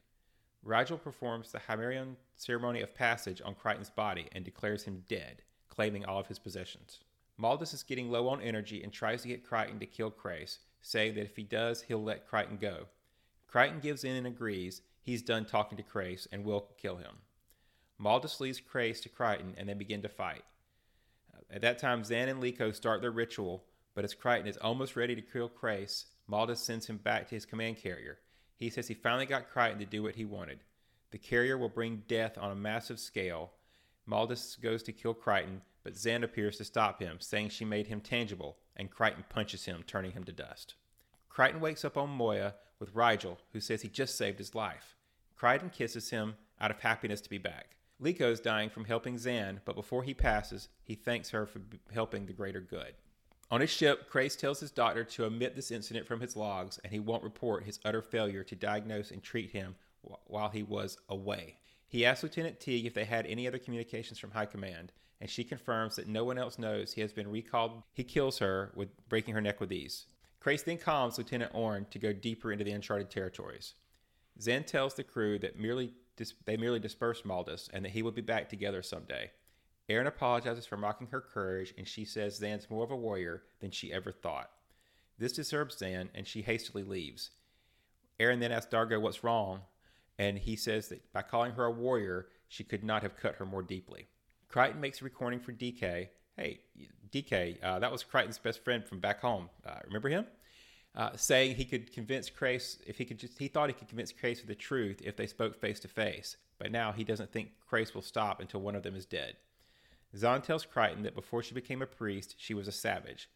Rygel 0.66 1.02
performs 1.02 1.52
the 1.52 1.60
Hynerian 1.60 2.16
ceremony 2.38 2.80
of 2.80 2.96
passage 2.96 3.42
on 3.44 3.56
Crichton's 3.56 3.90
body 3.90 4.28
and 4.32 4.46
declares 4.46 4.84
him 4.84 5.04
dead, 5.10 5.42
claiming 5.68 6.06
all 6.06 6.22
of 6.22 6.28
his 6.28 6.40
possessions. 6.40 7.02
Maldus 7.38 7.74
is 7.74 7.84
getting 7.84 8.10
low 8.10 8.30
on 8.30 8.40
energy 8.42 8.82
and 8.82 8.94
tries 8.94 9.24
to 9.24 9.28
get 9.28 9.44
Crichton 9.44 9.78
to 9.80 9.86
kill 9.86 10.10
Crais, 10.10 10.60
saying 10.86 11.16
that 11.16 11.26
if 11.26 11.36
he 11.36 11.44
does, 11.44 11.82
he'll 11.82 12.04
let 12.04 12.28
Crichton 12.28 12.58
go. 12.58 12.86
Crichton 13.48 13.80
gives 13.80 14.04
in 14.04 14.16
and 14.16 14.28
agrees 14.28 14.84
he's 15.02 15.24
done 15.24 15.44
talking 15.44 15.78
to 15.78 15.84
Crais 15.84 16.28
and 16.32 16.46
will 16.46 16.70
kill 16.78 16.98
him. 16.98 17.16
Maldus 18.00 18.40
leads 18.40 18.62
Crais 18.62 19.02
to 19.02 19.10
Crichton 19.10 19.56
and 19.58 19.68
they 19.68 19.74
begin 19.74 20.04
to 20.04 20.10
fight. 20.10 20.44
At 21.50 21.62
that 21.62 21.80
time, 21.80 22.04
Zhaan 22.04 22.30
and 22.30 22.42
Liko 22.42 22.74
start 22.74 23.02
their 23.02 23.10
ritual, 23.10 23.66
but 23.96 24.04
as 24.04 24.14
Crichton 24.14 24.48
is 24.48 24.58
almost 24.58 24.96
ready 24.96 25.16
to 25.16 25.22
kill 25.24 25.50
Crais, 25.50 26.06
Maldus 26.30 26.58
sends 26.58 26.86
him 26.86 26.98
back 26.98 27.28
to 27.30 27.36
his 27.36 27.46
command 27.46 27.78
carrier. 27.78 28.20
He 28.56 28.70
says 28.70 28.88
he 28.88 28.94
finally 28.94 29.26
got 29.26 29.50
Crichton 29.50 29.80
to 29.80 29.86
do 29.86 30.04
what 30.04 30.16
he 30.16 30.26
wanted. 30.26 30.60
The 31.10 31.18
carrier 31.18 31.58
will 31.58 31.70
bring 31.70 32.04
death 32.08 32.38
on 32.38 32.52
a 32.52 32.56
massive 32.56 33.00
scale. 33.00 33.54
Maldus 34.08 34.62
goes 34.62 34.84
to 34.84 34.92
kill 34.92 35.16
Crichton, 35.16 35.62
but 35.86 35.94
Zhaan 35.94 36.24
appears 36.24 36.58
to 36.58 36.66
stop 36.66 37.00
him, 37.00 37.18
saying 37.20 37.50
she 37.50 37.64
made 37.64 37.86
him 37.86 38.02
tangible, 38.02 38.58
and 38.76 38.90
Crichton 38.90 39.24
punches 39.30 39.66
him, 39.66 39.84
turning 39.86 40.14
him 40.14 40.24
to 40.24 40.32
dust. 40.32 40.74
Crichton 41.30 41.62
wakes 41.62 41.86
up 41.86 41.96
on 41.96 42.10
Moya 42.10 42.56
with 42.80 42.96
Rygel, 42.96 43.38
who 43.54 43.60
says 43.60 43.84
he 43.84 43.88
just 43.88 44.18
saved 44.18 44.40
his 44.40 44.56
life. 44.56 44.96
Crichton 45.36 45.70
kisses 45.70 46.10
him 46.10 46.38
out 46.60 46.72
of 46.72 46.80
happiness 46.80 47.22
to 47.22 47.30
be 47.30 47.38
back. 47.38 47.76
Liko 48.02 48.32
is 48.32 48.40
dying 48.40 48.72
from 48.72 48.86
helping 48.86 49.16
Zhaan, 49.18 49.60
but 49.64 49.76
before 49.76 50.02
he 50.02 50.16
passes, 50.16 50.70
he 50.84 50.96
thanks 50.96 51.30
her 51.30 51.46
for 51.46 51.62
helping 51.94 52.26
the 52.26 52.34
greater 52.34 52.62
good. 52.62 52.96
On 53.52 53.62
his 53.62 53.70
ship, 53.70 54.10
Crais 54.10 54.36
tells 54.36 54.60
his 54.60 54.72
doctor 54.72 55.04
to 55.04 55.26
omit 55.26 55.56
this 55.56 55.70
incident 55.70 56.08
from 56.08 56.20
his 56.20 56.36
logs, 56.36 56.80
and 56.84 56.92
he 56.92 57.00
won't 57.00 57.24
report 57.24 57.64
his 57.64 57.80
utter 57.86 58.02
failure 58.02 58.44
to 58.44 58.56
diagnose 58.56 59.12
and 59.12 59.22
treat 59.22 59.52
him 59.52 59.76
while 60.26 60.50
he 60.50 60.64
was 60.64 60.98
away. 61.10 61.58
He 61.96 62.06
asks 62.06 62.24
Lieutenant 62.24 62.60
Teague 62.60 62.86
if 62.86 62.94
they 62.94 63.06
had 63.06 63.26
any 63.26 63.48
other 63.48 63.58
communications 63.58 64.20
from 64.20 64.32
High 64.32 64.48
Command, 64.48 64.92
and 65.22 65.30
she 65.30 65.46
confirms 65.46 65.96
that 65.96 66.10
no 66.10 66.26
one 66.26 66.38
else 66.38 66.60
knows 66.60 66.92
he 66.92 67.00
has 67.00 67.14
been 67.14 67.32
recalled. 67.32 67.84
He 67.94 68.04
kills 68.04 68.40
her 68.40 68.74
with 68.76 68.90
breaking 69.08 69.34
her 69.34 69.40
neck 69.40 69.62
with 69.62 69.72
ease. 69.72 70.06
Crais 70.42 70.62
then 70.62 70.78
calms 70.78 71.18
Lieutenant 71.18 71.54
Orn 71.56 71.86
to 71.92 71.98
go 71.98 72.12
deeper 72.12 72.52
into 72.52 72.66
the 72.66 72.74
uncharted 72.74 73.10
territories. 73.10 73.76
Zhaan 74.38 74.66
tells 74.66 74.96
the 74.96 75.06
crew 75.06 75.40
that 75.40 75.58
merely 75.58 75.94
dis- 76.18 76.34
they 76.44 76.58
merely 76.58 76.80
dispersed 76.80 77.24
Maldus 77.26 77.70
and 77.72 77.86
that 77.86 77.94
he 77.94 78.04
will 78.04 78.12
be 78.12 78.20
back 78.20 78.50
together 78.50 78.82
someday. 78.82 79.32
Aeryn 79.90 80.06
apologizes 80.06 80.66
for 80.66 80.76
mocking 80.76 81.08
her 81.12 81.22
courage, 81.22 81.74
and 81.78 81.88
she 81.88 82.04
says 82.04 82.42
Zhaan's 82.42 82.70
more 82.70 82.84
of 82.84 82.92
a 82.92 82.98
warrior 82.98 83.44
than 83.62 83.72
she 83.72 83.94
ever 83.94 84.12
thought. 84.12 84.50
This 85.18 85.32
disturbs 85.32 85.78
Zhaan, 85.78 86.10
and 86.14 86.28
she 86.28 86.42
hastily 86.42 86.84
leaves. 86.84 87.30
Aeryn 88.20 88.42
then 88.42 88.52
asks 88.52 88.74
Dargo 88.74 89.00
what's 89.00 89.24
wrong, 89.24 89.62
and 90.18 90.38
he 90.38 90.56
says 90.56 90.90
that 90.90 91.12
by 91.14 91.22
calling 91.22 91.54
her 91.54 91.66
a 91.66 91.72
warrior, 91.72 92.28
she 92.48 92.64
could 92.64 92.84
not 92.84 93.04
have 93.04 93.18
cut 93.18 93.36
her 93.36 93.46
more 93.46 93.64
deeply. 93.64 94.08
Crichton 94.48 94.82
makes 94.82 95.02
a 95.02 95.04
recording 95.04 95.40
for 95.40 95.52
DK. 95.52 96.10
Hey, 96.38 96.60
DK, 97.12 97.64
uh, 97.64 97.80
that 97.80 97.92
was 97.92 98.04
Crichton's 98.04 98.38
best 98.38 98.64
friend 98.64 98.86
from 98.86 99.00
back 99.00 99.22
home. 99.22 99.50
Uh, 99.66 99.80
remember 99.86 100.10
him? 100.10 100.26
uh, 100.96 101.10
saying 101.16 101.56
he 101.56 101.66
could 101.66 101.92
convince 101.92 102.30
Crais 102.30 102.80
if 102.88 102.98
he 102.98 103.06
could 103.06 103.20
just 103.20 103.38
he 103.38 103.48
thought 103.48 103.70
he 103.70 103.74
could 103.74 103.90
convince 103.90 104.12
Crais 104.12 104.42
of 104.42 104.48
the 104.48 104.56
truth 104.56 105.02
if 105.04 105.16
they 105.16 105.28
spoke 105.28 105.60
face 105.60 105.80
to 105.82 105.88
face, 105.88 106.38
but 106.58 106.72
now 106.72 106.92
he 106.92 107.04
doesn't 107.04 107.32
think 107.32 107.50
Crais 107.70 107.94
will 107.94 108.02
stop 108.02 108.40
until 108.40 108.62
one 108.62 108.76
of 108.76 108.84
them 108.84 108.96
is 108.96 109.06
dead. 109.06 109.36
Zhaan 110.16 110.42
tells 110.42 110.66
Crichton 110.66 111.04
that 111.04 111.16
before 111.16 111.44
she 111.44 111.54
became 111.54 111.82
a 111.82 111.88
priest, 111.88 112.36
she 112.38 112.54
was 112.54 112.70
a 112.70 112.72
savage. 112.72 113.30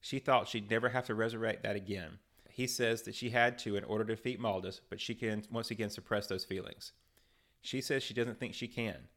She 0.00 0.18
thought 0.18 0.48
she'd 0.48 0.70
never 0.70 0.90
have 0.90 1.06
to 1.06 1.14
resurrect 1.14 1.62
that 1.62 1.76
again. 1.76 2.18
He 2.56 2.66
says 2.66 3.02
that 3.02 3.14
she 3.14 3.28
had 3.28 3.58
to 3.58 3.76
in 3.76 3.84
order 3.84 4.02
to 4.02 4.16
defeat 4.16 4.40
Maldus, 4.40 4.80
but 4.88 4.98
she 4.98 5.14
can 5.14 5.44
once 5.50 5.70
again 5.70 5.90
suppress 5.90 6.26
those 6.26 6.46
feelings. 6.46 6.92
She 7.60 7.82
says 7.82 8.02
she 8.02 8.14
doesn't 8.14 8.40
think 8.40 8.54
she 8.54 8.66
can. 8.66 9.08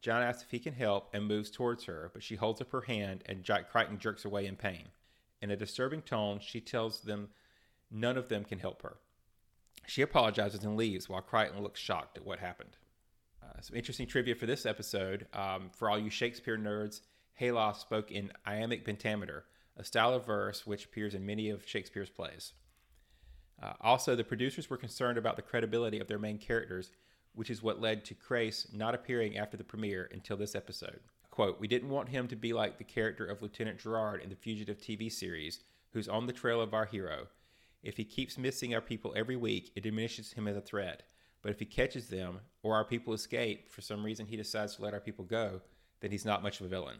John 0.00 0.20
asks 0.20 0.42
if 0.42 0.50
he 0.50 0.58
can 0.58 0.74
help 0.74 1.08
and 1.14 1.24
moves 1.24 1.48
towards 1.48 1.84
her, 1.84 2.10
but 2.12 2.24
she 2.24 2.34
holds 2.34 2.60
up 2.60 2.72
her 2.72 2.80
hand 2.80 3.22
and 3.26 3.44
Jack 3.44 3.70
Crichton 3.70 4.00
jerks 4.00 4.24
away 4.24 4.46
in 4.46 4.56
pain. 4.56 4.88
In 5.40 5.52
a 5.52 5.56
disturbing 5.56 6.02
tone, 6.02 6.40
she 6.40 6.60
tells 6.60 7.02
them 7.02 7.28
None 7.88 8.16
of 8.16 8.28
them 8.28 8.42
can 8.42 8.58
help 8.58 8.82
her. 8.82 8.96
She 9.86 10.02
apologizes 10.02 10.64
and 10.64 10.76
leaves 10.76 11.08
while 11.08 11.22
Crichton 11.22 11.62
looks 11.62 11.78
shocked 11.78 12.18
at 12.18 12.26
what 12.26 12.40
happened. 12.40 12.78
Uh, 13.40 13.60
some 13.60 13.76
interesting 13.76 14.08
trivia 14.08 14.34
for 14.34 14.46
this 14.46 14.66
episode. 14.66 15.28
Um, 15.32 15.70
for 15.72 15.88
all 15.88 16.00
you 16.00 16.10
Shakespeare 16.10 16.58
nerds, 16.58 17.02
Haloth 17.34 17.78
spoke 17.78 18.10
in 18.10 18.32
iambic 18.44 18.84
pentameter, 18.84 19.44
a 19.76 19.84
style 19.84 20.14
of 20.14 20.26
verse 20.26 20.66
which 20.66 20.86
appears 20.86 21.14
in 21.14 21.24
many 21.24 21.48
of 21.48 21.64
Shakespeare's 21.64 22.10
plays. 22.10 22.54
Uh, 23.62 23.72
also, 23.80 24.14
the 24.14 24.24
producers 24.24 24.70
were 24.70 24.76
concerned 24.76 25.18
about 25.18 25.36
the 25.36 25.42
credibility 25.42 25.98
of 25.98 26.08
their 26.08 26.18
main 26.18 26.38
characters, 26.38 26.90
which 27.34 27.50
is 27.50 27.62
what 27.62 27.80
led 27.80 28.04
to 28.04 28.14
Crais 28.14 28.68
not 28.72 28.94
appearing 28.94 29.36
after 29.36 29.56
the 29.56 29.64
premiere 29.64 30.08
until 30.12 30.36
this 30.36 30.54
episode. 30.54 31.00
Quote, 31.30 31.60
We 31.60 31.68
didn't 31.68 31.90
want 31.90 32.08
him 32.08 32.28
to 32.28 32.36
be 32.36 32.52
like 32.52 32.78
the 32.78 32.84
character 32.84 33.26
of 33.26 33.42
Lieutenant 33.42 33.78
Gerard 33.78 34.22
in 34.22 34.30
the 34.30 34.36
Fugitive 34.36 34.78
TV 34.78 35.10
series, 35.10 35.60
who's 35.92 36.08
on 36.08 36.26
the 36.26 36.32
trail 36.32 36.60
of 36.60 36.74
our 36.74 36.86
hero, 36.86 37.28
if 37.82 37.96
he 37.96 38.04
keeps 38.04 38.38
missing 38.38 38.74
our 38.74 38.80
people 38.80 39.12
every 39.16 39.36
week, 39.36 39.70
it 39.76 39.82
diminishes 39.82 40.32
him 40.32 40.48
as 40.48 40.56
a 40.56 40.60
threat. 40.60 41.04
But 41.42 41.52
if 41.52 41.60
he 41.60 41.64
catches 41.64 42.08
them, 42.08 42.40
or 42.62 42.74
our 42.74 42.84
people 42.84 43.12
escape, 43.12 43.70
for 43.70 43.80
some 43.80 44.04
reason 44.04 44.26
he 44.26 44.36
decides 44.36 44.76
to 44.76 44.82
let 44.82 44.94
our 44.94 45.00
people 45.00 45.24
go, 45.24 45.60
then 46.00 46.10
he's 46.10 46.24
not 46.24 46.42
much 46.42 46.60
of 46.60 46.66
a 46.66 46.68
villain. 46.68 46.96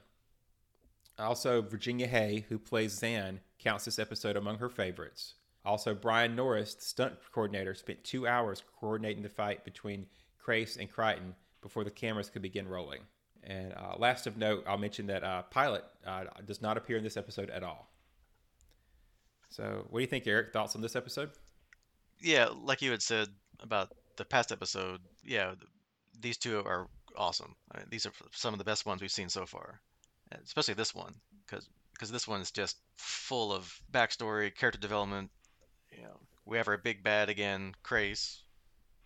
Also, 1.18 1.60
Virginia 1.62 2.06
Hey, 2.06 2.46
who 2.48 2.58
plays 2.58 2.98
Zhaan, 2.98 3.40
counts 3.58 3.84
this 3.84 3.98
episode 3.98 4.36
among 4.36 4.58
her 4.58 4.68
favorites. 4.68 5.34
Also, 5.64 5.94
Brian 5.94 6.34
Norris, 6.36 6.74
the 6.74 6.84
stunt 6.84 7.14
coordinator, 7.32 7.74
spent 7.74 8.02
two 8.04 8.26
hours 8.26 8.62
coordinating 8.80 9.22
the 9.22 9.28
fight 9.28 9.64
between 9.64 10.06
Crais 10.38 10.76
and 10.76 10.90
Crichton 10.90 11.34
before 11.60 11.84
the 11.84 11.90
cameras 11.90 12.30
could 12.30 12.42
begin 12.42 12.68
rolling. 12.68 13.00
And 13.42 13.72
uh, 13.74 13.96
last 13.98 14.26
of 14.26 14.36
note, 14.36 14.64
I'll 14.66 14.78
mention 14.78 15.06
that 15.08 15.24
uh, 15.24 15.42
Pilot 15.42 15.84
uh, 16.06 16.24
does 16.44 16.62
not 16.62 16.76
appear 16.76 16.96
in 16.96 17.04
this 17.04 17.16
episode 17.16 17.50
at 17.50 17.62
all. 17.62 17.90
So, 19.50 19.86
what 19.90 19.98
do 19.98 20.02
you 20.02 20.08
think, 20.08 20.26
Eric? 20.26 20.52
Thoughts 20.52 20.74
on 20.74 20.82
this 20.82 20.96
episode? 20.96 21.30
Yeah, 22.20 22.48
like 22.62 22.82
you 22.82 22.90
had 22.90 23.02
said 23.02 23.28
about 23.60 23.94
the 24.16 24.24
past 24.24 24.52
episode, 24.52 25.00
yeah, 25.24 25.54
these 26.20 26.36
two 26.36 26.58
are 26.58 26.88
awesome. 27.16 27.54
I 27.72 27.78
mean, 27.78 27.86
these 27.90 28.06
are 28.06 28.12
some 28.32 28.54
of 28.54 28.58
the 28.58 28.64
best 28.64 28.86
ones 28.86 29.00
we've 29.00 29.10
seen 29.10 29.28
so 29.28 29.46
far, 29.46 29.80
especially 30.44 30.74
this 30.74 30.94
one, 30.94 31.14
because 31.46 31.68
because 31.92 32.10
this 32.10 32.28
one 32.28 32.40
is 32.40 32.50
just 32.50 32.76
full 32.96 33.52
of 33.52 33.72
backstory, 33.92 34.54
character 34.54 34.80
development. 34.80 35.30
You 35.90 36.02
know, 36.02 36.16
we 36.44 36.56
have 36.56 36.68
our 36.68 36.76
big 36.76 37.02
bad 37.02 37.28
again, 37.28 37.74
Crais, 37.82 38.42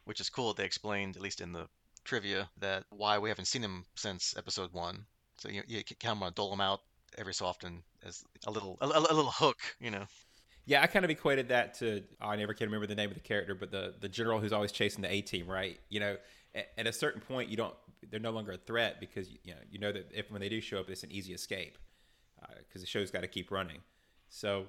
which 0.04 0.20
is 0.20 0.30
cool. 0.30 0.54
They 0.54 0.64
explained, 0.64 1.16
at 1.16 1.22
least 1.22 1.40
in 1.40 1.52
the 1.52 1.68
trivia, 2.04 2.48
that 2.58 2.84
why 2.90 3.18
we 3.18 3.28
haven't 3.28 3.46
seen 3.46 3.62
him 3.62 3.84
since 3.94 4.34
episode 4.36 4.72
one. 4.72 5.04
So 5.38 5.48
you, 5.48 5.62
you 5.66 5.82
kind 6.00 6.16
of 6.16 6.20
want 6.20 6.36
to 6.36 6.40
dole 6.40 6.52
him 6.52 6.60
out 6.60 6.80
every 7.18 7.34
so 7.34 7.46
often 7.46 7.82
as 8.04 8.24
a 8.46 8.50
little 8.50 8.78
a, 8.80 8.86
a 8.86 9.00
little 9.00 9.30
hook, 9.30 9.58
you 9.80 9.90
know. 9.90 10.04
Yeah, 10.64 10.82
I 10.82 10.86
kind 10.86 11.04
of 11.04 11.10
equated 11.10 11.48
that 11.48 11.74
to 11.74 12.02
oh, 12.20 12.28
I 12.28 12.36
never 12.36 12.54
can 12.54 12.66
remember 12.66 12.86
the 12.86 12.94
name 12.94 13.10
of 13.10 13.14
the 13.14 13.22
character, 13.22 13.54
but 13.54 13.70
the 13.70 13.94
the 14.00 14.08
general 14.08 14.40
who's 14.40 14.52
always 14.52 14.72
chasing 14.72 15.02
the 15.02 15.12
A 15.12 15.20
team, 15.20 15.48
right? 15.48 15.80
You 15.88 16.00
know, 16.00 16.16
at, 16.54 16.68
at, 16.78 16.86
a 16.86 16.92
certain 16.92 17.20
point, 17.20 17.48
you 17.48 17.56
don't 17.56 17.74
they're 18.10 18.20
no 18.20 18.30
longer 18.30 18.52
a 18.52 18.56
threat 18.56 19.00
because 19.00 19.28
you 19.28 19.54
know 19.54 19.60
you 19.70 19.78
know 19.80 19.92
that 19.92 20.10
if 20.14 20.30
when 20.30 20.40
they 20.40 20.48
do 20.48 20.60
show 20.60 20.78
up, 20.78 20.88
it's 20.88 21.02
an 21.02 21.10
easy 21.10 21.32
escape 21.32 21.78
because 22.40 22.80
uh, 22.80 22.84
the 22.84 22.86
show's 22.86 23.10
got 23.10 23.22
to 23.22 23.28
keep 23.28 23.50
running. 23.50 23.80
So 24.28 24.66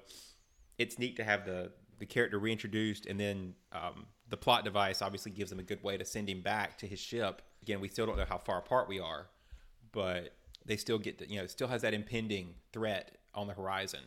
it's 0.78 0.98
neat 0.98 1.16
to 1.16 1.24
have 1.24 1.46
the 1.46 1.70
the 1.98 2.06
character 2.06 2.38
reintroduced, 2.38 3.06
and 3.06 3.18
then 3.18 3.54
um, 3.72 4.06
the 4.28 4.36
plot 4.36 4.64
device 4.64 5.02
obviously 5.02 5.32
gives 5.32 5.50
them 5.50 5.58
a 5.60 5.62
good 5.62 5.82
way 5.82 5.96
to 5.96 6.04
send 6.04 6.28
him 6.28 6.40
back 6.40 6.78
to 6.78 6.86
his 6.86 6.98
ship. 6.98 7.42
Again, 7.62 7.80
we 7.80 7.88
still 7.88 8.06
don't 8.06 8.16
know 8.16 8.26
how 8.28 8.38
far 8.38 8.58
apart 8.58 8.88
we 8.88 9.00
are, 9.00 9.26
but 9.92 10.34
they 10.64 10.76
still 10.76 10.98
get 10.98 11.18
the, 11.18 11.28
you 11.28 11.38
know 11.38 11.46
still 11.46 11.68
has 11.68 11.82
that 11.82 11.94
impending 11.94 12.54
threat 12.72 13.18
on 13.34 13.46
the 13.46 13.54
horizon 13.54 14.00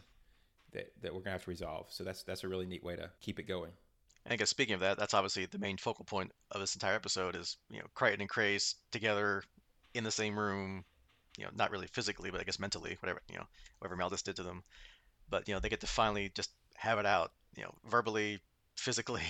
that, 0.74 0.92
that 1.02 1.14
we're 1.14 1.22
gonna 1.22 1.32
have 1.32 1.44
to 1.46 1.50
resolve. 1.50 1.88
So 1.90 2.04
that's 2.04 2.24
that's 2.24 2.44
a 2.44 2.48
really 2.48 2.66
neat 2.66 2.84
way 2.84 2.96
to 2.96 3.10
keep 3.22 3.40
it 3.40 3.48
going. 3.48 3.72
And 4.26 4.34
I 4.34 4.36
guess 4.36 4.50
speaking 4.50 4.76
of 4.76 4.82
that, 4.82 4.98
that's 4.98 5.14
obviously 5.14 5.46
the 5.46 5.60
main 5.60 5.78
focal 5.78 6.06
point 6.06 6.32
of 6.52 6.60
this 6.60 6.76
entire 6.76 6.96
episode 6.96 7.36
is 7.36 7.58
you 7.70 7.80
know 7.80 7.86
Crichton 7.94 8.22
and 8.22 8.30
Crais 8.30 8.76
together 8.92 9.44
in 9.94 10.04
the 10.04 10.12
same 10.12 10.38
room, 10.38 10.84
you 11.38 11.46
know 11.46 11.52
not 11.56 11.72
really 11.72 11.88
physically, 11.88 12.32
but 12.32 12.42
I 12.42 12.44
guess 12.44 12.60
mentally, 12.60 12.98
whatever 13.02 13.22
you 13.30 13.38
know 13.38 13.48
whatever 13.80 14.02
Maldis 14.02 14.24
did 14.24 14.36
to 14.38 14.44
them. 14.44 14.64
But 15.30 15.48
you 15.48 15.54
know 15.54 15.60
they 15.60 15.70
get 15.70 15.82
to 15.82 15.88
finally 15.88 16.32
just 16.34 16.52
have 16.78 16.98
it 16.98 17.06
out, 17.06 17.32
you 17.56 17.64
know, 17.64 17.74
verbally, 17.88 18.40
physically, 18.76 19.24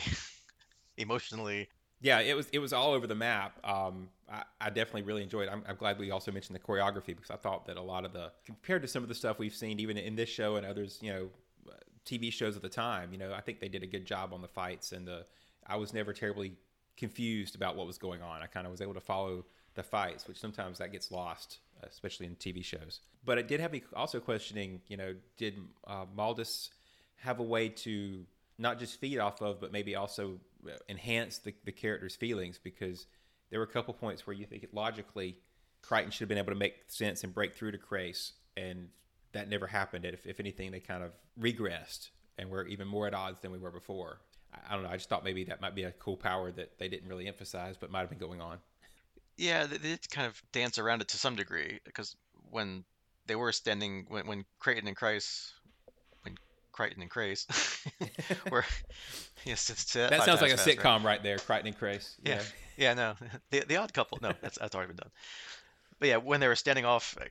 emotionally, 0.98 1.68
yeah, 2.00 2.20
it 2.20 2.36
was 2.36 2.48
it 2.54 2.60
was 2.60 2.74
all 2.74 2.94
over 2.94 3.08
the 3.08 3.16
map. 3.16 3.58
Um, 3.66 4.10
I, 4.32 4.44
I, 4.62 4.70
definitely 4.70 5.02
really 5.02 5.24
enjoyed. 5.24 5.48
It. 5.48 5.52
I'm, 5.52 5.64
I'm, 5.68 5.76
glad 5.78 5.98
we 5.98 6.12
also 6.12 6.32
mentioned 6.32 6.56
the 6.56 6.60
choreography 6.60 7.08
because 7.08 7.32
I 7.32 7.38
thought 7.38 7.66
that 7.66 7.78
a 7.78 7.82
lot 7.82 8.06
of 8.06 8.14
the 8.14 8.32
compared 8.46 8.84
to 8.84 8.88
some 8.88 9.02
of 9.02 9.10
the 9.10 9.16
stuff 9.16 9.40
we've 9.40 9.56
seen 9.56 9.80
even 9.80 9.98
in 9.98 10.16
this 10.16 10.30
show 10.30 10.58
and 10.58 10.66
others, 10.66 11.00
you 11.02 11.12
know, 11.12 11.30
TV 12.06 12.32
shows 12.32 12.56
of 12.56 12.62
the 12.62 12.70
time, 12.70 13.12
you 13.12 13.18
know, 13.18 13.34
I 13.34 13.42
think 13.42 13.60
they 13.60 13.68
did 13.68 13.84
a 13.84 13.88
good 13.88 14.06
job 14.06 14.32
on 14.34 14.42
the 14.42 14.48
fights 14.48 14.92
and 14.92 15.08
the. 15.08 15.26
I 15.66 15.76
was 15.76 15.94
never 15.94 16.14
terribly 16.14 16.54
confused 16.96 17.56
about 17.56 17.76
what 17.76 17.88
was 17.88 17.98
going 17.98 18.22
on. 18.22 18.42
I 18.42 18.46
kind 18.46 18.66
of 18.66 18.72
was 18.72 18.82
able 18.82 18.94
to 18.94 19.02
follow 19.02 19.46
the 19.74 19.84
fights, 19.84 20.28
which 20.28 20.38
sometimes 20.38 20.78
that 20.78 20.92
gets 20.92 21.12
lost, 21.12 21.60
especially 21.84 22.28
in 22.28 22.36
TV 22.36 22.64
shows. 22.64 23.02
But 23.26 23.38
it 23.38 23.48
did 23.48 23.60
have 23.60 23.72
me 23.72 23.84
also 23.96 24.20
questioning, 24.20 24.82
you 24.88 24.98
know, 24.98 25.16
did 25.36 25.60
uh, 25.86 26.06
Maldis 26.16 26.70
have 27.18 27.40
a 27.40 27.44
way 27.44 27.70
to 27.70 28.26
not 28.58 28.80
just 28.80 29.00
feed 29.00 29.20
off 29.20 29.42
of, 29.42 29.60
but 29.60 29.72
maybe 29.72 29.96
also 29.96 30.40
uh, 30.66 30.72
enhance 30.90 31.40
the, 31.40 31.54
the 31.66 31.72
character's 31.72 32.16
feelings 32.16 32.60
because 32.64 33.06
there 33.50 33.60
were 33.60 33.66
a 33.66 33.70
couple 33.70 33.94
points 33.94 34.26
where 34.26 34.36
you 34.36 34.46
think 34.46 34.64
it 34.64 34.74
logically 34.74 35.38
Crichton 35.82 36.12
should 36.12 36.22
have 36.22 36.30
been 36.30 36.38
able 36.38 36.52
to 36.52 36.60
make 36.60 36.76
sense 36.88 37.24
and 37.24 37.34
break 37.34 37.54
through 37.54 37.72
to 37.72 37.78
Crais, 37.78 38.34
and 38.56 38.90
that 39.34 39.50
never 39.50 39.68
happened. 39.68 40.06
If, 40.06 40.26
if 40.26 40.40
anything, 40.40 40.72
they 40.72 40.80
kind 40.80 41.04
of 41.04 41.12
regressed 41.40 42.10
and 42.38 42.50
were 42.50 42.66
even 42.68 42.88
more 42.88 43.08
at 43.08 43.14
odds 43.14 43.40
than 43.40 43.52
we 43.52 43.58
were 43.58 43.72
before. 43.72 44.20
I, 44.54 44.60
I 44.70 44.74
don't 44.74 44.84
know. 44.84 44.90
I 44.90 44.98
just 44.98 45.10
thought 45.10 45.24
maybe 45.24 45.46
that 45.46 45.62
might 45.62 45.76
be 45.76 45.84
a 45.84 45.92
cool 45.92 46.18
power 46.18 46.52
that 46.52 46.78
they 46.78 46.88
didn't 46.88 47.08
really 47.08 47.28
emphasize, 47.28 47.78
but 47.78 47.92
might 47.92 48.02
have 48.02 48.10
been 48.10 48.20
going 48.20 48.42
on. 48.42 48.58
Yeah, 49.38 49.66
they 49.66 49.78
did 49.78 50.10
kind 50.10 50.28
of 50.28 50.42
dance 50.52 50.78
around 50.78 51.02
it 51.02 51.10
to 51.10 51.18
some 51.18 51.36
degree 51.36 51.80
because 51.86 52.16
when 52.50 52.84
they 53.28 53.36
were 53.36 53.52
standing, 53.52 54.08
when, 54.10 54.28
when 54.28 54.46
Crichton 54.60 54.88
and 54.88 54.98
Crais 54.98 55.54
Crichton 56.78 57.02
and 57.02 57.10
Crais. 57.10 57.48
Where 58.50 58.64
yes, 59.46 59.72
it's, 59.72 59.96
uh, 59.96 60.10
that 60.12 60.24
sounds 60.24 60.42
like 60.42 60.52
a 60.52 60.58
fast, 60.58 60.70
sitcom 60.70 60.98
right? 60.98 61.06
right? 61.06 61.24
there, 61.24 61.40
Crichton 61.40 61.68
and 61.68 61.78
Crais. 61.78 62.16
Yeah, 62.24 62.36
yeah, 62.36 62.44
yeah 62.78 62.94
no, 62.94 63.16
the 63.50 63.62
the 63.68 63.78
odd 63.78 63.94
couple. 63.94 64.20
No, 64.22 64.34
that's 64.42 64.60
that's 64.60 64.76
already 64.76 64.90
been 64.90 64.98
done. 64.98 65.12
But 66.00 66.10
yeah, 66.10 66.18
when 66.18 66.40
they 66.40 66.48
were 66.48 66.56
standing 66.56 66.86
off 66.86 67.18
uh, 67.20 67.26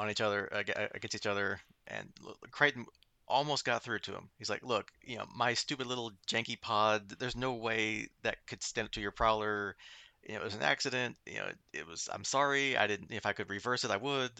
on 0.00 0.10
each 0.10 0.20
other 0.20 0.48
uh, 0.52 0.86
against 0.94 1.16
each 1.16 1.26
other, 1.26 1.60
and 1.88 2.08
Crichton 2.52 2.86
almost 3.26 3.64
got 3.64 3.82
through 3.82 3.98
to 4.00 4.12
him. 4.12 4.28
He's 4.38 4.48
like, 4.48 4.62
"Look, 4.62 4.92
you 5.02 5.18
know, 5.18 5.26
my 5.34 5.54
stupid 5.54 5.88
little 5.88 6.12
janky 6.28 6.60
pod. 6.60 7.08
There's 7.18 7.36
no 7.36 7.54
way 7.54 8.06
that 8.22 8.46
could 8.46 8.62
stand 8.62 8.86
up 8.86 8.92
to 8.92 9.00
your 9.00 9.10
prowler. 9.10 9.74
You 10.22 10.36
know, 10.36 10.42
it 10.42 10.44
was 10.44 10.54
an 10.54 10.62
accident. 10.62 11.16
You 11.26 11.38
know, 11.38 11.48
it 11.72 11.84
was. 11.84 12.08
I'm 12.12 12.24
sorry. 12.24 12.76
I 12.76 12.86
didn't. 12.86 13.10
If 13.10 13.26
I 13.26 13.32
could 13.32 13.50
reverse 13.50 13.82
it, 13.82 13.90
I 13.90 13.96
would." 13.96 14.30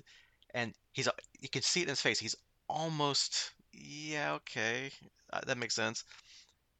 And 0.54 0.72
he's. 0.92 1.08
Uh, 1.08 1.12
you 1.40 1.48
can 1.48 1.62
see 1.62 1.80
it 1.80 1.84
in 1.84 1.88
his 1.88 2.00
face. 2.00 2.20
He's 2.20 2.36
almost 2.68 3.50
yeah, 3.76 4.34
okay, 4.34 4.90
uh, 5.32 5.40
that 5.46 5.58
makes 5.58 5.74
sense. 5.74 6.04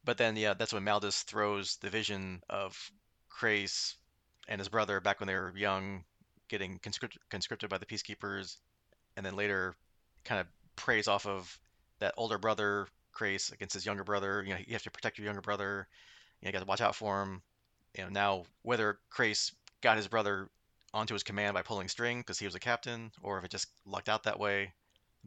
But 0.03 0.17
then, 0.17 0.35
yeah, 0.35 0.53
that's 0.53 0.73
when 0.73 0.85
Maldis 0.85 1.23
throws 1.23 1.77
the 1.77 1.89
vision 1.89 2.41
of 2.49 2.77
Crais 3.29 3.95
and 4.47 4.59
his 4.61 4.69
brother 4.69 4.99
back 4.99 5.19
when 5.19 5.27
they 5.27 5.33
were 5.33 5.53
young, 5.55 6.03
getting 6.47 6.79
conscripted, 6.79 7.21
conscripted 7.29 7.69
by 7.69 7.79
the 7.79 7.85
peacekeepers, 7.85 8.57
and 9.17 9.25
then 9.25 9.35
later 9.35 9.75
kind 10.23 10.39
of 10.39 10.47
preys 10.75 11.07
off 11.07 11.25
of 11.25 11.59
that 11.99 12.13
older 12.17 12.37
brother 12.37 12.87
Crais 13.13 13.51
against 13.51 13.73
his 13.73 13.85
younger 13.85 14.03
brother. 14.03 14.43
You 14.43 14.53
know, 14.53 14.59
you 14.65 14.73
have 14.73 14.83
to 14.83 14.91
protect 14.91 15.17
your 15.17 15.25
younger 15.25 15.41
brother. 15.41 15.87
You, 16.41 16.45
know, 16.45 16.49
you 16.49 16.53
got 16.53 16.59
to 16.59 16.65
watch 16.65 16.81
out 16.81 16.95
for 16.95 17.23
him. 17.23 17.41
You 17.97 18.03
know, 18.03 18.09
now 18.09 18.43
whether 18.61 18.99
Crais 19.09 19.53
got 19.81 19.97
his 19.97 20.07
brother 20.07 20.49
onto 20.93 21.13
his 21.13 21.23
command 21.23 21.53
by 21.53 21.61
pulling 21.61 21.87
string 21.87 22.19
because 22.19 22.39
he 22.39 22.45
was 22.45 22.55
a 22.55 22.59
captain, 22.59 23.11
or 23.21 23.37
if 23.37 23.43
it 23.45 23.51
just 23.51 23.67
lucked 23.85 24.09
out 24.09 24.23
that 24.23 24.39
way, 24.39 24.73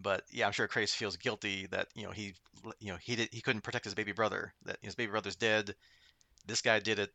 but 0.01 0.23
yeah, 0.31 0.47
I'm 0.47 0.53
sure 0.53 0.69
Crais 0.69 0.95
feels 0.95 1.17
guilty 1.17 1.67
that 1.71 1.89
you 1.95 2.05
know 2.05 2.11
he 2.11 2.35
you 2.81 2.93
know 2.93 2.99
he 3.01 3.17
did 3.17 3.29
he 3.33 3.41
couldn't 3.41 3.63
protect 3.63 3.85
his 3.85 3.95
baby 3.95 4.13
brother. 4.13 4.53
That 4.65 4.79
his 4.83 4.95
baby 4.95 5.11
brother's 5.11 5.37
dead. 5.37 5.75
This 6.47 6.63
guy 6.63 6.79
did 6.79 6.99
it. 6.99 7.11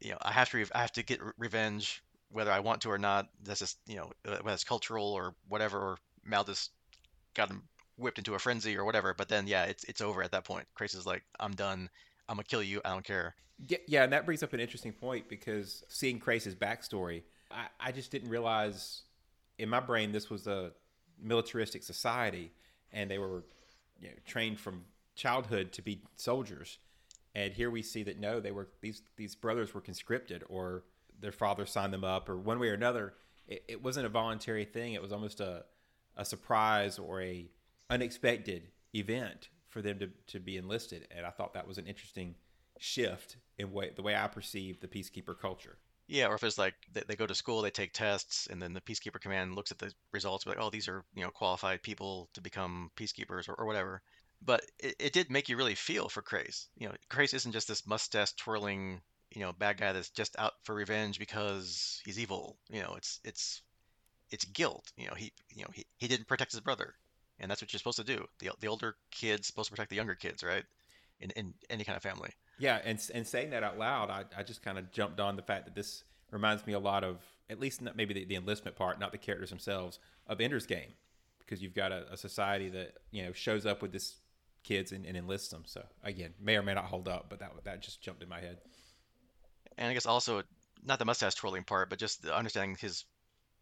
You 0.00 0.12
know, 0.12 0.18
I 0.22 0.32
have 0.32 0.50
to 0.50 0.64
I 0.74 0.80
have 0.80 0.92
to 0.92 1.02
get 1.02 1.20
revenge 1.38 2.02
whether 2.30 2.50
I 2.50 2.60
want 2.60 2.82
to 2.82 2.90
or 2.90 2.98
not. 2.98 3.28
That's 3.42 3.60
just 3.60 3.78
you 3.86 3.96
know 3.96 4.10
whether 4.24 4.54
it's 4.54 4.64
cultural 4.64 5.12
or 5.12 5.34
whatever. 5.48 5.78
Or 5.78 5.98
Maldis 6.28 6.68
got 7.34 7.50
him 7.50 7.62
whipped 7.96 8.18
into 8.18 8.34
a 8.34 8.38
frenzy 8.38 8.76
or 8.76 8.84
whatever. 8.84 9.14
But 9.14 9.28
then 9.28 9.46
yeah, 9.46 9.64
it's 9.64 9.84
it's 9.84 10.00
over 10.00 10.22
at 10.22 10.32
that 10.32 10.44
point. 10.44 10.66
Crais 10.74 10.94
is 10.94 11.06
like, 11.06 11.22
I'm 11.40 11.52
done. 11.52 11.88
I'm 12.28 12.36
gonna 12.36 12.44
kill 12.44 12.62
you. 12.62 12.80
I 12.84 12.90
don't 12.90 13.04
care. 13.04 13.34
Yeah, 13.66 13.78
yeah, 13.86 14.04
and 14.04 14.12
that 14.12 14.26
brings 14.26 14.42
up 14.42 14.52
an 14.52 14.60
interesting 14.60 14.92
point 14.92 15.28
because 15.28 15.84
seeing 15.88 16.18
Crais' 16.18 16.56
backstory, 16.56 17.22
I, 17.52 17.66
I 17.78 17.92
just 17.92 18.10
didn't 18.10 18.28
realize 18.28 19.02
in 19.58 19.68
my 19.68 19.78
brain 19.78 20.10
this 20.10 20.28
was 20.28 20.48
a 20.48 20.72
militaristic 21.22 21.82
society, 21.82 22.52
and 22.92 23.10
they 23.10 23.18
were 23.18 23.44
you 24.00 24.08
know, 24.08 24.14
trained 24.26 24.58
from 24.58 24.84
childhood 25.14 25.72
to 25.72 25.82
be 25.82 26.02
soldiers. 26.16 26.78
And 27.34 27.52
here 27.52 27.70
we 27.70 27.82
see 27.82 28.02
that 28.04 28.18
no, 28.18 28.40
they 28.40 28.52
were 28.52 28.68
these 28.80 29.02
these 29.16 29.34
brothers 29.34 29.74
were 29.74 29.80
conscripted, 29.80 30.44
or 30.48 30.84
their 31.20 31.32
father 31.32 31.66
signed 31.66 31.92
them 31.92 32.04
up, 32.04 32.28
or 32.28 32.36
one 32.36 32.58
way 32.58 32.68
or 32.68 32.74
another. 32.74 33.14
It, 33.46 33.64
it 33.68 33.82
wasn't 33.82 34.06
a 34.06 34.10
voluntary 34.10 34.64
thing. 34.64 34.94
It 34.94 35.02
was 35.02 35.12
almost 35.12 35.40
a 35.40 35.64
a 36.16 36.24
surprise 36.24 36.98
or 36.98 37.20
a 37.20 37.50
unexpected 37.90 38.68
event 38.94 39.48
for 39.68 39.82
them 39.82 39.98
to, 39.98 40.08
to 40.28 40.38
be 40.38 40.56
enlisted. 40.56 41.08
And 41.10 41.26
I 41.26 41.30
thought 41.30 41.54
that 41.54 41.66
was 41.66 41.78
an 41.78 41.86
interesting 41.86 42.36
shift 42.78 43.36
in 43.58 43.72
way, 43.72 43.90
the 43.94 44.02
way 44.02 44.14
I 44.14 44.28
perceive 44.28 44.80
the 44.80 44.88
peacekeeper 44.88 45.38
culture. 45.38 45.76
Yeah, 46.06 46.26
or 46.28 46.34
if 46.34 46.44
it's 46.44 46.58
like 46.58 46.74
they, 46.92 47.02
they 47.08 47.16
go 47.16 47.26
to 47.26 47.34
school, 47.34 47.62
they 47.62 47.70
take 47.70 47.92
tests, 47.92 48.46
and 48.50 48.60
then 48.60 48.72
the 48.74 48.80
peacekeeper 48.80 49.20
command 49.20 49.54
looks 49.54 49.70
at 49.70 49.78
the 49.78 49.92
results, 50.12 50.46
like, 50.46 50.58
oh, 50.60 50.70
these 50.70 50.88
are 50.88 51.04
you 51.14 51.22
know 51.22 51.30
qualified 51.30 51.82
people 51.82 52.28
to 52.34 52.40
become 52.40 52.90
peacekeepers 52.96 53.48
or, 53.48 53.54
or 53.54 53.66
whatever. 53.66 54.02
But 54.42 54.62
it, 54.78 54.96
it 54.98 55.12
did 55.12 55.30
make 55.30 55.48
you 55.48 55.56
really 55.56 55.74
feel 55.74 56.08
for 56.08 56.20
Crais. 56.22 56.68
You 56.76 56.88
know, 56.88 56.94
Crais 57.08 57.32
isn't 57.34 57.52
just 57.52 57.68
this 57.68 57.86
mustache 57.86 58.32
twirling, 58.34 59.00
you 59.30 59.40
know, 59.40 59.52
bad 59.52 59.78
guy 59.78 59.92
that's 59.92 60.10
just 60.10 60.38
out 60.38 60.52
for 60.64 60.74
revenge 60.74 61.18
because 61.18 62.00
he's 62.04 62.18
evil. 62.18 62.58
You 62.68 62.82
know, 62.82 62.94
it's 62.96 63.20
it's 63.24 63.62
it's 64.30 64.44
guilt. 64.46 64.92
You 64.96 65.08
know, 65.08 65.14
he 65.14 65.32
you 65.54 65.62
know 65.64 65.70
he, 65.74 65.86
he 65.98 66.08
didn't 66.08 66.28
protect 66.28 66.52
his 66.52 66.60
brother, 66.62 66.94
and 67.40 67.50
that's 67.50 67.62
what 67.62 67.72
you're 67.72 67.78
supposed 67.78 67.98
to 67.98 68.04
do. 68.04 68.26
The 68.40 68.50
the 68.60 68.68
older 68.68 68.96
kid's 69.10 69.46
supposed 69.48 69.68
to 69.68 69.72
protect 69.72 69.90
the 69.90 69.96
younger 69.96 70.16
kids, 70.16 70.42
right? 70.44 70.64
In 71.20 71.30
in 71.32 71.54
any 71.70 71.84
kind 71.84 71.96
of 71.96 72.02
family. 72.02 72.30
Yeah, 72.58 72.80
and 72.84 73.00
and 73.12 73.26
saying 73.26 73.50
that 73.50 73.62
out 73.62 73.78
loud, 73.78 74.10
I, 74.10 74.24
I 74.36 74.42
just 74.42 74.62
kind 74.62 74.78
of 74.78 74.90
jumped 74.92 75.20
on 75.20 75.36
the 75.36 75.42
fact 75.42 75.64
that 75.66 75.74
this 75.74 76.04
reminds 76.30 76.66
me 76.66 76.72
a 76.72 76.78
lot 76.78 77.04
of 77.04 77.18
at 77.50 77.60
least 77.60 77.82
not 77.82 77.96
maybe 77.96 78.14
the, 78.14 78.24
the 78.24 78.36
enlistment 78.36 78.76
part, 78.76 78.98
not 78.98 79.12
the 79.12 79.18
characters 79.18 79.50
themselves 79.50 79.98
of 80.26 80.40
Ender's 80.40 80.66
Game, 80.66 80.94
because 81.40 81.62
you've 81.62 81.74
got 81.74 81.92
a, 81.92 82.12
a 82.12 82.16
society 82.16 82.68
that 82.70 82.94
you 83.10 83.24
know 83.24 83.32
shows 83.32 83.66
up 83.66 83.82
with 83.82 83.92
this 83.92 84.16
kids 84.62 84.92
and, 84.92 85.04
and, 85.04 85.16
enlists 85.16 85.48
them. 85.48 85.62
So 85.66 85.84
again, 86.02 86.32
may 86.40 86.56
or 86.56 86.62
may 86.62 86.74
not 86.74 86.86
hold 86.86 87.06
up, 87.06 87.26
but 87.28 87.40
that 87.40 87.52
that 87.64 87.82
just 87.82 88.00
jumped 88.00 88.22
in 88.22 88.28
my 88.28 88.40
head. 88.40 88.58
And 89.76 89.90
I 89.90 89.94
guess 89.94 90.06
also 90.06 90.42
not 90.84 90.98
the 90.98 91.04
mustache 91.04 91.34
twirling 91.34 91.64
part, 91.64 91.90
but 91.90 91.98
just 91.98 92.26
understanding 92.26 92.76
his 92.80 93.04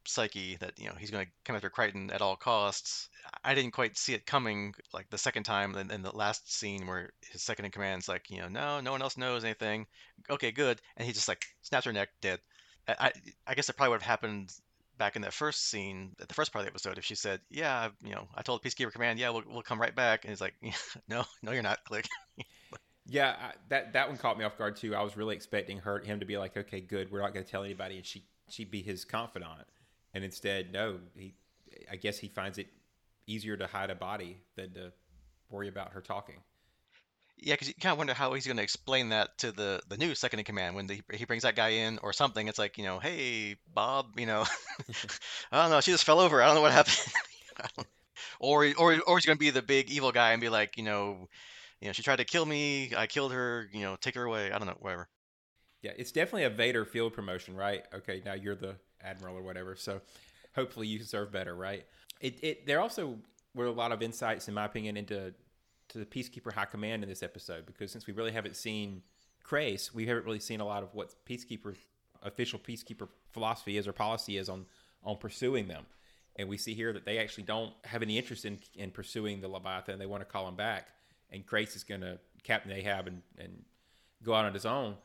psyche 0.07 0.57
that 0.57 0.79
you 0.79 0.87
know 0.87 0.95
he's 0.99 1.11
going 1.11 1.25
to 1.25 1.33
come 1.45 1.57
after 1.57 1.71
Crichton 1.71 2.11
at 2.11 2.23
all 2.23 2.37
costs. 2.37 3.09
I 3.45 3.55
didn't 3.55 3.73
quite 3.73 3.97
see 3.97 4.15
it 4.15 4.27
coming 4.27 4.75
like 4.93 5.11
the 5.11 5.19
second 5.19 5.45
time 5.45 5.77
in, 5.77 5.91
in 5.91 6.03
the 6.03 6.15
last 6.15 6.53
scene 6.53 6.87
where 6.87 7.11
his 7.31 7.43
second 7.43 7.65
in 7.65 7.71
command's 7.71 8.09
like, 8.09 8.31
you 8.31 8.39
know, 8.39 8.49
no, 8.49 8.81
no 8.81 8.93
one 8.93 9.03
else 9.03 9.17
knows 9.17 9.45
anything. 9.45 9.87
Okay, 10.31 10.53
good, 10.53 10.81
and 10.97 11.07
he 11.07 11.13
just 11.13 11.29
like 11.29 11.45
snaps 11.63 11.87
her 11.87 11.93
neck, 11.93 12.11
dead. 12.21 12.41
I 12.89 13.13
I 13.47 13.55
guess 13.55 13.69
it 13.69 13.77
probably 13.77 13.91
would 13.91 14.03
have 14.03 14.11
happened 14.11 14.53
back 14.99 15.17
in 15.17 15.23
that 15.23 15.33
first 15.33 15.69
scene, 15.69 16.15
at 16.21 16.29
the 16.29 16.35
first 16.35 16.53
part 16.53 16.61
of 16.61 16.67
the 16.67 16.73
episode, 16.73 16.99
if 16.99 17.05
she 17.05 17.15
said, 17.15 17.41
"Yeah, 17.51 17.89
you 18.05 18.15
know, 18.15 18.29
I 18.35 18.43
told 18.43 18.63
Peacekeeper 18.63 18.93
Command, 18.93 19.19
yeah, 19.19 19.31
we'll, 19.31 19.43
we'll 19.49 19.63
come 19.63 19.81
right 19.81 19.95
back," 19.95 20.25
and 20.25 20.31
he's 20.31 20.41
like, 20.41 20.55
"No, 21.09 21.25
no, 21.43 21.53
you're 21.53 21.63
not." 21.63 21.85
Click. 21.85 22.07
yeah, 23.07 23.35
I, 23.41 23.53
that 23.69 23.93
that 23.95 24.09
one 24.09 24.19
caught 24.19 24.39
me 24.39 24.45
off 24.45 24.59
guard 24.59 24.77
too. 24.77 24.95
I 24.95 25.03
was 25.03 25.17
really 25.17 25.37
expecting 25.37 25.79
her 25.79 25.99
him 26.01 26.21
to 26.21 26.27
be 26.27 26.39
like, 26.39 26.57
"Okay, 26.57 26.81
good, 26.81 27.11
we're 27.11 27.21
not 27.21 27.33
going 27.35 27.45
to 27.45 27.51
tell 27.51 27.65
anybody," 27.65 27.97
and 27.97 28.07
she 28.07 28.25
she'd 28.49 28.71
be 28.71 28.83
his 28.83 29.05
confidant 29.05 29.67
and 30.15 30.25
instead, 30.25 30.73
no, 30.73 30.99
he 31.17 31.35
I 31.91 31.97
guess 31.97 32.19
he 32.19 32.29
finds 32.29 32.59
it 32.59 32.69
easier 33.27 33.57
to 33.57 33.67
hide 33.67 33.91
a 33.91 33.95
body 33.95 34.39
than 34.57 34.75
to 34.75 34.93
worry 35.51 35.69
about 35.69 35.93
her 35.93 36.01
talking. 36.01 36.37
Yeah, 37.39 37.55
because 37.55 37.69
you 37.69 37.75
kind 37.75 37.93
of 37.93 37.99
wonder 37.99 38.15
how 38.15 38.35
he's 38.35 38.47
going 38.47 38.59
to 38.59 38.63
explain 38.63 39.09
that 39.09 39.37
to 39.39 39.53
the 39.53 39.81
the 39.89 39.97
new 39.97 40.15
second 40.15 40.39
in 40.39 40.45
command 40.45 40.77
when 40.77 40.87
the, 40.87 41.01
he 41.13 41.25
brings 41.25 41.43
that 41.43 41.57
guy 41.57 41.71
in 41.71 41.99
or 41.99 42.13
something. 42.13 42.47
It's 42.47 42.59
like 42.59 42.79
you 42.79 42.85
know, 42.85 42.99
hey 42.99 43.57
Bob, 43.75 44.19
you 44.19 44.27
know, 44.27 44.45
I 45.53 45.63
don't 45.63 45.71
know, 45.71 45.81
she 45.81 45.91
just 45.91 46.05
fell 46.05 46.21
over. 46.21 46.43
I 46.43 46.47
don't 46.47 46.55
know 46.55 46.61
what 46.61 46.73
happened. 46.73 46.99
or 48.41 48.67
or 48.79 48.99
or 49.07 49.19
he's 49.19 49.27
going 49.27 49.37
to 49.37 49.41
be 49.41 49.51
the 49.51 49.63
big 49.63 49.91
evil 49.91 50.13
guy 50.13 50.33
and 50.33 50.41
be 50.41 50.49
like, 50.49 50.77
you 50.77 50.85
know, 50.85 51.29
you 51.81 51.89
know, 51.89 51.93
she 51.93 52.03
tried 52.03 52.17
to 52.17 52.25
kill 52.25 52.47
me. 52.47 52.93
I 52.97 53.07
killed 53.07 53.33
her. 53.33 53.69
You 53.73 53.83
know, 53.83 53.97
take 54.01 54.15
her 54.15 54.25
away. 54.25 54.53
I 54.53 54.59
don't 54.59 54.69
know, 54.69 54.77
whatever. 54.79 55.09
Yeah, 55.83 55.93
it's 55.97 56.13
definitely 56.13 56.45
a 56.45 56.51
Vader 56.51 56.85
field 56.85 57.13
promotion, 57.13 57.57
right? 57.57 57.83
Okay, 57.93 58.23
now 58.25 58.35
you're 58.35 58.55
the 58.55 58.77
admiral 59.05 59.37
or 59.37 59.43
whatever. 59.43 59.77
So 59.77 60.01
hopefully 60.55 60.87
you 60.87 61.03
serve 61.03 61.33
better, 61.33 61.55
right? 61.55 61.85
It 62.21 62.39
it 62.43 62.67
there 62.67 62.81
also 62.81 63.19
were 63.55 63.67
a 63.67 63.73
lot 63.73 63.93
of 63.93 64.03
insights, 64.03 64.49
in 64.49 64.55
my 64.55 64.65
opinion, 64.65 64.97
into 64.97 65.35
to 65.89 65.99
the 65.99 66.07
Peacekeeper 66.07 66.53
High 66.53 66.65
Command 66.65 67.03
in 67.03 67.09
this 67.09 67.23
episode 67.23 67.67
because 67.67 67.93
since 67.93 68.07
we 68.07 68.15
really 68.15 68.33
haven't 68.33 68.57
seen 68.57 69.03
Crais, 69.43 69.93
we 69.93 70.07
haven't 70.07 70.25
really 70.25 70.41
seen 70.41 70.61
a 70.61 70.65
lot 70.65 70.83
of 70.83 70.95
what 70.95 71.15
Peacekeeper 71.27 71.77
official 72.23 72.59
Peacekeeper 72.59 73.09
philosophy 73.33 73.77
is 73.77 73.87
or 73.87 73.93
policy 73.93 74.37
is 74.37 74.49
on 74.49 74.67
on 75.03 75.17
pursuing 75.17 75.69
them. 75.69 75.85
And 76.37 76.49
we 76.49 76.57
see 76.57 76.73
here 76.73 76.95
that 76.95 77.05
they 77.05 77.19
actually 77.19 77.45
don't 77.45 77.73
have 77.85 78.03
any 78.03 78.17
interest 78.17 78.45
in 78.45 78.59
in 78.75 78.91
pursuing 78.91 79.41
the 79.41 79.49
Leviathan. 79.49 79.93
And 79.93 80.01
they 80.01 80.07
want 80.07 80.23
to 80.23 80.27
call 80.27 80.49
him 80.49 80.57
back, 80.57 80.89
and 81.31 81.47
Crais 81.47 81.77
is 81.77 81.85
going 81.85 82.01
to 82.01 82.19
Captain 82.43 82.73
Ahab 82.73 83.07
and 83.07 83.23
and 83.39 83.65
go 84.23 84.35
out 84.35 84.45
on 84.45 84.55
his 84.55 84.67
own. 84.67 84.97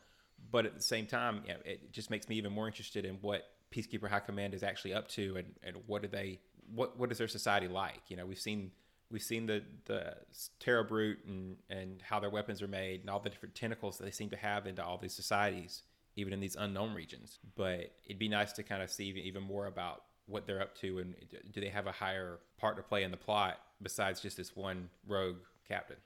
But 0.50 0.66
at 0.66 0.74
the 0.74 0.82
same 0.82 1.06
time, 1.06 1.42
you 1.46 1.52
know, 1.52 1.60
it 1.64 1.92
just 1.92 2.10
makes 2.10 2.28
me 2.28 2.36
even 2.36 2.52
more 2.52 2.66
interested 2.66 3.04
in 3.04 3.16
what 3.16 3.44
Peacekeeper 3.74 4.08
High 4.08 4.20
Command 4.20 4.54
is 4.54 4.62
actually 4.62 4.94
up 4.94 5.08
to, 5.08 5.36
and, 5.36 5.54
and 5.62 5.76
what 5.86 6.02
do 6.02 6.08
they 6.08 6.40
what 6.74 6.98
what 6.98 7.10
is 7.10 7.18
their 7.18 7.28
society 7.28 7.68
like? 7.68 8.02
You 8.08 8.16
know, 8.16 8.26
we've 8.26 8.38
seen 8.38 8.72
we've 9.10 9.22
seen 9.22 9.46
the 9.46 9.62
the 9.86 10.14
Terra 10.60 10.84
Brute 10.84 11.24
and 11.26 11.56
and 11.70 12.02
how 12.02 12.20
their 12.20 12.30
weapons 12.30 12.62
are 12.62 12.68
made 12.68 13.00
and 13.00 13.10
all 13.10 13.20
the 13.20 13.30
different 13.30 13.54
tentacles 13.54 13.98
that 13.98 14.04
they 14.04 14.10
seem 14.10 14.30
to 14.30 14.36
have 14.36 14.66
into 14.66 14.84
all 14.84 14.98
these 14.98 15.14
societies, 15.14 15.82
even 16.16 16.32
in 16.32 16.40
these 16.40 16.56
unknown 16.56 16.94
regions. 16.94 17.38
But 17.56 17.92
it'd 18.04 18.18
be 18.18 18.28
nice 18.28 18.52
to 18.54 18.62
kind 18.62 18.82
of 18.82 18.90
see 18.90 19.08
even 19.08 19.42
more 19.42 19.66
about 19.66 20.02
what 20.26 20.46
they're 20.46 20.60
up 20.60 20.76
to 20.76 20.98
and 20.98 21.14
do 21.52 21.60
they 21.60 21.70
have 21.70 21.86
a 21.86 21.92
higher 21.92 22.38
part 22.58 22.76
to 22.76 22.82
play 22.82 23.02
in 23.02 23.10
the 23.10 23.16
plot 23.16 23.58
besides 23.80 24.20
just 24.20 24.36
this 24.36 24.54
one 24.54 24.90
rogue 25.06 25.38
captain. 25.66 25.96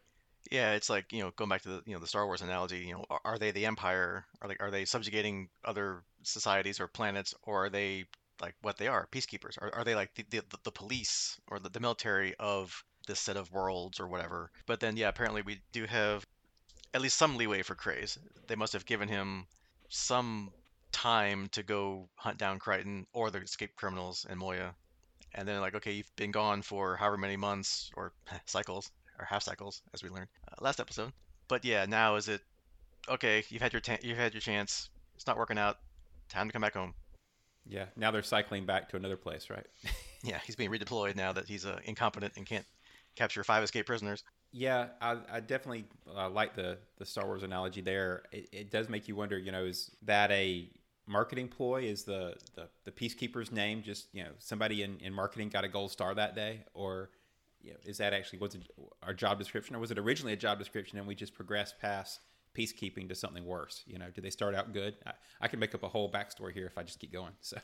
Yeah, 0.51 0.73
it's 0.73 0.91
like 0.91 1.13
you 1.13 1.23
know, 1.23 1.33
going 1.37 1.49
back 1.49 1.63
to 1.63 1.69
the 1.69 1.83
you 1.87 1.95
know 1.95 2.01
the 2.01 2.07
Star 2.07 2.27
Wars 2.27 2.43
analogy. 2.43 2.79
You 2.79 2.95
know, 2.95 3.05
are, 3.11 3.21
are 3.25 3.39
they 3.39 3.53
the 3.53 3.67
Empire? 3.67 4.27
Are 4.41 4.49
they 4.49 4.57
are 4.61 4.71
they 4.71 4.85
subjugating 4.85 5.49
other 5.65 6.03
societies 6.23 6.81
or 6.81 6.89
planets, 6.89 7.35
or 7.43 7.67
are 7.67 7.71
they 7.71 8.07
like 8.41 8.55
what 8.61 8.77
they 8.77 8.89
are, 8.89 9.07
peacekeepers? 9.13 9.57
Are, 9.61 9.73
are 9.75 9.85
they 9.85 9.95
like 9.95 10.13
the, 10.15 10.25
the, 10.29 10.43
the 10.65 10.73
police 10.73 11.39
or 11.49 11.59
the, 11.61 11.69
the 11.69 11.81
military 11.81 12.35
of 12.39 12.85
this 13.07 13.21
set 13.21 13.37
of 13.37 13.51
worlds 13.53 14.01
or 14.01 14.07
whatever. 14.07 14.51
But 14.67 14.81
then, 14.81 14.97
yeah, 14.97 15.09
apparently 15.09 15.43
we 15.43 15.61
do 15.73 15.87
have 15.87 16.27
at 16.95 17.01
least 17.01 17.19
some 17.19 17.37
leeway 17.37 17.63
for 17.63 17.75
Crais. 17.75 18.19
They 18.47 18.57
must 18.57 18.73
have 18.75 18.87
given 18.87 19.09
him 19.09 19.47
some 19.89 20.51
time 20.93 21.49
to 21.53 21.63
go 21.63 22.09
hunt 22.15 22.39
down 22.39 22.59
Crichton 22.59 23.07
or 23.13 23.31
the 23.31 23.39
escaped 23.39 23.77
criminals 23.77 24.27
and 24.29 24.39
Moya. 24.39 24.75
And 25.35 25.49
then, 25.49 25.61
like, 25.61 25.75
okay, 25.77 25.93
you've 25.93 26.17
been 26.17 26.31
gone 26.31 26.63
for 26.63 26.97
however 26.97 27.17
many 27.17 27.37
months 27.37 27.91
or 27.97 28.13
cycles 28.47 28.91
or 29.23 29.25
half 29.25 29.43
cycles, 29.43 29.83
as 29.95 30.03
we 30.03 30.11
learned 30.11 30.29
uh, 30.51 30.63
last 30.63 30.81
episode. 30.81 31.13
But 31.49 31.65
yeah, 31.65 31.87
now 31.87 32.17
is 32.17 32.29
it 32.29 32.41
okay? 33.09 33.45
You've 33.49 33.63
had 33.63 33.73
your 33.73 33.81
ta- 33.81 33.99
you've 34.03 34.19
had 34.19 34.35
your 34.35 34.41
chance. 34.41 34.91
It's 35.15 35.27
not 35.27 35.39
working 35.39 35.59
out. 35.59 35.79
Time 36.29 36.49
to 36.49 36.53
come 36.53 36.63
back 36.63 36.75
home. 36.75 36.95
Yeah, 37.65 37.87
now 37.97 38.11
they're 38.11 38.23
cycling 38.23 38.67
back 38.67 38.89
to 38.89 38.97
another 38.97 39.17
place, 39.17 39.49
right? 39.49 39.67
yeah, 40.25 40.39
he's 40.45 40.57
being 40.57 40.71
redeployed 40.71 41.15
now 41.15 41.33
that 41.33 41.47
he's 41.47 41.65
uh, 41.65 41.79
incompetent 41.85 42.33
and 42.37 42.45
can't 42.45 42.67
capture 43.15 43.45
five 43.45 43.63
escaped 43.63 43.87
prisoners. 43.87 44.25
Yeah, 44.51 44.89
I, 45.01 45.19
I 45.31 45.41
definitely 45.41 45.85
uh, 46.15 46.29
like 46.29 46.55
the 46.55 46.79
the 46.99 47.07
Star 47.07 47.27
Wars 47.27 47.43
analogy 47.43 47.81
there. 47.81 48.25
It, 48.33 48.49
it, 48.53 48.71
does 48.71 48.89
make 48.89 49.09
you 49.09 49.17
wonder. 49.17 49.39
You 49.39 49.53
know, 49.53 49.65
is 49.65 49.91
that 50.03 50.31
a 50.31 50.69
marketing 51.07 51.49
ploy? 51.49 51.85
Is 51.85 52.05
the, 52.05 52.35
the 52.55 52.69
the 52.85 52.91
peacekeeper's 52.91 53.53
name 53.53 53.83
just 53.83 54.09
you 54.13 54.25
know 54.25 54.31
somebody 54.39 54.83
in, 54.83 54.99
in 54.99 55.13
marketing 55.13 55.49
got 55.49 55.65
a 55.65 55.69
gold 55.69 55.91
star 55.91 56.15
that 56.15 56.35
day, 56.35 56.65
or 56.75 57.11
you 57.63 57.73
know, 57.73 57.79
is 57.85 57.99
that 57.99 58.13
actually 58.13 58.41
was 58.41 58.55
it 58.55 58.63
our 59.03 59.15
job 59.15 59.39
description, 59.39 59.77
or 59.77 59.79
was 59.79 59.91
it 59.91 59.99
originally 59.99 60.33
a 60.33 60.37
job 60.37 60.59
description 60.59 60.99
and 60.99 61.07
we 61.07 61.15
just 61.15 61.35
progressed 61.35 61.79
past 61.81 62.21
peacekeeping 62.57 63.09
to 63.09 63.15
something 63.15 63.45
worse? 63.45 63.83
You 63.87 63.99
know, 63.99 64.11
did 64.15 64.25
they 64.25 64.31
start 64.31 64.55
out 64.55 64.73
good? 64.73 64.95
I, 65.07 65.13
I 65.41 65.49
can 65.49 65.59
make 65.59 65.75
up 65.75 65.83
a 65.83 65.89
whole 65.89 66.11
backstory 66.11 66.53
here 66.53 66.67
if 66.67 66.77
I 66.77 66.83
just 66.83 66.99
keep 66.99 67.13
going. 67.13 67.33
So. 67.41 67.59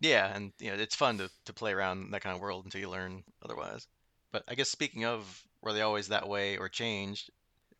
Yeah, 0.00 0.34
and 0.34 0.52
you 0.58 0.70
know 0.70 0.76
it's 0.76 0.96
fun 0.96 1.18
to, 1.18 1.30
to 1.44 1.52
play 1.52 1.72
around 1.72 2.10
that 2.10 2.22
kind 2.22 2.34
of 2.34 2.42
world 2.42 2.64
until 2.64 2.80
you 2.80 2.90
learn 2.90 3.22
otherwise. 3.44 3.86
But 4.32 4.44
I 4.48 4.54
guess 4.54 4.68
speaking 4.68 5.04
of 5.04 5.46
were 5.62 5.72
they 5.72 5.82
always 5.82 6.08
that 6.08 6.28
way 6.28 6.56
or 6.56 6.68
changed, 6.68 7.30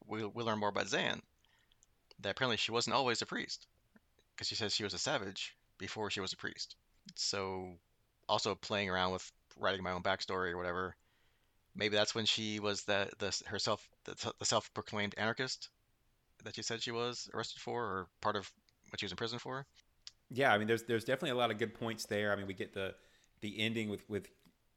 we 0.07 0.25
we 0.25 0.45
learn 0.45 0.61
more 0.61 0.69
about 0.69 0.87
Zhaan. 0.87 1.21
That 2.21 2.31
apparently 2.31 2.57
she 2.57 2.73
wasn't 2.73 2.95
always 2.95 3.21
a 3.23 3.27
priest, 3.27 3.67
because 4.35 4.49
she 4.49 4.55
says 4.55 4.75
she 4.75 4.85
was 4.85 4.95
a 4.95 4.99
savage 4.99 5.57
before 5.79 6.11
she 6.11 6.21
was 6.21 6.33
a 6.33 6.37
priest. 6.37 6.77
So, 7.17 7.73
also 8.29 8.55
playing 8.55 8.89
around 8.89 9.13
with 9.13 9.31
writing 9.59 9.83
my 9.83 9.93
own 9.93 10.03
backstory 10.03 10.53
or 10.53 10.57
whatever. 10.57 10.97
Maybe 11.77 11.97
that's 11.97 12.15
when 12.15 12.27
she 12.27 12.61
was 12.61 12.83
the 12.85 13.11
the 13.19 13.37
herself 13.47 13.89
the, 14.05 14.33
the 14.39 14.45
self-proclaimed 14.45 15.15
anarchist 15.19 15.71
that 16.45 16.55
she 16.55 16.63
said 16.63 16.83
she 16.83 16.91
was 16.91 17.29
arrested 17.35 17.61
for, 17.61 17.83
or 17.83 18.07
part 18.21 18.37
of 18.37 18.51
what 18.91 19.01
she 19.01 19.07
was 19.07 19.13
in 19.13 19.17
prison 19.17 19.39
for. 19.39 19.67
Yeah, 20.31 20.53
I 20.53 20.59
mean, 20.59 20.67
there's 20.67 20.85
there's 20.85 21.05
definitely 21.05 21.31
a 21.31 21.37
lot 21.37 21.51
of 21.51 21.59
good 21.59 21.75
points 21.75 22.07
there. 22.07 22.33
I 22.33 22.37
mean, 22.37 22.47
we 22.47 22.55
get 22.55 22.75
the 22.75 22.95
the 23.41 23.59
ending 23.61 23.89
with 23.89 24.09
with 24.09 24.29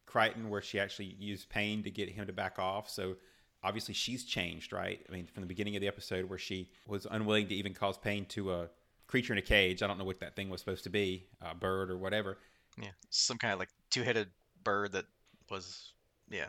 Crichton 0.06 0.50
where 0.50 0.62
she 0.62 0.80
actually 0.80 1.16
used 1.18 1.48
pain 1.48 1.82
to 1.82 1.90
get 1.90 2.08
him 2.08 2.26
to 2.26 2.32
back 2.32 2.58
off. 2.58 2.88
So 2.88 3.16
obviously 3.62 3.94
she's 3.94 4.24
changed, 4.24 4.72
right? 4.72 5.04
I 5.08 5.12
mean, 5.12 5.26
from 5.26 5.42
the 5.42 5.46
beginning 5.46 5.76
of 5.76 5.80
the 5.80 5.88
episode 5.88 6.28
where 6.28 6.38
she 6.38 6.70
was 6.86 7.06
unwilling 7.10 7.48
to 7.48 7.54
even 7.54 7.74
cause 7.74 7.98
pain 7.98 8.24
to 8.26 8.52
a 8.52 8.68
creature 9.06 9.32
in 9.32 9.38
a 9.38 9.42
cage. 9.42 9.82
I 9.82 9.86
don't 9.86 9.98
know 9.98 10.04
what 10.04 10.20
that 10.20 10.36
thing 10.36 10.50
was 10.50 10.60
supposed 10.60 10.84
to 10.84 10.90
be, 10.90 11.26
a 11.40 11.54
bird 11.54 11.90
or 11.90 11.98
whatever. 11.98 12.38
Yeah, 12.80 12.90
some 13.10 13.38
kind 13.38 13.52
of 13.52 13.58
like 13.58 13.70
two-headed 13.90 14.28
bird 14.62 14.92
that 14.92 15.06
was, 15.50 15.92
yeah, 16.30 16.48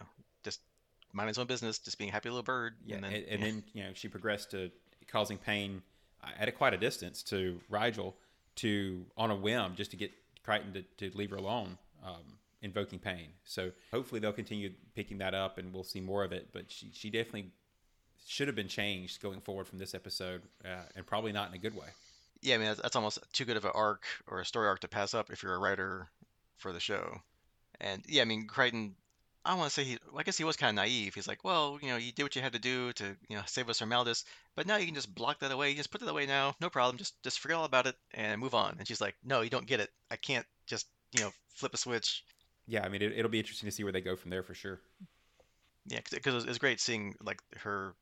minding 1.14 1.30
its 1.30 1.40
own 1.40 1.48
business, 1.48 1.80
just 1.80 1.98
being 1.98 2.10
a 2.10 2.14
happy 2.14 2.30
little 2.30 2.44
bird. 2.44 2.76
Yeah, 2.86 2.96
and 2.96 3.06
then, 3.06 3.14
and, 3.14 3.24
and 3.24 3.40
yeah. 3.40 3.46
then 3.46 3.64
you 3.74 3.84
know 3.84 3.90
she 3.94 4.08
progressed 4.08 4.52
to 4.52 4.72
causing 5.08 5.38
pain 5.38 5.82
at 6.40 6.48
a 6.48 6.52
quite 6.52 6.74
a 6.74 6.78
distance 6.78 7.24
to 7.24 7.60
Rygel 7.72 8.14
to 8.58 9.06
on 9.18 9.32
a 9.32 9.36
whim 9.36 9.76
just 9.76 9.92
to 9.92 9.98
get 9.98 10.12
Crichton 10.44 10.74
to, 10.74 11.10
to 11.10 11.18
leave 11.18 11.32
her 11.32 11.38
alone. 11.38 11.78
Um, 12.06 12.40
invoking 12.62 13.00
pain. 13.00 13.28
So 13.46 13.72
hopefully 13.92 14.20
they'll 14.20 14.34
continue 14.34 14.72
picking 14.96 15.20
that 15.20 15.34
up 15.34 15.58
and 15.58 15.74
we'll 15.74 15.84
see 15.84 16.02
more 16.02 16.24
of 16.24 16.32
it. 16.32 16.50
But 16.52 16.66
she, 16.70 16.92
she 16.94 17.10
definitely 17.10 17.52
should 18.26 18.48
have 18.48 18.56
been 18.56 18.68
changed 18.68 19.22
going 19.22 19.42
forward 19.42 19.68
from 19.68 19.80
this 19.80 19.96
episode 19.96 20.42
uh, 20.66 20.84
and 20.96 21.06
probably 21.06 21.32
not 21.32 21.50
in 21.50 21.56
a 21.56 21.58
good 21.58 21.76
way. 21.76 21.88
Yeah, 22.42 22.56
I 22.56 22.58
mean, 22.58 22.68
that's, 22.68 22.82
that's 22.82 22.96
almost 22.96 23.20
too 23.34 23.46
good 23.46 23.58
of 23.58 23.66
an 23.66 23.72
arc 23.74 24.04
or 24.28 24.40
a 24.40 24.46
story 24.46 24.68
arc 24.68 24.82
to 24.82 24.88
pass 24.88 25.14
up 25.14 25.30
if 25.30 25.44
you're 25.44 25.56
a 25.56 25.60
writer 25.60 26.08
for 26.58 26.72
the 26.72 26.80
show. 26.80 27.22
And 27.82 28.04
yeah, 28.08 28.22
I 28.22 28.26
mean, 28.26 28.48
Crichton, 28.48 28.96
I 29.46 29.52
don't 29.52 29.60
want 29.60 29.72
to 29.72 29.74
say 29.74 29.84
he, 29.84 29.98
well, 30.12 30.20
I 30.20 30.24
guess 30.24 30.38
he 30.38 30.44
was 30.44 30.58
kind 30.58 30.70
of 30.78 30.84
naive. 30.84 31.16
He's 31.16 31.28
like, 31.28 31.44
well, 31.44 31.80
you 31.82 31.90
know, 31.90 31.98
you 31.98 32.12
did 32.12 32.24
what 32.24 32.36
you 32.36 32.42
had 32.42 32.54
to 32.54 32.60
do 32.60 32.92
to, 32.94 33.16
you 33.30 33.38
know, 33.38 33.42
save 33.46 33.70
us 33.70 33.80
from 33.80 33.90
Maldis, 33.90 34.26
but 34.56 34.68
now 34.68 34.76
you 34.76 34.86
can 34.86 34.96
just 34.96 35.14
block 35.16 35.40
that 35.40 35.52
away. 35.52 35.70
You 35.70 35.76
just 35.76 35.92
put 35.92 36.02
it 36.02 36.08
away 36.10 36.26
now. 36.26 36.56
No 36.60 36.70
problem. 36.70 36.98
Just, 36.98 37.22
just 37.24 37.40
forget 37.40 37.58
all 37.58 37.66
about 37.66 37.88
it 37.88 37.96
and 38.14 38.40
move 38.40 38.54
on. 38.54 38.76
And 38.78 38.88
she's 38.88 39.02
like, 39.02 39.16
no, 39.24 39.42
you 39.42 39.50
don't 39.50 39.66
get 39.66 39.80
it. 39.80 39.90
I 40.12 40.18
can't 40.18 40.46
just, 40.68 40.88
you 41.14 41.22
know, 41.22 41.32
flip 41.56 41.74
a 41.74 41.78
switch 41.78 42.24
yeah, 42.70 42.86
I 42.86 42.90
mean, 42.90 43.02
it, 43.02 43.22
will 43.22 43.30
be 43.30 43.40
interesting 43.40 43.68
to 43.68 43.76
see 43.76 43.84
where 43.84 43.92
they 43.92 44.00
go 44.00 44.16
from 44.16 44.30
there 44.30 44.44
for 44.44 44.54
sure. 44.54 44.80
Yeah, 45.88 46.02
because 46.12 46.46
it 46.46 46.60
great 46.60 46.80
seeing 46.80 47.16
like 47.24 47.42
her 47.58 47.96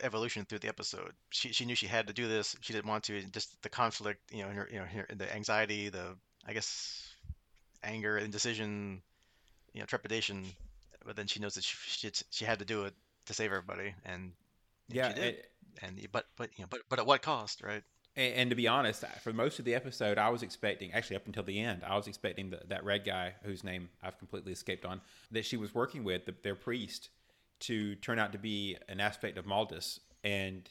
evolution 0.00 0.44
through 0.44 0.60
the 0.60 0.68
episode. 0.68 1.12
She 1.30 1.52
she 1.52 1.64
knew 1.64 1.74
she 1.74 1.88
had 1.88 2.06
to 2.06 2.12
do 2.12 2.28
this. 2.28 2.54
She 2.60 2.72
didn't 2.72 2.88
want 2.88 3.02
to. 3.04 3.20
Just 3.24 3.60
the 3.62 3.68
conflict, 3.68 4.20
you 4.30 4.44
know, 4.44 4.50
her, 4.50 4.68
you 4.70 4.78
know, 4.78 4.84
her, 4.84 5.06
the 5.12 5.34
anxiety, 5.34 5.88
the 5.88 6.16
I 6.46 6.52
guess 6.52 7.04
anger, 7.82 8.16
indecision, 8.16 9.02
you 9.72 9.80
know, 9.80 9.86
trepidation. 9.86 10.44
But 11.04 11.16
then 11.16 11.26
she 11.26 11.40
knows 11.40 11.54
that 11.54 11.64
she 11.64 11.76
she, 11.88 12.10
she 12.30 12.44
had 12.44 12.58
to 12.58 12.64
do 12.64 12.84
it 12.84 12.94
to 13.26 13.34
save 13.34 13.52
everybody, 13.52 13.94
and 14.04 14.32
yeah, 14.88 15.08
she 15.08 15.14
did. 15.14 15.24
It, 15.24 15.50
and 15.82 16.06
but 16.12 16.26
but 16.36 16.50
you 16.56 16.64
know, 16.64 16.68
but 16.70 16.80
but 16.88 16.98
at 16.98 17.06
what 17.06 17.22
cost, 17.22 17.62
right? 17.62 17.82
And, 18.14 18.34
and, 18.34 18.50
to 18.50 18.56
be 18.56 18.68
honest, 18.68 19.04
for 19.22 19.32
most 19.32 19.58
of 19.58 19.64
the 19.64 19.74
episode, 19.74 20.18
I 20.18 20.28
was 20.28 20.42
expecting, 20.42 20.92
actually 20.92 21.16
up 21.16 21.26
until 21.26 21.44
the 21.44 21.58
end, 21.58 21.82
I 21.86 21.96
was 21.96 22.06
expecting 22.06 22.50
the, 22.50 22.60
that 22.68 22.84
red 22.84 23.06
guy 23.06 23.32
whose 23.42 23.64
name 23.64 23.88
I've 24.02 24.18
completely 24.18 24.52
escaped 24.52 24.84
on, 24.84 25.00
that 25.30 25.46
she 25.46 25.56
was 25.56 25.74
working 25.74 26.04
with, 26.04 26.26
the, 26.26 26.34
their 26.42 26.54
priest, 26.54 27.08
to 27.60 27.94
turn 27.96 28.18
out 28.18 28.32
to 28.32 28.38
be 28.38 28.76
an 28.90 29.00
aspect 29.00 29.38
of 29.38 29.46
Maldis. 29.46 29.98
And 30.24 30.68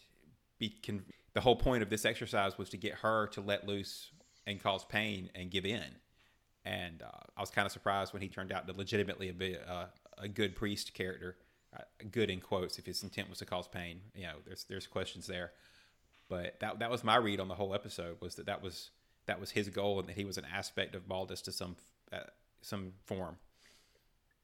be 0.59 0.75
con- 0.86 1.03
the 1.34 1.41
whole 1.41 1.55
point 1.55 1.82
of 1.82 1.89
this 1.89 2.05
exercise 2.05 2.57
was 2.57 2.69
to 2.69 2.77
get 2.77 2.93
her 2.95 3.27
to 3.27 3.41
let 3.41 3.67
loose 3.67 4.11
and 4.45 4.61
cause 4.61 4.86
pain 4.86 5.29
and 5.34 5.49
give 5.49 5.65
in. 5.65 5.95
And 6.63 7.01
uh, 7.01 7.23
I 7.36 7.41
was 7.41 7.49
kind 7.49 7.65
of 7.65 7.71
surprised 7.71 8.13
when 8.13 8.21
he 8.21 8.27
turned 8.27 8.51
out 8.51 8.67
to 8.67 8.73
legitimately 8.73 9.32
be 9.32 9.57
uh, 9.67 9.86
a 10.18 10.28
good 10.28 10.55
priest 10.55 10.93
character, 10.93 11.38
uh, 11.76 11.84
good 12.12 12.30
in 12.30 12.39
quotes, 12.39 12.78
if 12.78 12.86
his 12.86 13.03
intent 13.03 13.30
was 13.30 13.39
to 13.39 13.45
cause 13.45 13.68
pain. 13.68 14.01
You 14.16 14.24
know, 14.24 14.36
there's 14.45 14.66
there's 14.66 14.88
questions 14.88 15.28
there. 15.28 15.51
But 16.30 16.59
that 16.62 16.80
that 16.80 16.89
was 16.89 17.03
my 17.03 17.18
read 17.18 17.39
on 17.39 17.47
the 17.47 17.55
whole 17.55 17.74
episode 17.74 18.18
was 18.22 18.36
that 18.36 18.45
that 18.45 18.62
was 18.62 18.91
that 19.26 19.39
was 19.39 19.51
his 19.51 19.70
goal 19.70 19.99
and 19.99 20.07
that 20.07 20.16
he 20.16 20.26
was 20.26 20.38
an 20.38 20.45
aspect 20.53 20.95
of 20.95 21.07
Maldis 21.07 21.43
to 21.43 21.51
some 21.51 21.76
uh, 22.12 22.20
some 22.62 22.93
form. 23.05 23.38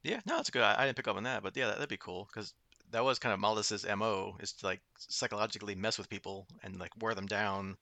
Yeah, 0.03 0.20
no, 0.26 0.39
it's 0.39 0.49
good. 0.49 0.61
I, 0.61 0.82
I 0.82 0.86
didn't 0.86 0.97
pick 0.97 1.07
up 1.07 1.18
on 1.18 1.24
that, 1.24 1.43
but 1.43 1.55
yeah, 1.57 1.68
that, 1.68 1.80
would 1.80 1.89
be 1.89 1.97
cool 1.97 2.28
because 2.32 2.53
that 2.91 3.03
was 3.03 3.20
kind 3.20 3.34
of 3.34 3.39
Maldis's 3.39 3.86
MO 3.97 4.38
is 4.39 4.53
to 4.53 4.65
like 4.65 4.82
psychologically 4.97 5.76
mess 5.76 5.97
with 5.97 6.09
people 6.09 6.47
and 6.63 6.80
like 6.80 6.91
wear 6.99 7.15
them 7.15 7.26
down. 7.26 7.78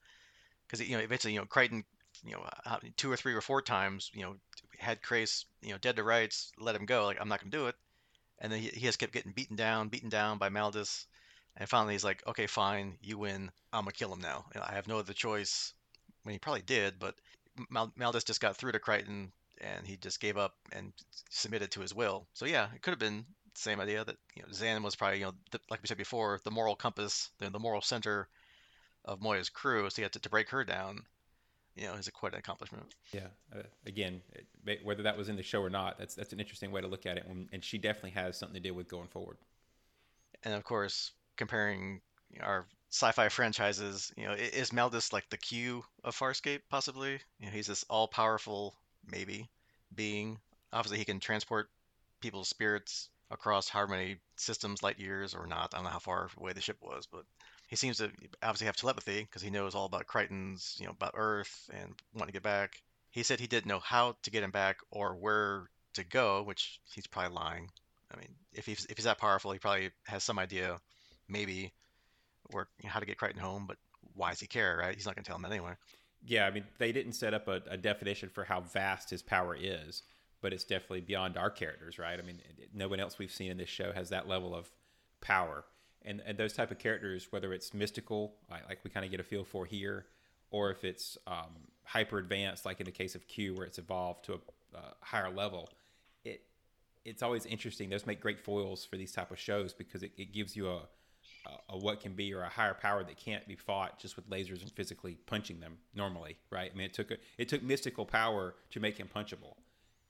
Because 0.68 0.88
you 0.88 0.98
know, 0.98 1.04
eventually, 1.04 1.34
you 1.34 1.40
know, 1.40 1.46
Crichton, 1.46 1.84
you 2.24 2.32
know, 2.32 2.44
two 2.98 3.12
or 3.12 3.18
three 3.18 3.34
or 3.34 3.42
four 3.42 3.62
times, 3.62 4.10
you 4.14 4.24
know, 4.24 4.36
had 4.86 5.02
Crais, 5.02 5.46
you 5.62 5.72
know, 5.72 5.78
dead 5.78 5.98
to 5.98 6.04
rights, 6.04 6.52
let 6.60 6.76
him 6.76 6.86
go. 6.86 7.06
Like 7.06 7.20
I'm 7.20 7.30
not 7.30 7.42
gonna 7.42 7.52
do 7.52 7.68
it, 7.68 7.76
and 8.40 8.52
then 8.52 8.60
he, 8.62 8.70
he 8.70 8.92
kept 8.92 9.14
getting 9.14 9.32
beaten 9.34 9.56
down, 9.56 9.90
beaten 9.90 10.10
down 10.10 10.38
by 10.38 10.50
Maldis, 10.50 11.06
and 11.58 11.70
finally 11.70 11.94
he's 11.94 12.04
like, 12.04 12.26
okay, 12.28 12.48
fine, 12.48 12.98
you 13.02 13.18
win. 13.18 13.52
I'm 13.74 13.84
gonna 13.84 13.94
kill 13.94 14.14
him 14.14 14.22
now. 14.22 14.46
I 14.56 14.74
have 14.74 14.88
no 14.88 15.00
other 15.00 15.14
choice. 15.14 15.74
I 16.26 16.30
mean, 16.30 16.36
he 16.36 16.40
probably 16.40 16.62
did, 16.64 17.00
but 17.00 17.16
Mal- 17.70 17.94
Maldis 17.98 18.26
just 18.26 18.42
got 18.42 18.58
through 18.58 18.74
to 18.74 18.80
Crichton 18.80 19.32
and 19.62 19.88
he 19.88 19.98
just 19.98 20.20
gave 20.20 20.38
up 20.38 20.56
and 20.72 20.94
submitted 21.30 21.72
to 21.72 21.82
his 21.82 21.94
will. 21.94 22.28
So 22.34 22.46
yeah, 22.46 22.68
it 22.74 22.82
could 22.82 22.92
have 22.92 23.00
been 23.00 23.26
the 23.54 23.60
same 23.60 23.80
idea 23.80 24.04
that 24.04 24.18
you 24.36 24.44
know 24.44 24.50
Zhaan 24.50 24.84
was 24.84 24.96
probably 24.96 25.20
you 25.20 25.26
know 25.26 25.34
the, 25.52 25.60
like 25.70 25.82
we 25.82 25.88
said 25.88 25.98
before 25.98 26.40
the 26.44 26.52
moral 26.52 26.76
compass, 26.76 27.30
the, 27.40 27.50
the 27.50 27.60
moral 27.60 27.82
center 27.82 28.28
of 29.06 29.22
Moya's 29.22 29.50
crew. 29.50 29.90
So 29.90 29.98
he 29.98 30.04
had 30.04 30.14
to, 30.14 30.20
to 30.20 30.30
break 30.30 30.50
her 30.50 30.64
down. 30.64 31.06
You 31.76 31.88
know, 31.88 31.96
is 31.96 32.08
a 32.08 32.12
quite 32.12 32.34
an 32.34 32.40
accomplishment. 32.40 32.86
Yeah. 33.12 33.28
Uh, 33.54 33.64
again, 33.86 34.22
it, 34.66 34.80
whether 34.84 35.04
that 35.04 35.18
was 35.18 35.28
in 35.28 35.36
the 35.36 35.44
show 35.44 35.62
or 35.62 35.70
not, 35.70 35.98
that's 36.00 36.16
that's 36.16 36.32
an 36.32 36.40
interesting 36.40 36.72
way 36.72 36.82
to 36.82 36.88
look 36.88 37.06
at 37.06 37.18
it. 37.18 37.26
When, 37.28 37.50
and 37.52 37.64
she 37.64 37.78
definitely 37.78 38.12
has 38.12 38.38
something 38.38 38.56
to 38.56 38.62
do 38.62 38.74
with 38.74 38.88
going 38.88 39.08
forward. 39.08 39.38
And 40.44 40.54
of 40.54 40.64
course, 40.64 41.12
comparing 41.36 42.02
our 42.42 42.66
sci-fi 42.92 43.28
franchises, 43.28 44.14
you 44.16 44.26
know, 44.26 44.34
is 44.34 44.70
Maldis 44.70 45.12
like 45.12 45.30
the 45.30 45.38
Q 45.38 45.84
of 46.04 46.16
Farscape 46.18 46.62
possibly? 46.70 47.20
You 47.40 47.48
know, 47.48 47.52
he's 47.52 47.68
this 47.68 47.84
all-powerful 47.90 48.74
maybe 49.12 49.50
being. 49.94 50.40
Obviously, 50.72 50.98
he 50.98 51.06
can 51.06 51.20
transport 51.20 51.70
people's 52.22 52.48
spirits 52.48 53.10
across 53.32 53.68
how 53.68 53.86
many 53.86 54.18
systems, 54.38 54.82
light 54.82 55.00
years 55.00 55.34
or 55.34 55.46
not. 55.46 55.74
I 55.74 55.78
don't 55.78 55.86
know 55.86 55.90
how 55.90 56.00
far 56.00 56.30
away 56.38 56.54
the 56.54 56.62
ship 56.62 56.78
was, 56.82 57.06
but 57.06 57.26
he 57.76 57.78
seems 57.88 57.98
to 57.98 58.12
obviously 58.42 58.68
have 58.68 58.76
telepathy 58.76 59.22
because 59.22 59.42
he 59.42 59.50
knows 59.50 59.76
all 59.76 59.86
about 59.86 60.08
Crichton's, 60.08 60.76
you 60.80 60.86
know, 60.86 60.92
about 60.92 61.14
Earth 61.16 61.70
and 61.74 61.94
wanting 62.14 62.28
to 62.28 62.34
get 62.34 62.44
back. 62.44 62.82
He 63.12 63.24
said 63.24 63.40
he 63.40 63.48
didn't 63.48 63.68
know 63.68 63.80
how 63.80 64.16
to 64.24 64.32
get 64.32 64.44
him 64.44 64.52
back 64.52 64.78
or 64.92 65.16
where 65.16 65.70
to 65.94 66.04
go, 66.04 66.44
which 66.44 66.80
he's 66.94 67.08
probably 67.08 67.36
lying. 67.36 67.70
I 68.14 68.18
mean, 68.18 68.30
if 68.54 68.66
he's 68.66 68.86
if 68.86 68.98
he's 68.98 69.06
that 69.06 69.18
powerful, 69.18 69.52
he 69.52 69.60
probably 69.60 69.92
has 70.06 70.24
some 70.24 70.40
idea, 70.40 70.80
maybe, 71.28 71.74
or 72.54 72.68
you 72.80 72.88
know, 72.88 72.94
how 72.94 73.00
to 73.00 73.06
get 73.06 73.18
Crichton 73.18 73.42
home. 73.42 73.66
But 73.68 73.78
why 74.14 74.30
does 74.32 74.40
he 74.40 74.48
care, 74.48 74.78
right? 74.78 74.96
He's 74.96 75.06
not 75.06 75.16
going 75.16 75.24
to 75.24 75.28
tell 75.28 75.38
him 75.38 75.46
anyway 75.46 75.74
yeah, 76.26 76.48
I 76.48 76.52
mean, 76.52 76.64
they 76.80 76.92
didn't 76.92 77.14
set 77.14 77.34
up 77.34 77.48
a, 77.48 77.62
a, 77.70 77.78
definition 77.78 78.30
for 78.30 78.44
how 78.44 78.62
vast 78.62 79.10
his 79.10 79.22
power 79.22 79.56
is, 79.60 80.04
but 80.42 80.54
it's 80.54 80.64
definitely 80.64 81.02
beyond 81.02 81.38
our 81.38 81.52
characters, 81.52 82.00
right? 82.00 82.18
I 82.18 82.22
mean, 82.24 82.42
no 82.74 82.88
one 82.88 83.00
else 83.00 83.20
we've 83.20 83.32
seen 83.32 83.52
in 83.52 83.58
this 83.58 83.70
show 83.70 83.92
has 83.94 84.10
that 84.10 84.28
level 84.28 84.56
of 84.56 84.72
power. 85.22 85.66
And, 86.06 86.22
and 86.26 86.38
those 86.38 86.54
type 86.54 86.72
of 86.72 86.78
characters, 86.78 87.28
whether 87.32 87.52
it's 87.52 87.74
mystical, 87.74 88.36
like, 88.50 88.68
like 88.70 88.80
we 88.84 88.90
kind 88.92 89.06
of 89.06 89.12
get 89.12 89.20
a 89.20 89.24
feel 89.24 89.44
for 89.44 89.66
here, 89.66 90.06
or 90.52 90.70
if 90.70 90.84
it's 90.84 91.18
um, 91.26 91.50
hyper 91.84 92.20
advanced, 92.20 92.66
like 92.66 92.80
in 92.80 92.86
the 92.86 92.92
case 92.92 93.16
of 93.16 93.28
Q, 93.28 93.56
where 93.56 93.66
it's 93.66 93.80
evolved 93.80 94.26
to 94.26 94.34
a 94.34 94.78
uh, 94.78 94.82
higher 95.02 95.32
level, 95.32 95.70
it 96.24 96.42
it's 97.04 97.22
always 97.24 97.46
interesting. 97.46 97.90
Those 97.90 98.06
make 98.06 98.22
great 98.22 98.40
foils 98.40 98.86
for 98.86 98.98
these 98.98 99.12
type 99.12 99.32
of 99.32 99.40
shows 99.40 99.74
because 99.74 100.04
it, 100.04 100.12
it 100.18 100.32
gives 100.32 100.56
you 100.56 100.70
a 100.70 100.82
a, 101.70 101.78
what 101.78 102.02
can 102.02 102.14
be 102.14 102.34
or 102.34 102.44
a 102.44 102.50
higher 102.50 102.74
power 102.74 103.04
that 103.04 103.18
can't 103.18 103.48
be 103.48 103.56
fought 103.56 104.00
just 104.00 104.16
with 104.16 104.30
lasers 104.30 104.62
and 104.62 104.72
physically 104.72 105.18
punching 105.26 105.60
them 105.60 105.78
normally, 105.94 106.38
right? 106.50 106.72
I 106.74 106.78
mean, 106.78 106.86
it 106.86 106.94
took 106.94 107.12
a, 107.12 107.18
it 107.38 107.50
took 107.50 107.64
mystical 107.64 108.06
power 108.06 108.56
to 108.72 108.80
make 108.80 108.98
him 108.98 109.10
punchable 109.14 109.56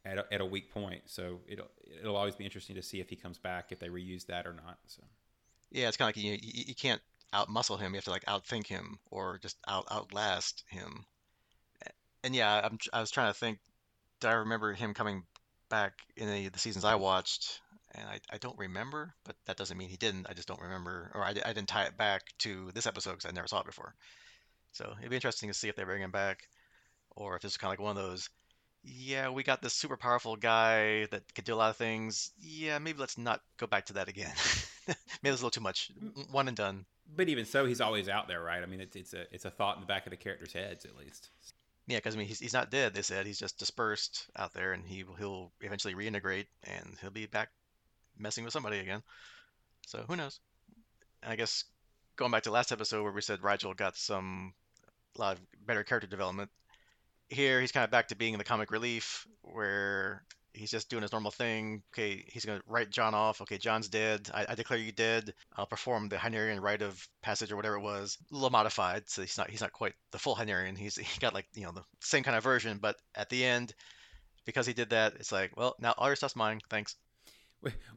at 0.06 0.18
a, 0.18 0.34
at 0.34 0.42
a 0.42 0.46
weak 0.46 0.72
point. 0.72 1.02
So 1.06 1.40
it'll 1.48 1.70
it'll 2.00 2.16
always 2.16 2.36
be 2.36 2.46
interesting 2.46 2.76
to 2.76 2.82
see 2.82 3.00
if 3.00 3.10
he 3.10 3.16
comes 3.16 3.38
back 3.38 3.72
if 3.72 3.80
they 3.80 3.90
reuse 3.90 4.26
that 4.28 4.46
or 4.46 4.54
not. 4.54 4.78
So 4.88 5.04
yeah, 5.76 5.88
it's 5.88 5.98
kind 5.98 6.10
of 6.10 6.16
like 6.16 6.24
you 6.24 6.38
you, 6.42 6.76
can't 6.76 7.02
out 7.34 7.50
muscle 7.50 7.78
him. 7.78 7.94
You 7.94 7.98
have 7.98 8.06
to 8.06 8.12
like 8.12 8.26
outthink 8.26 8.68
him 8.68 9.00
or 9.12 9.40
just 9.40 9.58
out 9.68 9.86
outlast 9.92 10.64
him. 10.70 11.06
And 12.24 12.34
yeah, 12.36 12.62
I'm 12.64 12.78
I 12.94 13.02
was 13.02 13.12
trying 13.12 13.32
to 13.32 13.38
think. 13.38 13.60
Did 14.22 14.30
I 14.30 14.34
remember 14.34 14.74
him 14.74 14.94
coming 14.94 15.24
back 15.70 15.94
in 16.16 16.30
any 16.30 16.46
of 16.48 16.54
the 16.54 16.60
seasons 16.60 16.86
I 16.86 16.96
watched? 16.96 17.60
and 17.98 18.08
I, 18.08 18.20
I 18.30 18.38
don't 18.38 18.58
remember, 18.58 19.14
but 19.24 19.36
that 19.46 19.58
doesn't 19.58 19.78
mean 19.78 19.90
he 19.90 19.98
didn't. 19.98 20.28
I 20.30 20.34
just 20.34 20.48
don't 20.48 20.62
remember, 20.62 21.12
or 21.14 21.24
I, 21.24 21.30
I 21.30 21.54
didn't 21.54 21.68
tie 21.68 21.86
it 21.86 21.98
back 21.98 22.24
to 22.40 22.72
this 22.74 22.88
episode 22.88 23.12
because 23.12 23.26
I 23.26 23.32
never 23.32 23.48
saw 23.48 23.62
it 23.62 23.66
before. 23.66 23.96
So 24.74 24.94
it'd 25.00 25.10
be 25.10 25.16
interesting 25.16 25.50
to 25.50 25.54
see 25.54 25.70
if 25.70 25.76
they 25.76 25.84
bring 25.84 26.02
him 26.02 26.12
back, 26.12 26.48
or 27.16 27.36
if 27.36 27.46
it's 27.46 27.58
kind 27.58 27.70
of 27.70 27.80
like 27.80 27.86
one 27.86 27.98
of 27.98 28.04
those. 28.04 28.30
Yeah, 28.84 29.30
we 29.30 29.44
got 29.44 29.62
this 29.62 29.74
super 29.74 29.98
powerful 29.98 30.36
guy 30.36 31.08
that 31.08 31.24
could 31.34 31.46
do 31.46 31.56
a 31.56 31.58
lot 31.58 31.70
of 31.70 31.78
things. 31.78 32.32
Yeah, 32.40 32.78
maybe 32.80 33.00
let's 33.00 33.18
not 33.18 33.42
go 33.58 33.66
back 33.66 33.86
to 33.88 33.94
that 33.94 34.10
again. 34.10 34.34
maybe 35.24 35.34
it's 35.34 35.42
a 35.42 35.46
little 35.46 35.52
too 35.52 35.62
much. 35.62 35.92
One 36.32 36.48
and 36.48 36.58
done. 36.58 36.86
But 37.16 37.30
even 37.30 37.46
so, 37.46 37.66
he's 37.66 37.82
always 37.82 38.10
out 38.10 38.28
there, 38.28 38.42
right? 38.42 38.62
I 38.62 38.66
mean, 38.66 38.82
it's, 38.82 38.96
it's 38.96 39.14
a 39.14 39.26
it's 39.32 39.46
a 39.46 39.52
thought 39.52 39.76
in 39.76 39.82
the 39.82 39.88
back 39.88 40.06
of 40.06 40.12
the 40.12 40.18
characters' 40.18 40.54
heads, 40.54 40.86
at 40.86 40.98
least. 40.98 41.30
Yeah, 41.88 41.98
because 41.98 42.16
I 42.16 42.18
mean, 42.18 42.28
he's, 42.28 42.40
he's 42.40 42.54
not 42.54 42.72
dead. 42.72 42.96
They 42.96 43.04
said 43.04 43.28
he's 43.28 43.40
just 43.40 43.60
dispersed 43.60 44.28
out 44.36 44.54
there, 44.54 44.74
and 44.74 44.86
he 44.86 45.04
he'll 45.20 45.52
eventually 45.62 45.94
reintegrate, 45.94 46.48
and 46.64 46.98
he'll 47.02 47.12
be 47.12 47.28
back 47.28 47.50
messing 48.18 48.44
with 48.44 48.54
somebody 48.54 48.80
again. 48.80 49.04
So 49.86 50.04
who 50.08 50.16
knows? 50.16 50.40
And 51.22 51.32
I 51.32 51.36
guess 51.36 51.66
going 52.16 52.32
back 52.32 52.44
to 52.44 52.52
last 52.52 52.72
episode 52.72 53.04
where 53.04 53.12
we 53.12 53.22
said 53.22 53.42
Rygel 53.42 53.76
got 53.76 53.98
some 53.98 54.54
a 55.16 55.22
lot 55.22 55.38
of 55.38 55.42
better 55.66 55.84
character 55.84 56.08
development. 56.08 56.50
Here 57.28 57.62
he's 57.62 57.72
kind 57.72 57.84
of 57.84 57.92
back 57.92 58.10
to 58.10 58.16
being 58.16 58.38
the 58.38 58.44
comic 58.44 58.72
relief 58.72 59.28
where 59.42 60.24
he's 60.56 60.72
just 60.72 60.90
doing 60.90 61.02
his 61.02 61.12
normal 61.12 61.32
thing. 61.32 61.84
Okay, 61.94 62.24
he's 62.28 62.46
gonna 62.46 62.62
write 62.68 62.90
John 62.90 63.14
off. 63.14 63.42
Okay, 63.42 63.58
John's 63.58 63.88
dead. 63.88 64.30
I, 64.34 64.46
I 64.50 64.56
declare 64.56 64.80
you 64.80 64.92
dead. 64.92 65.34
I'll 65.56 65.66
perform 65.66 66.10
the 66.10 66.16
Hynerian 66.18 66.62
rite 66.62 66.82
of 66.82 67.08
passage 67.22 67.52
or 67.52 67.56
whatever 67.56 67.76
it 67.76 67.82
was, 67.82 68.18
a 68.32 68.34
little 68.34 68.50
modified. 68.50 69.10
So 69.10 69.22
he's 69.22 69.38
not 69.38 69.50
he's 69.50 69.62
not 69.62 69.74
quite 69.74 69.94
the 70.12 70.20
full 70.20 70.36
Hynerian. 70.36 70.78
He's 70.78 70.96
he 70.96 71.20
got 71.20 71.34
like 71.34 71.48
you 71.56 71.64
know 71.64 71.72
the 71.72 71.84
same 72.02 72.24
kind 72.24 72.38
of 72.38 72.44
version, 72.44 72.80
but 72.82 72.96
at 73.14 73.30
the 73.30 73.44
end, 73.46 73.74
because 74.46 74.66
he 74.66 74.74
did 74.74 74.90
that, 74.92 75.14
it's 75.16 75.32
like 75.32 75.56
well 75.58 75.76
now 75.80 75.94
all 75.98 76.08
your 76.08 76.16
stuff's 76.16 76.36
mine. 76.36 76.60
Thanks 76.70 76.96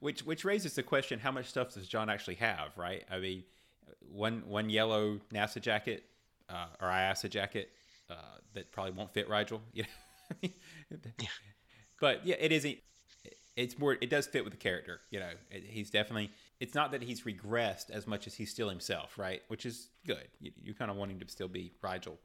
which 0.00 0.24
which 0.24 0.44
raises 0.44 0.74
the 0.74 0.82
question: 0.82 1.18
How 1.18 1.30
much 1.32 1.46
stuff 1.46 1.74
does 1.74 1.86
John 1.86 2.08
actually 2.08 2.36
have? 2.36 2.76
Right? 2.76 3.04
I 3.10 3.18
mean, 3.18 3.44
one 4.00 4.42
one 4.46 4.70
yellow 4.70 5.20
NASA 5.32 5.60
jacket 5.60 6.04
uh, 6.48 6.66
or 6.80 6.88
IASA 6.88 7.30
jacket 7.30 7.70
uh, 8.10 8.14
that 8.54 8.72
probably 8.72 8.92
won't 8.92 9.12
fit 9.12 9.28
Rygel. 9.28 9.60
You 9.72 9.84
know? 10.90 10.98
But 12.00 12.26
yeah, 12.26 12.36
it 12.38 12.52
isn't. 12.52 12.78
It's 13.56 13.78
more. 13.78 13.96
It 14.00 14.10
does 14.10 14.26
fit 14.26 14.44
with 14.44 14.52
the 14.52 14.58
character. 14.58 15.00
You 15.10 15.20
know, 15.20 15.30
it, 15.50 15.64
he's 15.68 15.90
definitely. 15.90 16.30
It's 16.60 16.74
not 16.74 16.92
that 16.92 17.02
he's 17.02 17.22
regressed 17.22 17.90
as 17.90 18.06
much 18.06 18.26
as 18.26 18.34
he's 18.34 18.50
still 18.50 18.68
himself, 18.68 19.18
right? 19.18 19.42
Which 19.48 19.64
is 19.64 19.88
good. 20.06 20.26
You, 20.40 20.50
you 20.56 20.74
kind 20.74 20.90
of 20.90 20.96
want 20.96 21.12
him 21.12 21.20
to 21.20 21.28
still 21.28 21.48
be 21.48 21.72
Rygel. 21.82 22.16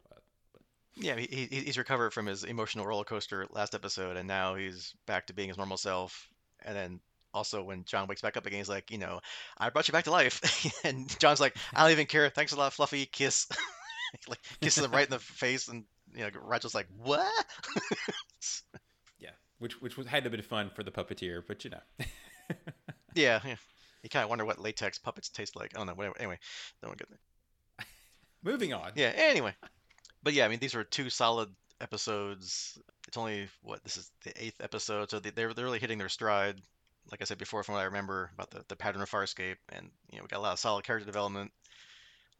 Yeah, 0.96 1.16
he, 1.16 1.48
he's 1.50 1.78
recovered 1.78 2.14
from 2.14 2.28
his 2.28 2.44
emotional 2.44 2.86
roller 2.86 3.04
coaster 3.04 3.48
last 3.52 3.74
episode, 3.74 4.16
and 4.16 4.28
now 4.28 4.56
he's 4.56 4.94
back 5.08 5.28
to 5.28 5.34
being 5.34 5.48
his 5.48 5.58
normal 5.58 5.78
self. 5.78 6.30
And 6.64 6.76
then 6.76 7.00
also 7.34 7.64
when 7.64 7.84
John 7.86 8.08
wakes 8.08 8.22
back 8.22 8.38
up 8.38 8.46
again, 8.46 8.60
he's 8.60 8.70
like, 8.70 8.92
you 8.92 9.00
know, 9.00 9.20
I 9.58 9.70
brought 9.70 9.88
you 9.88 9.92
back 9.92 10.04
to 10.04 10.12
life, 10.12 10.40
and 10.84 11.18
John's 11.20 11.40
like, 11.40 11.58
I 11.74 11.82
don't 11.82 11.92
even 11.92 12.06
care. 12.06 12.30
Thanks 12.30 12.52
a 12.52 12.58
lot, 12.58 12.74
Fluffy. 12.74 13.08
Kiss, 13.08 13.48
like 14.28 14.40
kisses 14.62 14.84
him 14.84 14.92
right 14.92 15.06
in 15.06 15.12
the 15.12 15.20
face, 15.20 15.68
and 15.68 15.84
you 16.14 16.22
know, 16.22 16.30
Rygel's 16.30 16.76
like, 16.76 16.88
what? 17.02 17.46
which 19.64 19.82
which 19.82 19.98
was, 19.98 20.06
had 20.06 20.26
a 20.26 20.30
bit 20.30 20.40
of 20.40 20.46
fun 20.46 20.70
for 20.76 20.84
the 20.84 20.92
puppeteer, 20.92 21.42
but 21.48 21.64
you 21.64 21.72
know. 21.72 21.80
yeah, 23.16 23.40
yeah. 23.46 23.56
You 24.04 24.10
kind 24.10 24.24
of 24.24 24.30
wonder 24.30 24.44
what 24.44 24.60
latex 24.60 25.00
puppets 25.00 25.30
taste 25.30 25.56
like. 25.56 25.72
I 25.74 25.78
don't 25.78 25.88
know. 25.88 25.94
Whatever. 25.94 26.18
Anyway, 26.20 26.38
don't 26.82 26.98
get 26.98 27.10
there. 27.10 27.86
Moving 28.44 28.74
on. 28.74 28.92
Yeah. 28.96 29.14
Anyway, 29.16 29.56
but 30.22 30.34
yeah, 30.34 30.46
I 30.46 30.50
mean, 30.50 30.60
these 30.60 30.76
were 30.76 30.84
two 30.84 31.10
solid 31.10 31.50
episodes. 31.80 32.78
It's 33.08 33.16
only 33.16 33.48
what 33.62 33.84
this 33.84 33.96
is 33.96 34.12
the 34.24 34.44
eighth 34.44 34.60
episode, 34.60 35.10
so 35.10 35.20
they, 35.20 35.30
they're 35.30 35.54
they're 35.54 35.66
really 35.66 35.80
hitting 35.80 35.98
their 35.98 36.10
stride 36.10 36.62
like 37.12 37.22
I 37.22 37.26
said 37.26 37.38
before, 37.38 37.64
from 37.64 37.74
what 37.74 37.82
I 37.82 37.86
remember 37.86 38.32
about 38.34 38.52
the, 38.52 38.64
the 38.68 38.76
pattern 38.76 39.02
of 39.02 39.10
Farscape, 39.10 39.58
and 39.70 39.90
you 40.10 40.18
know 40.18 40.24
we 40.24 40.28
got 40.28 40.40
a 40.40 40.42
lot 40.42 40.54
of 40.54 40.60
solid 40.60 40.86
character 40.86 41.06
development, 41.06 41.52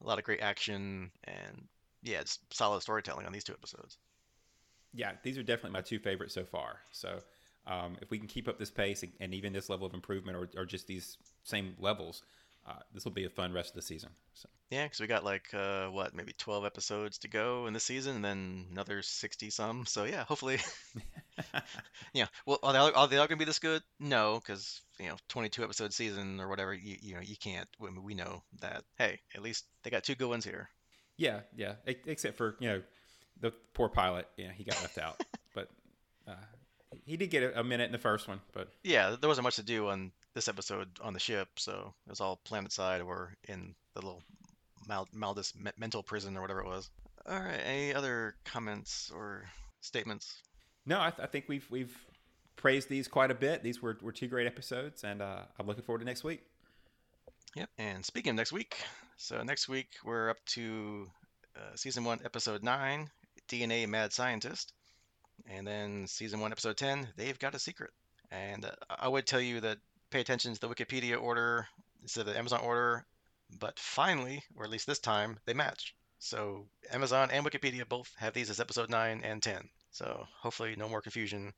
a 0.02 0.08
lot 0.08 0.20
of 0.20 0.24
great 0.24 0.42
action, 0.42 1.12
and 1.26 1.68
yeah, 2.02 2.20
it's 2.22 2.40
solid 2.52 2.82
storytelling 2.82 3.26
on 3.26 3.34
these 3.34 3.44
two 3.44 3.54
episodes. 3.54 3.98
Yeah, 4.94 5.14
these 5.24 5.38
are 5.38 5.44
definitely 5.44 5.72
my 5.72 5.82
two 5.82 6.00
favorites 6.00 6.34
so 6.34 6.46
far. 6.46 6.78
So 6.92 7.20
um, 7.66 7.98
if 8.02 8.12
we 8.12 8.20
can 8.20 8.28
keep 8.28 8.48
up 8.48 8.60
this 8.60 8.72
pace 8.72 9.04
and 9.20 9.34
even 9.34 9.54
this 9.54 9.70
level 9.70 9.88
of 9.88 9.94
improvement, 9.94 10.38
or, 10.38 10.50
or 10.62 10.66
just 10.66 10.88
these 10.88 11.18
same 11.44 11.76
levels, 11.80 12.24
uh, 12.68 12.80
this 12.94 13.04
will 13.04 13.12
be 13.12 13.26
a 13.26 13.30
fun 13.30 13.54
rest 13.54 13.70
of 13.70 13.76
the 13.76 13.82
season. 13.82 14.10
So. 14.34 14.48
Yeah, 14.70 14.86
because 14.86 15.00
we 15.00 15.08
got 15.08 15.24
like 15.24 15.54
uh, 15.54 15.88
what, 15.88 16.16
maybe 16.16 16.34
twelve 16.38 16.66
episodes 16.66 17.20
to 17.20 17.28
go 17.28 17.68
in 17.68 17.74
this 17.74 17.84
season, 17.84 18.16
and 18.16 18.26
then 18.26 18.66
another 18.72 19.02
sixty 19.02 19.50
some. 19.50 19.86
So 19.86 20.06
yeah, 20.06 20.24
hopefully, 20.24 20.60
yeah. 22.14 22.28
Well, 22.46 22.60
are 22.64 22.74
they, 22.74 22.80
all, 22.80 22.92
are 22.96 23.08
they 23.08 23.18
all 23.18 23.28
gonna 23.28 23.38
be 23.38 23.46
this 23.46 23.60
good? 23.60 23.82
No, 24.00 24.40
because 24.40 24.82
you 25.00 25.10
know, 25.10 25.18
twenty-two 25.28 25.64
episode 25.64 25.94
season 25.94 26.40
or 26.40 26.50
whatever. 26.50 26.74
You 26.74 26.96
you 27.02 27.16
know, 27.16 27.22
you 27.22 27.36
can't. 27.38 27.68
We 27.80 28.16
know 28.16 28.44
that. 28.62 28.84
Hey, 28.98 29.20
at 29.36 29.42
least 29.42 29.66
they 29.84 29.90
got 29.90 30.04
two 30.04 30.16
good 30.16 30.30
ones 30.30 30.46
here. 30.46 30.70
Yeah, 31.18 31.42
yeah. 31.56 31.74
Except 31.86 32.38
for 32.38 32.56
you 32.60 32.70
know, 32.70 32.82
the 33.40 33.52
poor 33.74 33.90
pilot. 33.90 34.28
Yeah, 34.38 34.52
he 34.56 34.64
got 34.64 34.82
left 34.82 34.98
out. 34.98 35.22
but 35.56 35.70
uh, 36.28 36.36
he 37.06 37.18
did 37.18 37.30
get 37.30 37.44
a, 37.44 37.60
a 37.60 37.64
minute 37.64 37.86
in 37.86 37.92
the 37.92 37.98
first 37.98 38.28
one, 38.28 38.40
but 38.54 38.70
Yeah, 38.84 39.16
there 39.20 39.28
wasn't 39.28 39.44
much 39.44 39.56
to 39.58 39.64
do 39.64 39.90
on 39.90 40.12
this 40.34 40.48
episode 40.48 40.88
on 41.02 41.14
the 41.14 41.20
ship, 41.20 41.48
so 41.58 41.94
it 42.08 42.10
was 42.10 42.22
all 42.22 42.38
planet 42.44 42.72
side 42.72 43.02
or 43.02 43.36
in 43.48 43.76
the 43.94 44.02
little 44.02 44.24
Mal- 44.88 45.08
Maldis 45.16 45.56
me- 45.56 45.72
mental 45.78 46.04
prison 46.04 46.36
or 46.38 46.42
whatever 46.42 46.62
it 46.62 46.68
was. 46.68 46.90
All 47.28 47.40
right, 47.40 47.60
any 47.66 47.94
other 47.94 48.36
comments 48.46 49.12
or 49.14 49.46
statements? 49.82 50.36
no, 50.86 51.00
I, 51.00 51.10
th- 51.12 51.22
I 51.22 51.28
think 51.28 51.46
we've 51.48 51.66
we've 51.70 51.96
praised 52.58 52.90
these 52.90 53.08
quite 53.08 53.32
a 53.32 53.36
bit. 53.36 53.64
These 53.64 53.82
were, 53.82 53.98
were 54.02 54.12
two 54.12 54.28
great 54.28 54.46
episodes, 54.48 55.04
and 55.04 55.22
uh, 55.22 55.40
I'm 55.60 55.66
looking 55.68 55.84
forward 55.84 56.00
to 56.00 56.06
next 56.06 56.24
week. 56.24 56.42
Yep. 57.56 57.70
And 57.78 58.06
speaking 58.06 58.32
of 58.32 58.36
next 58.36 58.52
week, 58.52 58.76
so 59.18 59.42
next 59.44 59.70
week 59.70 59.88
we're 60.04 60.30
up 60.30 60.38
to 60.48 61.08
uh, 61.56 61.76
season 61.76 62.04
one, 62.04 62.20
episode 62.26 62.64
nine, 62.64 63.10
DNA 63.50 63.88
Mad 63.88 64.14
Scientist, 64.14 64.74
and 65.48 65.66
then 65.66 66.08
season 66.08 66.40
one, 66.40 66.52
episode 66.52 66.78
ten, 66.78 67.08
they've 67.16 67.40
got 67.40 67.56
a 67.56 67.60
secret. 67.60 67.92
And 68.32 68.66
uh, 68.66 68.72
I 68.90 69.08
would 69.08 69.28
tell 69.28 69.42
you 69.42 69.62
that 69.62 69.78
pay 70.10 70.22
attention 70.22 70.54
to 70.54 70.60
the 70.60 70.70
Wikipedia 70.70 71.22
order 71.22 71.68
instead 72.02 72.22
of 72.22 72.34
the 72.34 72.38
Amazon 72.38 72.62
order, 72.62 73.06
but 73.60 73.78
finally, 73.80 74.44
or 74.56 74.64
at 74.64 74.70
least 74.70 74.88
this 74.88 75.00
time, 75.00 75.40
they 75.46 75.54
match. 75.54 75.96
So 76.20 76.66
Amazon 76.92 77.30
and 77.32 77.46
Wikipedia 77.46 77.88
both 77.88 78.12
have 78.18 78.34
these 78.34 78.50
as 78.50 78.60
episode 78.60 78.90
nine 78.90 79.22
and 79.24 79.42
ten. 79.42 79.70
So 79.92 80.26
hopefully, 80.40 80.76
no 80.78 80.90
more 80.90 81.02
confusion. 81.02 81.54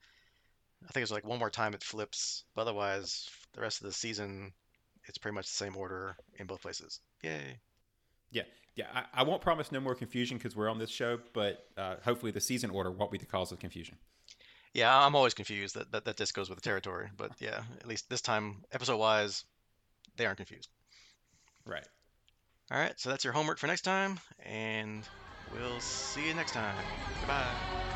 I 0.84 0.92
think 0.92 1.04
it's 1.04 1.12
like 1.12 1.26
one 1.26 1.40
more 1.40 1.50
time 1.50 1.74
it 1.74 1.84
flips, 1.84 2.44
but 2.54 2.64
otherwise, 2.64 3.30
the 3.54 3.62
rest 3.62 3.82
of 3.82 3.88
the 3.88 3.94
season 3.94 4.52
it's 5.08 5.18
pretty 5.18 5.36
much 5.36 5.48
the 5.48 5.54
same 5.54 5.76
order 5.76 6.16
in 6.40 6.48
both 6.48 6.62
places. 6.62 7.00
Yay. 7.22 7.60
Yeah, 8.32 8.44
yeah. 8.76 8.88
I, 8.94 9.22
I 9.22 9.24
won't 9.24 9.42
promise 9.42 9.72
no 9.72 9.80
more 9.80 9.96
confusion 9.96 10.38
because 10.38 10.56
we're 10.56 10.70
on 10.70 10.80
this 10.80 10.90
show, 10.90 11.20
but 11.34 11.66
uh, 11.78 11.96
hopefully 12.04 12.32
the 12.32 12.42
season 12.42 12.70
order 12.70 12.92
won't 12.92 13.12
be 13.12 13.18
the 13.18 13.26
cause 13.26 13.52
of 13.52 13.60
confusion. 13.60 13.98
Yeah, 14.74 15.06
I'm 15.06 15.16
always 15.16 15.34
confused 15.34 15.76
that, 15.76 15.92
that, 15.94 16.06
that 16.06 16.18
this 16.18 16.34
goes 16.34 16.50
with 16.50 16.58
the 16.58 16.62
territory, 16.62 17.10
but 17.16 17.32
yeah, 17.40 17.64
at 17.80 17.88
least 17.88 18.10
this 18.10 18.22
time, 18.22 18.64
episode 18.74 18.98
wise, 18.98 19.46
they 20.18 20.26
aren't 20.26 20.38
confused. 20.38 20.70
Right. 21.66 21.88
All 22.72 22.78
right, 22.78 23.00
so 23.00 23.10
that's 23.10 23.24
your 23.24 23.32
homework 23.32 23.58
for 23.58 23.68
next 23.68 23.84
time, 23.84 24.20
and 24.44 25.04
we'll 25.54 25.80
see 25.80 26.28
you 26.28 26.34
next 26.34 26.52
time. 26.52 26.76
Goodbye. 27.22 27.95